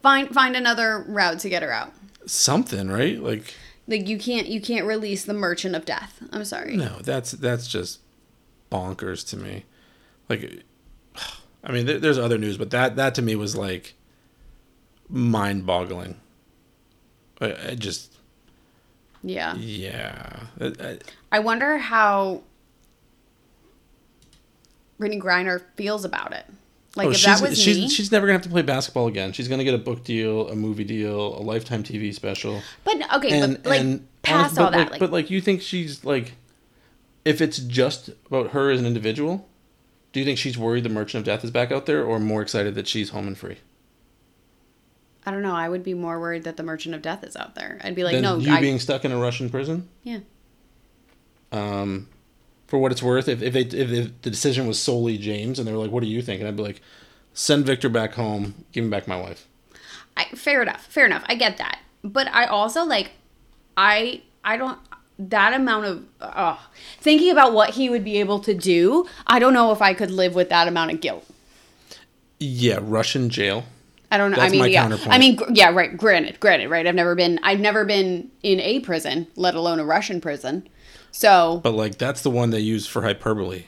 Find 0.02 0.30
find 0.30 0.56
another 0.56 1.06
route 1.08 1.40
to 1.40 1.50
get 1.50 1.62
her 1.64 1.72
out. 1.72 1.94
Something, 2.26 2.90
right? 2.90 3.20
Like." 3.22 3.54
Like 3.88 4.08
you 4.08 4.18
can't 4.18 4.48
you 4.48 4.60
can't 4.60 4.88
release 4.88 5.26
the 5.26 5.34
Merchant 5.36 5.76
of 5.76 5.86
Death. 5.86 6.20
I'm 6.32 6.44
sorry. 6.44 6.76
No, 6.76 6.98
that's 7.04 7.34
that's 7.34 7.68
just 7.68 8.00
bonkers 8.72 9.24
to 9.30 9.38
me. 9.38 9.66
Like, 10.28 10.64
I 11.66 11.72
mean, 11.72 11.86
there, 11.86 12.00
there's 12.00 12.18
other 12.18 12.38
news, 12.38 12.58
but 12.58 12.70
that 12.72 12.96
that 12.96 13.16
to 13.16 13.22
me 13.22 13.36
was 13.36 13.56
like 13.56 13.96
mind-boggling. 15.10 16.20
I, 17.42 17.56
I 17.70 17.76
just, 17.76 18.14
Yeah. 19.24 19.56
yeah, 19.56 20.44
I, 20.60 20.66
I, 20.66 20.98
I 21.32 21.40
wonder 21.40 21.78
how 21.78 22.44
Brittney 25.00 25.22
Griner 25.22 25.62
feels 25.76 26.06
about 26.06 26.34
it. 26.34 26.46
Like 26.96 27.08
oh, 27.08 27.12
if 27.12 27.24
that 27.24 27.42
was 27.42 27.62
she's 27.62 27.78
me, 27.78 27.90
she's 27.90 28.10
never 28.12 28.26
gonna 28.26 28.38
have 28.38 28.44
to 28.44 28.50
play 28.50 28.62
basketball 28.62 29.08
again. 29.08 29.34
She's 29.34 29.50
gonna 29.50 29.66
get 29.66 29.74
a 29.74 29.78
book 29.80 30.06
deal, 30.06 30.48
a 30.48 30.56
movie 30.56 30.86
deal, 30.86 31.38
a 31.38 31.42
lifetime 31.44 31.84
TV 31.84 32.14
special, 32.14 32.62
but 32.86 32.96
okay, 33.16 33.38
and 33.38 33.62
but 33.62 33.70
like 33.70 33.82
and 33.82 34.08
past 34.22 34.56
but 34.56 34.64
all 34.64 34.72
that, 34.72 34.78
like, 34.78 34.92
like, 34.92 35.00
but 35.02 35.12
like 35.12 35.30
you 35.30 35.42
think 35.42 35.62
she's 35.62 36.06
like, 36.06 36.34
if 37.26 37.42
it's 37.42 37.58
just 37.58 38.12
about 38.28 38.52
her 38.52 38.72
as 38.72 38.80
an 38.80 38.86
individual, 38.86 39.46
do 40.16 40.22
you 40.22 40.26
think 40.26 40.38
she's 40.40 40.58
worried 40.58 40.86
the 40.86 40.90
Merchant 40.90 41.20
of 41.20 41.26
Death 41.26 41.44
is 41.44 41.52
back 41.52 41.74
out 41.74 41.88
there, 41.88 42.02
or 42.02 42.22
more 42.22 42.42
excited 42.42 42.74
that 42.76 42.88
she's 42.88 43.10
home 43.10 43.28
and 43.28 43.38
free? 43.38 43.58
I 45.26 45.32
don't 45.32 45.42
know. 45.42 45.54
I 45.54 45.68
would 45.68 45.84
be 45.84 45.94
more 45.94 46.22
worried 46.22 46.46
that 46.46 46.56
the 46.56 46.64
Merchant 46.64 46.96
of 46.96 47.02
Death 47.02 47.22
is 47.26 47.36
out 47.36 47.56
there. 47.56 47.82
I'd 47.84 47.96
be 47.96 48.06
like, 48.06 48.14
than 48.14 48.22
no, 48.24 48.38
you 48.38 48.54
I, 48.54 48.62
being 48.62 48.80
stuck 48.80 49.04
in 49.04 49.12
a 49.12 49.18
Russian 49.18 49.50
prison. 49.50 49.90
yeah, 50.04 50.20
Um, 51.52 52.08
for 52.66 52.80
what 52.80 52.94
it's 52.94 53.04
worth, 53.04 53.28
if 53.28 53.42
if, 53.42 53.52
they, 53.52 53.60
if 53.60 53.92
if 53.92 54.22
the 54.22 54.30
decision 54.30 54.68
was 54.68 54.80
solely 54.80 55.18
James 55.18 55.60
and 55.60 55.68
they 55.68 55.74
were 55.74 55.80
like, 55.80 55.92
"What 55.92 56.02
do 56.02 56.08
you 56.08 56.22
think?" 56.22 56.40
and 56.40 56.48
I'd 56.48 56.56
be 56.56 56.64
like, 56.64 56.82
"Send 57.34 57.66
Victor 57.66 57.90
back 57.90 58.14
home. 58.14 58.64
Give 58.72 58.86
him 58.86 58.90
back 58.90 59.10
my 59.10 59.20
wife." 59.20 59.50
I, 60.16 60.28
fair 60.34 60.62
enough, 60.62 60.86
fair 60.86 61.06
enough. 61.06 61.26
I 61.28 61.36
get 61.36 61.58
that, 61.58 61.80
but 62.06 62.30
I 62.30 62.46
also 62.46 62.86
like, 62.86 63.12
I 63.76 64.22
I 64.46 64.56
don't 64.56 64.80
that 65.18 65.54
amount 65.54 65.86
of 65.86 66.06
uh, 66.22 66.58
thinking 67.00 67.32
about 67.32 67.54
what 67.54 67.72
he 67.72 67.90
would 67.90 68.04
be 68.04 68.20
able 68.20 68.40
to 68.40 68.54
do. 68.54 69.06
I 69.28 69.40
don't 69.40 69.54
know 69.54 69.72
if 69.72 69.82
I 69.82 69.94
could 69.94 70.12
live 70.12 70.36
with 70.36 70.50
that 70.50 70.68
amount 70.68 70.92
of 70.92 71.02
guilt. 71.02 71.26
Yeah, 72.40 72.80
Russian 72.82 73.30
jail. 73.30 73.66
I 74.12 74.18
don't 74.18 74.32
know. 74.32 74.38
I 74.38 74.50
mean, 74.50 74.70
yeah. 74.72 74.98
I 75.08 75.18
mean, 75.18 75.36
gr- 75.36 75.46
yeah, 75.52 75.72
right. 75.72 75.96
Granted, 75.96 76.40
granted, 76.40 76.70
right. 76.70 76.86
I've 76.86 76.96
never 76.96 77.16
been. 77.16 77.40
I've 77.44 77.60
never 77.60 77.86
been 77.86 78.30
in 78.44 78.60
a 78.60 78.80
prison, 78.82 79.28
let 79.36 79.56
alone 79.56 79.80
a 79.80 79.86
Russian 79.86 80.22
prison. 80.22 80.68
So, 81.12 81.62
But 81.64 81.72
like 81.72 81.98
that's 81.98 82.22
the 82.22 82.30
one 82.30 82.50
they 82.50 82.60
use 82.60 82.86
for 82.86 83.02
hyperbole, 83.02 83.66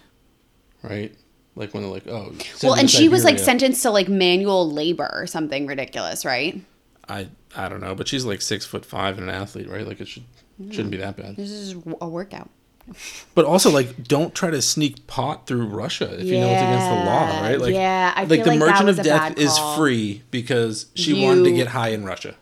right? 0.83 1.15
Like 1.55 1.73
when 1.73 1.81
they're 1.81 1.91
like, 1.91 2.07
oh, 2.07 2.33
well, 2.61 2.73
and 2.75 2.89
she 2.89 3.09
was 3.09 3.23
like 3.23 3.39
sentenced 3.39 3.81
to 3.83 3.89
like 3.89 4.09
manual 4.09 4.69
labor 4.71 5.09
or 5.13 5.25
something 5.27 5.65
ridiculous, 5.65 6.23
right? 6.23 6.61
I 7.09 7.29
I 7.55 7.69
don't 7.69 7.81
know, 7.81 7.95
but 7.95 8.07
she's 8.07 8.25
like 8.25 8.41
six 8.41 8.65
foot 8.65 8.85
five 8.85 9.17
and 9.17 9.29
an 9.29 9.35
athlete, 9.35 9.69
right? 9.69 9.87
Like 9.87 10.01
it 10.01 10.07
should 10.07 10.25
shouldn't 10.71 10.91
be 10.91 10.97
that 10.97 11.17
bad. 11.17 11.35
This 11.35 11.49
is 11.51 11.75
a 12.01 12.07
workout. 12.07 12.49
But 13.35 13.45
also, 13.45 13.69
like, 13.69 14.05
don't 14.07 14.33
try 14.33 14.49
to 14.49 14.61
sneak 14.61 15.05
pot 15.07 15.45
through 15.45 15.67
Russia 15.67 16.05
if 16.19 16.25
you 16.25 16.39
know 16.39 16.47
it's 16.47 16.61
against 16.61 16.87
the 16.87 16.95
law, 16.95 17.41
right? 17.41 17.59
Like, 17.59 17.73
yeah, 17.73 18.13
I 18.15 18.23
like 18.23 18.43
the 18.45 18.51
like 18.51 18.59
Merchant 18.59 18.89
of 18.89 19.01
Death 19.03 19.37
is 19.37 19.57
free 19.75 20.23
because 20.31 20.85
she 20.95 21.23
wanted 21.25 21.43
to 21.43 21.51
get 21.51 21.67
high 21.67 21.89
in 21.89 22.05
Russia, 22.05 22.35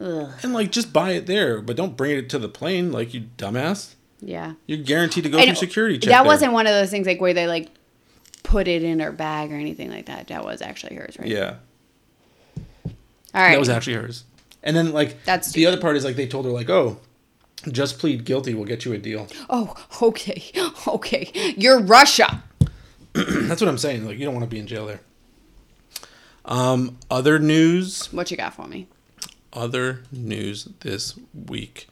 Ugh. 0.00 0.30
and 0.42 0.52
like 0.52 0.70
just 0.70 0.92
buy 0.92 1.12
it 1.12 1.26
there, 1.26 1.62
but 1.62 1.74
don't 1.74 1.96
bring 1.96 2.12
it 2.12 2.28
to 2.30 2.38
the 2.38 2.50
plane, 2.50 2.92
like 2.92 3.14
you 3.14 3.22
dumbass. 3.38 3.94
Yeah. 4.20 4.52
You're 4.66 4.78
guaranteed 4.78 5.24
to 5.24 5.30
go 5.30 5.38
And 5.38 5.46
through 5.48 5.56
security 5.56 5.98
check. 5.98 6.10
That 6.10 6.22
there. 6.22 6.26
wasn't 6.26 6.52
one 6.52 6.66
of 6.66 6.72
those 6.72 6.90
things 6.90 7.06
like 7.06 7.20
where 7.20 7.34
they 7.34 7.46
like 7.46 7.70
put 8.42 8.68
it 8.68 8.82
in 8.82 9.00
her 9.00 9.12
bag 9.12 9.50
or 9.52 9.56
anything 9.56 9.90
like 9.90 10.06
that. 10.06 10.28
That 10.28 10.44
was 10.44 10.62
actually 10.62 10.96
hers, 10.96 11.16
right? 11.18 11.28
Yeah, 11.28 11.56
All 12.54 13.42
right. 13.42 13.52
that 13.52 13.58
was 13.58 13.68
actually 13.68 13.94
hers. 13.94 14.24
And 14.62 14.76
then 14.76 14.92
like 14.92 15.24
That's 15.24 15.52
the 15.52 15.66
other 15.66 15.80
part 15.80 15.96
is 15.96 16.04
like 16.04 16.16
they 16.16 16.26
told 16.26 16.44
her 16.44 16.50
like, 16.52 16.68
oh, 16.70 16.98
just 17.72 17.98
plead 17.98 18.24
guilty, 18.24 18.54
we'll 18.54 18.64
get 18.64 18.84
you 18.84 18.92
a 18.92 18.98
deal. 18.98 19.26
oh, 19.50 19.74
okay, 20.02 20.42
okay. 20.88 21.30
You're 21.56 21.80
Russia. 21.80 22.42
That's 23.12 23.60
what 23.60 23.68
I'm 23.68 23.78
saying. 23.78 24.04
Like 24.06 24.18
you 24.18 24.24
don't 24.24 24.34
want 24.34 24.44
to 24.44 24.50
be 24.50 24.58
in 24.58 24.66
jail 24.66 24.86
there. 24.86 25.00
Um, 26.44 26.98
other 27.10 27.38
news. 27.38 28.12
What 28.12 28.30
you 28.30 28.36
got 28.36 28.54
for 28.54 28.66
me? 28.66 28.86
other 29.52 30.02
news 30.12 30.68
this 30.80 31.18
week 31.48 31.88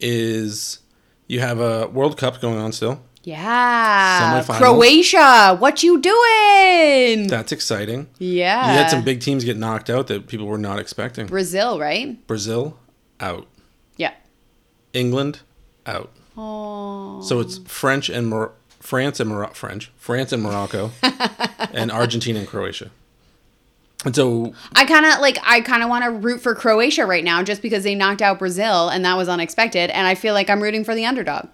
is 0.00 0.78
you 1.26 1.40
have 1.40 1.58
a 1.58 1.88
World 1.88 2.16
Cup 2.16 2.40
going 2.40 2.58
on 2.58 2.70
still. 2.72 3.02
Yeah, 3.24 4.42
Croatia. 4.46 5.56
What 5.56 5.82
you 5.82 6.00
doing? 6.00 7.26
That's 7.26 7.50
exciting. 7.52 8.06
yeah, 8.18 8.70
You 8.70 8.78
had 8.78 8.88
some 8.90 9.02
big 9.04 9.20
teams 9.20 9.44
get 9.44 9.56
knocked 9.58 9.90
out 9.90 10.06
that 10.06 10.28
people 10.28 10.46
were 10.46 10.56
not 10.56 10.78
expecting. 10.78 11.26
Brazil, 11.26 11.78
right? 11.78 12.24
Brazil 12.26 12.78
out. 13.20 13.46
England 14.98 15.40
out. 15.86 16.10
Oh, 16.36 17.20
So 17.22 17.40
it's 17.40 17.58
French 17.58 18.08
and 18.08 18.26
Mor- 18.28 18.52
France 18.80 19.20
and 19.20 19.28
Morocco, 19.30 19.54
French, 19.54 19.90
France 19.96 20.32
and 20.32 20.42
Morocco, 20.42 20.90
and 21.72 21.90
Argentina 21.90 22.38
and 22.40 22.48
Croatia. 22.48 22.90
And 24.04 24.14
so 24.14 24.54
I 24.76 24.84
kind 24.84 25.04
of 25.04 25.18
like. 25.20 25.38
I 25.42 25.60
kind 25.60 25.82
of 25.82 25.88
want 25.88 26.04
to 26.04 26.10
root 26.10 26.40
for 26.40 26.54
Croatia 26.54 27.04
right 27.04 27.24
now, 27.24 27.42
just 27.42 27.60
because 27.62 27.82
they 27.82 27.96
knocked 27.96 28.22
out 28.22 28.38
Brazil, 28.38 28.88
and 28.88 29.04
that 29.04 29.16
was 29.16 29.28
unexpected. 29.28 29.90
And 29.90 30.06
I 30.06 30.14
feel 30.14 30.34
like 30.34 30.48
I'm 30.48 30.62
rooting 30.62 30.84
for 30.84 30.94
the 30.94 31.04
underdog. 31.04 31.48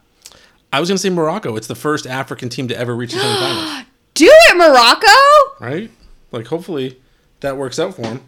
I 0.71 0.79
was 0.79 0.91
going 0.91 0.97
to 0.99 1.03
say 1.03 1.09
Morocco. 1.09 1.57
It's 1.57 1.69
the 1.69 1.75
first 1.75 2.07
African 2.07 2.51
team 2.51 2.69
to 2.69 2.77
ever 2.77 2.95
reach 2.95 3.13
the 3.13 3.19
semifinals, 3.21 3.85
Do 4.15 4.27
it, 4.29 4.57
Morocco. 4.59 5.65
right? 5.65 5.91
Like 6.33 6.47
hopefully 6.49 7.01
that 7.41 7.57
works 7.57 7.79
out 7.79 7.95
for 7.95 8.03
them. 8.03 8.21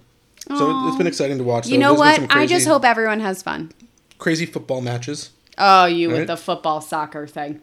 So 0.49 0.71
it- 0.71 0.89
it's 0.89 0.97
been 0.97 1.07
exciting 1.07 1.37
to 1.37 1.45
watch. 1.45 1.67
You 1.67 1.77
know 1.77 1.95
there's 1.95 2.21
what? 2.21 2.35
I 2.35 2.47
just 2.47 2.67
hope 2.67 2.85
everyone 2.87 3.21
has 3.21 3.43
fun. 3.43 3.71
Crazy 4.19 4.47
football 4.47 4.81
matches. 4.81 5.31
Oh, 5.59 5.87
you 5.87 6.11
Right. 6.11 6.19
with 6.21 6.27
the 6.29 6.37
football 6.37 6.81
soccer 6.81 7.27
thing. 7.27 7.61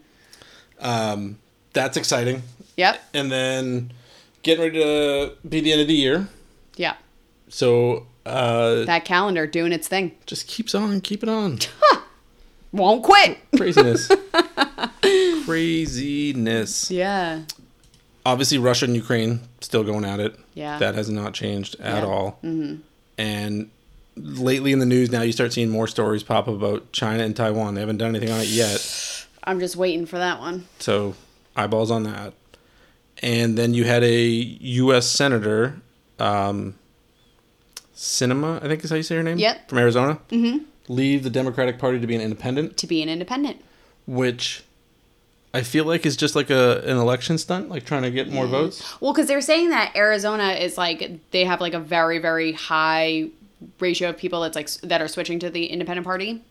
Um, 0.80 1.38
that's 1.74 1.96
exciting. 1.98 2.44
Yep. 2.78 3.02
And 3.14 3.32
then 3.32 3.92
getting 4.42 4.64
ready 4.64 4.80
to 4.84 5.34
be 5.48 5.62
the 5.62 5.72
end 5.72 5.82
of 5.82 5.88
the 5.88 5.94
year. 5.94 6.28
Yeah. 6.76 6.96
So 7.50 8.08
uh, 8.26 8.84
That 8.86 9.06
calendar 9.06 9.46
doing 9.46 9.72
its 9.72 9.88
thing. 9.88 10.14
just 10.26 10.48
keeps 10.48 10.74
on, 10.74 11.02
keep 11.02 11.22
it 11.24 11.30
on. 11.30 11.60
Won't 12.72 13.04
quit. 13.04 13.38
Craziness. 13.56 14.10
Craziness. 15.46 16.90
Yeah. 16.90 17.42
Obviously, 18.26 18.58
Russia 18.58 18.86
and 18.86 18.96
Ukraine 18.96 19.42
still 19.62 19.84
going 19.84 20.06
at 20.06 20.20
it. 20.20 20.40
Yeah. 20.54 20.80
That 20.80 20.96
has 20.96 21.10
not 21.10 21.34
changed 21.34 21.76
at 21.80 22.02
Yeah. 22.04 22.10
all. 22.10 22.40
Mm-hmm. 22.44 22.76
And 23.18 23.70
lately 24.16 24.72
in 24.72 24.80
the 24.80 24.86
news 24.86 25.12
now, 25.12 25.22
you 25.22 25.32
start 25.32 25.54
seeing 25.54 25.70
more 25.70 25.88
stories 25.88 26.24
pop 26.24 26.48
up 26.48 26.54
about 26.56 26.92
China 26.92 27.24
and 27.24 27.36
Taiwan. 27.36 27.74
They 27.76 27.82
haven't 27.82 27.98
done 27.98 28.10
anything 28.16 28.32
on 28.34 28.42
it 28.42 28.48
yet. 28.48 29.26
I'm 29.44 29.60
just 29.60 29.76
waiting 29.76 30.06
for 30.06 30.18
that 30.18 30.40
one. 30.40 30.66
So 30.80 31.16
eyeballs 31.56 31.92
on 31.92 32.04
that. 32.04 32.34
And 33.22 33.58
then 33.58 33.74
you 33.74 33.84
had 33.86 34.04
a 34.04 34.22
U.S. 34.22 35.08
senator, 35.08 35.82
um, 36.20 36.76
Sinema, 37.96 38.58
I 38.64 38.68
think 38.68 38.84
is 38.84 38.90
how 38.90 38.96
you 38.96 39.04
say 39.04 39.16
her 39.16 39.24
name. 39.24 39.38
Yep. 39.38 39.70
From 39.70 39.78
Arizona. 39.78 40.20
Mm-hmm. 40.30 40.66
Leave 40.90 41.24
the 41.24 41.30
Democratic 41.30 41.80
Party 41.80 42.00
to 42.00 42.08
be 42.08 42.16
an 42.16 42.22
independent, 42.22 42.76
To 42.78 42.88
be 42.88 43.02
an 43.02 43.08
independent. 43.10 43.64
which 44.06 44.64
I 45.54 45.62
feel 45.62 45.86
like 45.86 46.06
is 46.06 46.18
just 46.18 46.36
like 46.36 46.50
a 46.50 46.82
an 46.82 46.98
election 46.98 47.38
stunt, 47.38 47.70
like 47.70 47.86
trying 47.86 48.02
to 48.02 48.12
get 48.12 48.30
more 48.30 48.48
votes. 48.48 48.84
Well, 49.00 49.14
because 49.14 49.28
they're 49.28 49.40
saying 49.40 49.70
that 49.70 49.96
Arizona 49.96 50.54
is 50.54 50.78
like 50.78 51.20
they 51.32 51.46
have 51.46 51.62
like 51.62 51.74
a 51.74 51.80
very 51.80 52.18
very 52.20 52.52
high 52.54 53.30
ratio 53.80 54.10
of 54.10 54.18
people 54.18 54.42
that's 54.42 54.56
like 54.56 54.70
that 54.82 55.02
are 55.02 55.08
switching 55.08 55.40
to 55.40 55.50
the 55.50 55.66
independent 55.68 56.06
party. 56.06 56.42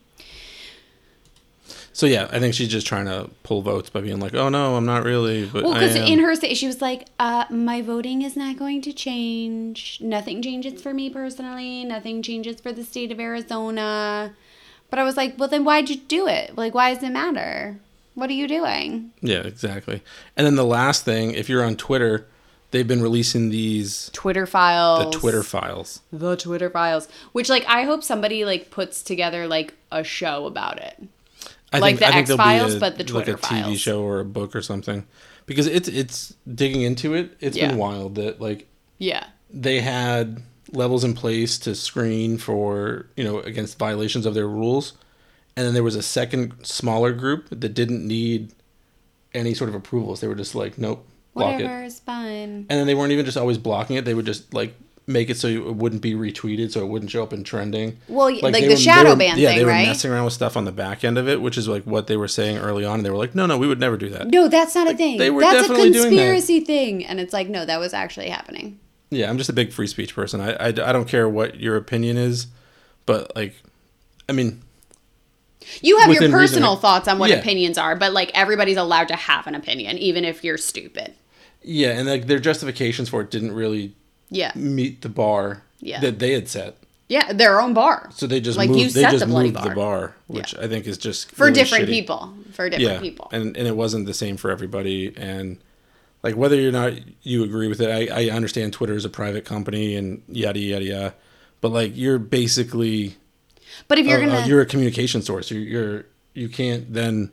So 1.95 2.07
yeah, 2.07 2.29
I 2.33 2.39
think 2.39 2.55
she's 2.55 2.69
just 2.69 2.87
trying 2.87 3.05
to 3.05 3.29
pull 3.43 3.61
votes 3.61 3.91
by 3.91 4.01
being 4.01 4.19
like, 4.19 4.35
"Oh 4.35 4.49
no, 4.49 4.77
I'm 4.77 4.87
not 4.87 5.05
really." 5.05 5.45
But 5.45 5.65
Well, 5.65 5.75
because 5.75 5.95
in 5.95 6.21
her 6.21 6.35
state, 6.35 6.57
she 6.57 6.67
was 6.67 6.81
like, 6.81 7.07
uh, 7.19 7.45
"My 7.51 7.83
voting 7.83 8.23
is 8.23 8.35
not 8.35 8.59
going 8.59 8.81
to 8.83 8.93
change. 8.93 9.99
Nothing 10.01 10.41
changes 10.43 10.81
for 10.81 10.95
me 10.95 11.11
personally. 11.11 11.85
Nothing 11.85 12.23
changes 12.23 12.61
for 12.61 12.73
the 12.73 12.85
state 12.85 13.13
of 13.13 13.21
Arizona." 13.21 14.35
But 14.89 14.99
I 14.99 15.05
was 15.05 15.17
like, 15.17 15.39
"Well, 15.39 15.49
then 15.49 15.65
why'd 15.65 15.91
you 15.91 15.97
do 15.97 16.27
it? 16.27 16.57
Like, 16.57 16.75
why 16.75 16.95
does 16.95 17.03
it 17.03 17.11
matter? 17.11 17.79
What 18.15 18.31
are 18.31 18.35
you 18.35 18.49
doing?" 18.49 19.13
yeah, 19.21 19.41
exactly. 19.41 20.03
And 20.35 20.47
then 20.47 20.57
the 20.57 20.65
last 20.65 21.05
thing, 21.05 21.33
if 21.35 21.49
you're 21.49 21.65
on 21.65 21.77
Twitter, 21.77 22.27
they've 22.73 22.89
been 22.89 23.01
releasing 23.03 23.51
these 23.51 24.11
Twitter 24.13 24.45
files. 24.47 25.05
the 25.13 25.19
Twitter 25.19 25.43
files. 25.45 26.01
The 26.13 26.37
Twitter 26.37 26.69
files. 26.69 27.09
Which, 27.31 27.49
like, 27.49 27.65
I 27.69 27.85
hope 27.85 28.03
somebody 28.03 28.45
like 28.45 28.71
puts 28.71 29.03
together 29.03 29.47
like 29.47 29.75
a 29.93 30.03
show 30.03 30.47
about 30.47 30.79
it. 30.79 31.01
I 31.73 31.79
Like 31.79 31.95
the 31.97 32.01
there'll 32.01 32.17
X-Files, 32.19 32.75
but 32.77 32.99
the 32.99 33.05
Twitter 33.05 33.33
like 33.33 33.43
a 33.43 33.47
TV 33.47 33.79
show 33.79 34.03
or 34.03 34.21
a 34.21 34.25
book 34.27 34.55
or 34.55 34.61
something, 34.61 35.07
because 35.47 35.67
it's 35.67 35.89
it's 35.89 36.35
digging 36.53 36.83
into 36.83 37.15
it. 37.15 37.35
It's 37.41 37.57
Yeah. 37.57 37.69
been 37.69 37.79
wild 37.79 38.17
that 38.17 38.41
like 38.43 38.67
Yeah. 38.99 39.25
they 39.51 39.81
had 39.81 40.43
levels 40.73 41.03
in 41.05 41.15
place 41.15 41.59
to 41.61 41.75
screen 41.75 42.37
for 42.37 43.07
you 43.17 43.25
know 43.25 43.41
against 43.41 43.79
violations 43.79 44.27
of 44.27 44.35
their 44.35 44.47
rules, 44.49 44.93
and 45.57 45.67
then 45.67 45.73
there 45.73 45.83
was 45.83 45.97
a 45.97 46.03
second 46.03 46.53
smaller 46.63 47.13
group 47.13 47.49
that 47.49 47.73
didn't 47.75 48.07
need 48.07 48.53
any 49.33 49.55
sort 49.55 49.71
of 49.71 49.75
approvals. 49.75 50.21
They 50.21 50.29
were 50.29 50.35
just 50.35 50.55
like, 50.55 50.77
nope, 50.77 51.07
block. 51.35 51.55
Whatever 51.55 51.83
is 51.85 52.01
fine. 52.01 52.67
And 52.69 52.69
then 52.69 52.87
they 52.87 52.95
weren't 52.95 53.13
even 53.13 53.25
just 53.25 53.37
always 53.37 53.59
blocking 53.59 53.97
it. 53.97 54.05
They 54.05 54.15
would 54.15 54.27
just 54.27 54.53
like 54.55 54.75
make 55.07 55.29
it 55.31 55.37
so 55.37 55.49
it 55.49 55.75
wouldn't 55.75 56.01
be 56.01 56.15
retweeted, 56.15 56.71
so 56.71 56.81
it 56.81 56.87
wouldn't 56.89 57.11
show 57.11 57.23
up 57.25 57.33
in 57.33 57.43
trending. 57.43 57.99
Well, 58.09 58.27
y- 58.33 58.39
like 58.43 58.63
the 58.63 58.69
were- 58.71 58.77
shadow 58.77 59.11
were- 59.11 59.17
ban 59.17 59.37
yeah, 59.39 59.49
thing, 59.49 59.59
they 59.59 59.65
were 59.65 59.71
right? 59.73 59.87
messing 59.89 60.11
around 60.13 60.25
with 60.27 60.33
stuff 60.35 60.57
on 60.57 60.65
the 60.65 60.71
back 60.73 61.03
end 61.05 61.19
of 61.19 61.29
it, 61.29 61.41
which 61.43 61.59
is 61.59 61.67
like 61.67 61.83
what 61.85 62.07
they 62.07 62.17
were 62.17 62.29
saying 62.29 62.59
early 62.59 62.85
on. 62.85 62.97
And 63.01 63.05
they 63.07 63.11
were 63.11 63.17
like, 63.17 63.35
no, 63.35 63.47
no, 63.47 63.59
we 63.59 63.67
would 63.67 63.81
never 63.81 63.97
do 63.97 64.09
that. 64.11 64.29
No, 64.29 64.47
that's 64.49 64.75
not 64.77 64.89
a 64.89 64.97
thing. 64.97 65.19
they 65.19 65.31
were 65.31 65.41
that's 65.41 65.57
a 65.57 65.61
definitely 65.63 65.91
doing 65.91 66.03
that. 66.05 66.09
conspiracy 66.23 66.61
thing. 66.61 67.05
And 67.05 67.19
it's 67.19 67.33
like, 67.33 67.49
no, 67.49 67.65
that 67.65 67.81
was 67.81 67.93
actually 67.93 68.29
happening. 68.29 68.79
Yeah, 69.11 69.29
I'm 69.29 69.39
just 69.39 69.51
a 69.51 69.53
big 69.53 69.73
free 69.73 69.89
speech 69.89 70.15
person. 70.15 70.41
I, 70.41 70.53
I, 70.53 70.67
I 70.69 70.71
don't 70.93 71.09
care 71.09 71.29
what 71.29 71.59
your 71.59 71.77
opinion 71.77 72.17
is, 72.17 72.47
but 73.05 73.35
like, 73.37 73.55
I 74.29 74.33
mean, 74.33 74.63
You 75.81 75.99
have 75.99 76.09
your 76.11 76.21
reason, 76.21 76.33
personal 76.33 76.73
like- 76.75 76.81
thoughts 76.81 77.09
on 77.09 77.19
what 77.19 77.29
Yeah. 77.31 77.37
opinions 77.37 77.77
are, 77.77 77.97
but 77.97 78.13
like 78.13 78.31
everybody's 78.35 78.77
allowed 78.77 79.09
to 79.09 79.17
have 79.17 79.47
an 79.49 79.55
opinion, 79.57 79.99
even 79.99 80.25
if 80.25 80.45
you're 80.45 80.57
stupid. 80.59 81.15
Yeah, 81.65 81.91
and 81.91 82.09
like 82.09 82.27
their 82.27 82.39
justifications 82.39 83.09
for 83.09 83.21
it 83.23 83.31
didn't 83.31 83.53
really 83.53 83.95
Yeah. 84.31 84.53
meet 84.55 85.03
the 85.03 85.09
bar 85.09 85.63
Yeah. 85.81 86.01
that 86.01 86.19
they 86.19 86.33
had 86.33 86.49
set. 86.49 86.77
Yeah, 87.09 87.33
their 87.33 87.61
own 87.61 87.75
bar. 87.75 88.09
So 88.15 88.27
they 88.27 88.41
just 88.41 88.57
Like, 88.57 88.71
moved, 88.71 88.81
you 88.81 88.89
they 88.91 89.03
set 89.03 89.11
just 89.11 89.21
the 89.21 89.27
bloody 89.31 89.49
moved 89.51 89.57
bar. 89.65 89.69
the 89.69 89.75
bar, 89.75 90.15
which 90.29 90.55
I 90.57 90.67
think 90.67 90.87
is 90.87 90.97
just 90.97 91.31
For 91.33 91.45
really 91.45 91.55
different 91.55 91.85
shitty. 91.87 91.91
people. 91.93 92.35
For 92.53 92.71
different 92.71 92.91
yeah, 92.91 93.01
people. 93.01 93.29
and 93.33 93.57
and 93.57 93.67
it 93.69 93.77
wasn't 93.77 94.07
the 94.07 94.15
same 94.15 94.37
for 94.39 94.51
everybody. 94.51 95.13
And 95.17 95.59
like 96.23 96.37
whether 96.37 96.57
or 96.67 96.73
not 96.73 96.95
you 97.23 97.45
agree 97.45 97.69
with 97.69 97.81
it, 97.81 97.91
I, 98.11 98.23
I 98.27 98.31
understand 98.31 98.73
Twitter 98.73 98.95
is 98.95 99.05
a 99.05 99.11
private 99.11 99.45
company 99.45 99.95
and 99.97 100.23
yada 100.29 100.59
yada 100.61 100.85
yada, 100.85 101.15
but 101.61 101.71
like 101.73 101.93
you're 101.97 102.19
basically 102.19 103.17
But 103.89 103.99
if 103.99 104.07
you're 104.07 104.21
gonna 104.21 104.47
you're 104.47 104.61
a 104.63 104.67
communication 104.67 105.21
source. 105.23 105.51
You're, 105.51 105.61
you're 105.63 106.05
you 106.35 106.49
can't 106.49 106.93
then 106.95 107.31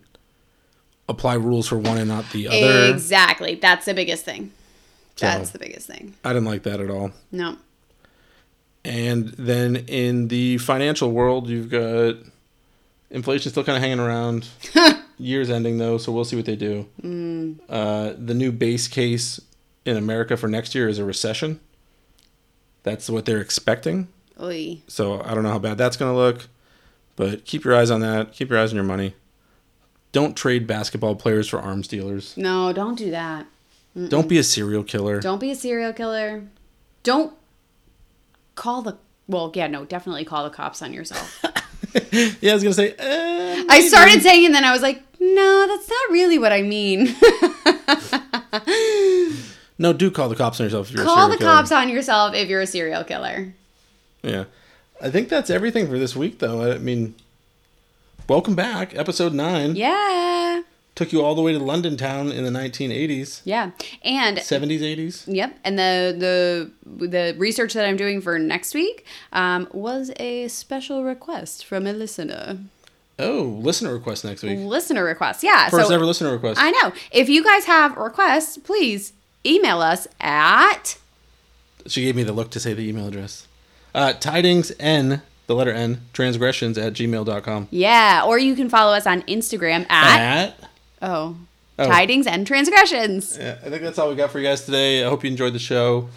apply 1.10 1.34
rules 1.34 1.68
for 1.68 1.78
one 1.78 1.98
and 1.98 2.08
not 2.08 2.30
the 2.32 2.48
other. 2.48 2.94
Exactly. 2.94 3.56
That's 3.56 3.86
the 3.86 3.94
biggest 3.94 4.24
thing. 4.24 4.52
So- 5.18 5.26
That's 5.26 5.50
the 5.50 5.60
biggest 5.60 5.88
thing. 5.88 6.16
I 6.24 6.30
didn't 6.30 6.46
like 6.46 6.64
that 6.64 6.80
at 6.80 6.90
all. 6.90 7.12
No. 7.32 7.58
And 8.86 9.28
then 9.30 9.76
in 9.76 10.30
the 10.30 10.58
financial 10.60 11.12
world, 11.12 11.50
you've 11.50 11.70
got 11.70 12.16
inflation 13.10 13.52
still 13.52 13.64
kind 13.66 13.76
of 13.76 13.82
hanging 13.82 14.00
around. 14.00 14.48
Year's 15.18 15.50
ending 15.50 15.78
though, 15.78 15.98
so 15.98 16.14
we'll 16.14 16.24
see 16.24 16.38
what 16.38 16.46
they 16.46 16.56
do. 16.56 16.88
Mm. 17.04 17.60
Uh, 17.68 18.14
the 18.18 18.34
new 18.34 18.54
base 18.54 18.88
case 18.88 19.42
in 19.84 19.98
America 19.98 20.38
for 20.38 20.48
next 20.48 20.74
year 20.74 20.88
is 20.88 20.98
a 20.98 21.04
recession. 21.04 21.60
That's 22.84 23.10
what 23.10 23.26
they're 23.26 23.42
expecting. 23.42 24.08
Oy. 24.42 24.80
So 24.88 25.22
I 25.22 25.34
don't 25.34 25.44
know 25.44 25.50
how 25.50 25.60
bad 25.60 25.78
that's 25.78 25.98
going 25.98 26.14
to 26.14 26.18
look, 26.18 26.48
but 27.18 27.44
keep 27.44 27.66
your 27.66 27.76
eyes 27.76 27.92
on 27.92 28.00
that. 28.00 28.32
Keep 28.32 28.50
your 28.50 28.60
eyes 28.60 28.72
on 28.72 28.76
your 28.76 28.86
money. 28.86 29.14
Don't 30.12 30.36
trade 30.36 30.66
basketball 30.66 31.16
players 31.16 31.48
for 31.48 31.60
arms 31.60 31.88
dealers. 31.88 32.36
No, 32.36 32.74
don't 32.74 32.96
do 32.98 33.12
that. 33.12 33.46
Don't 34.08 34.28
be 34.30 34.38
a 34.38 34.44
serial 34.44 34.84
killer. 34.84 35.20
Don't 35.20 35.40
be 35.40 35.52
a 35.52 35.56
serial 35.56 35.94
killer. 35.94 36.44
Don't 37.04 37.34
call 38.56 38.82
the. 38.82 38.98
Well, 39.28 39.52
yeah, 39.54 39.68
no, 39.68 39.86
definitely 39.86 40.26
call 40.26 40.44
the 40.44 40.50
cops 40.50 40.82
on 40.82 40.94
yourself. 40.94 41.40
yeah, 42.42 42.52
I 42.52 42.54
was 42.56 42.64
going 42.64 42.74
to 42.74 42.74
say. 42.74 42.96
eh, 42.98 43.66
I 43.70 43.82
started 43.88 44.22
saying, 44.22 44.46
and 44.46 44.56
then 44.56 44.64
I 44.64 44.72
was 44.72 44.82
like, 44.82 45.04
no, 45.20 45.66
that's 45.68 45.90
not 45.90 46.10
really 46.12 46.40
what 46.40 46.52
I 46.52 46.62
mean. 46.62 47.16
No, 49.82 49.94
do 49.94 50.12
call 50.12 50.28
the 50.28 50.36
cops 50.36 50.60
on 50.60 50.66
yourself 50.66 50.90
if 50.90 50.94
you're 50.94 51.04
a 51.04 51.06
call 51.06 51.30
the 51.30 51.38
killer. 51.38 51.50
cops 51.52 51.72
on 51.72 51.88
yourself 51.88 52.36
if 52.36 52.50
you're 52.50 52.60
a 52.60 52.68
serial 52.68 53.06
killer. 53.06 53.54
Yeah. 54.22 54.44
I 55.02 55.10
think 55.10 55.30
that's 55.30 55.50
everything 55.50 55.88
for 55.88 55.98
this 55.98 56.18
week, 56.18 56.40
though. 56.40 56.70
I 56.70 56.78
mean, 56.80 57.16
welcome 58.30 58.56
back. 58.56 58.96
Episode 58.96 59.34
9. 59.34 59.76
Yeah. 59.76 60.62
Took 60.96 61.12
you 61.12 61.22
all 61.24 61.34
the 61.36 61.42
way 61.42 61.54
to 61.54 61.60
London 61.60 61.98
town 61.98 62.32
in 62.32 62.44
the 62.44 62.50
1980s, 62.52 63.42
Yeah. 63.46 63.72
And 64.04 64.38
70s, 64.38 64.82
80s. 64.82 65.24
Yep, 65.28 65.58
and 65.64 65.80
the 65.80 66.72
the 66.90 67.08
the 67.08 67.36
research 67.38 67.74
that 67.74 67.86
I'm 67.86 67.96
doing 67.96 68.20
for 68.22 68.38
next 68.38 68.74
week 68.74 69.06
um, 69.32 69.68
was 69.72 70.12
a 70.20 70.50
special 70.50 71.04
request 71.06 71.66
from 71.66 71.88
a 71.88 71.94
listener. 71.94 72.58
Oh, 73.18 73.60
listener 73.62 73.94
request 73.94 74.26
next 74.26 74.44
week. 74.44 74.60
Listener 74.60 75.04
request, 75.06 75.42
yeah. 75.44 75.70
First 75.70 75.88
so 75.88 75.94
ever 75.96 76.06
listener 76.06 76.32
request. 76.32 76.60
I 76.62 76.72
know. 76.72 76.92
If 77.12 77.30
you 77.30 77.44
guys 77.44 77.66
have 77.66 77.96
requests, 77.96 78.58
please 78.58 79.14
email 79.46 79.82
us 79.82 80.08
at 80.20 80.98
She 81.88 82.02
gave 82.02 82.16
me 82.16 82.24
the 82.24 82.34
look 82.34 82.50
to 82.52 82.60
say 82.60 82.74
the 82.74 82.88
email 82.88 83.08
address. 83.08 83.48
Uh, 83.96 84.14
tidings 84.14 84.72
N, 84.80 85.22
the 85.50 85.56
letter 85.56 85.74
N, 85.74 86.00
transgressions 86.14 86.78
at 86.78 86.94
gmail.com. 86.94 87.68
yeah, 87.72 88.22
or 88.24 88.38
you 88.38 88.56
can 88.56 88.70
follow 88.70 88.94
us 88.94 89.06
on 89.08 89.24
Instagram 89.24 89.90
at 89.90 90.20
At. 90.20 90.70
oh, 91.02 91.36
Oh. 91.80 91.86
tidings 91.88 92.28
and 92.28 92.46
transgressions. 92.46 93.36
Yeah, 93.40 93.56
I 93.66 93.70
think 93.70 93.82
that's 93.82 93.98
all 93.98 94.10
we 94.10 94.16
got 94.16 94.30
for 94.32 94.40
you 94.40 94.46
guys 94.46 94.64
today. 94.66 95.04
I 95.04 95.10
hope 95.10 95.24
you 95.24 95.30
enjoyed 95.32 95.54
the 95.54 95.60
show. 95.60 96.10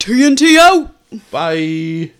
TNT 0.00 0.56
out. 0.58 0.90
Bye. 1.30 2.10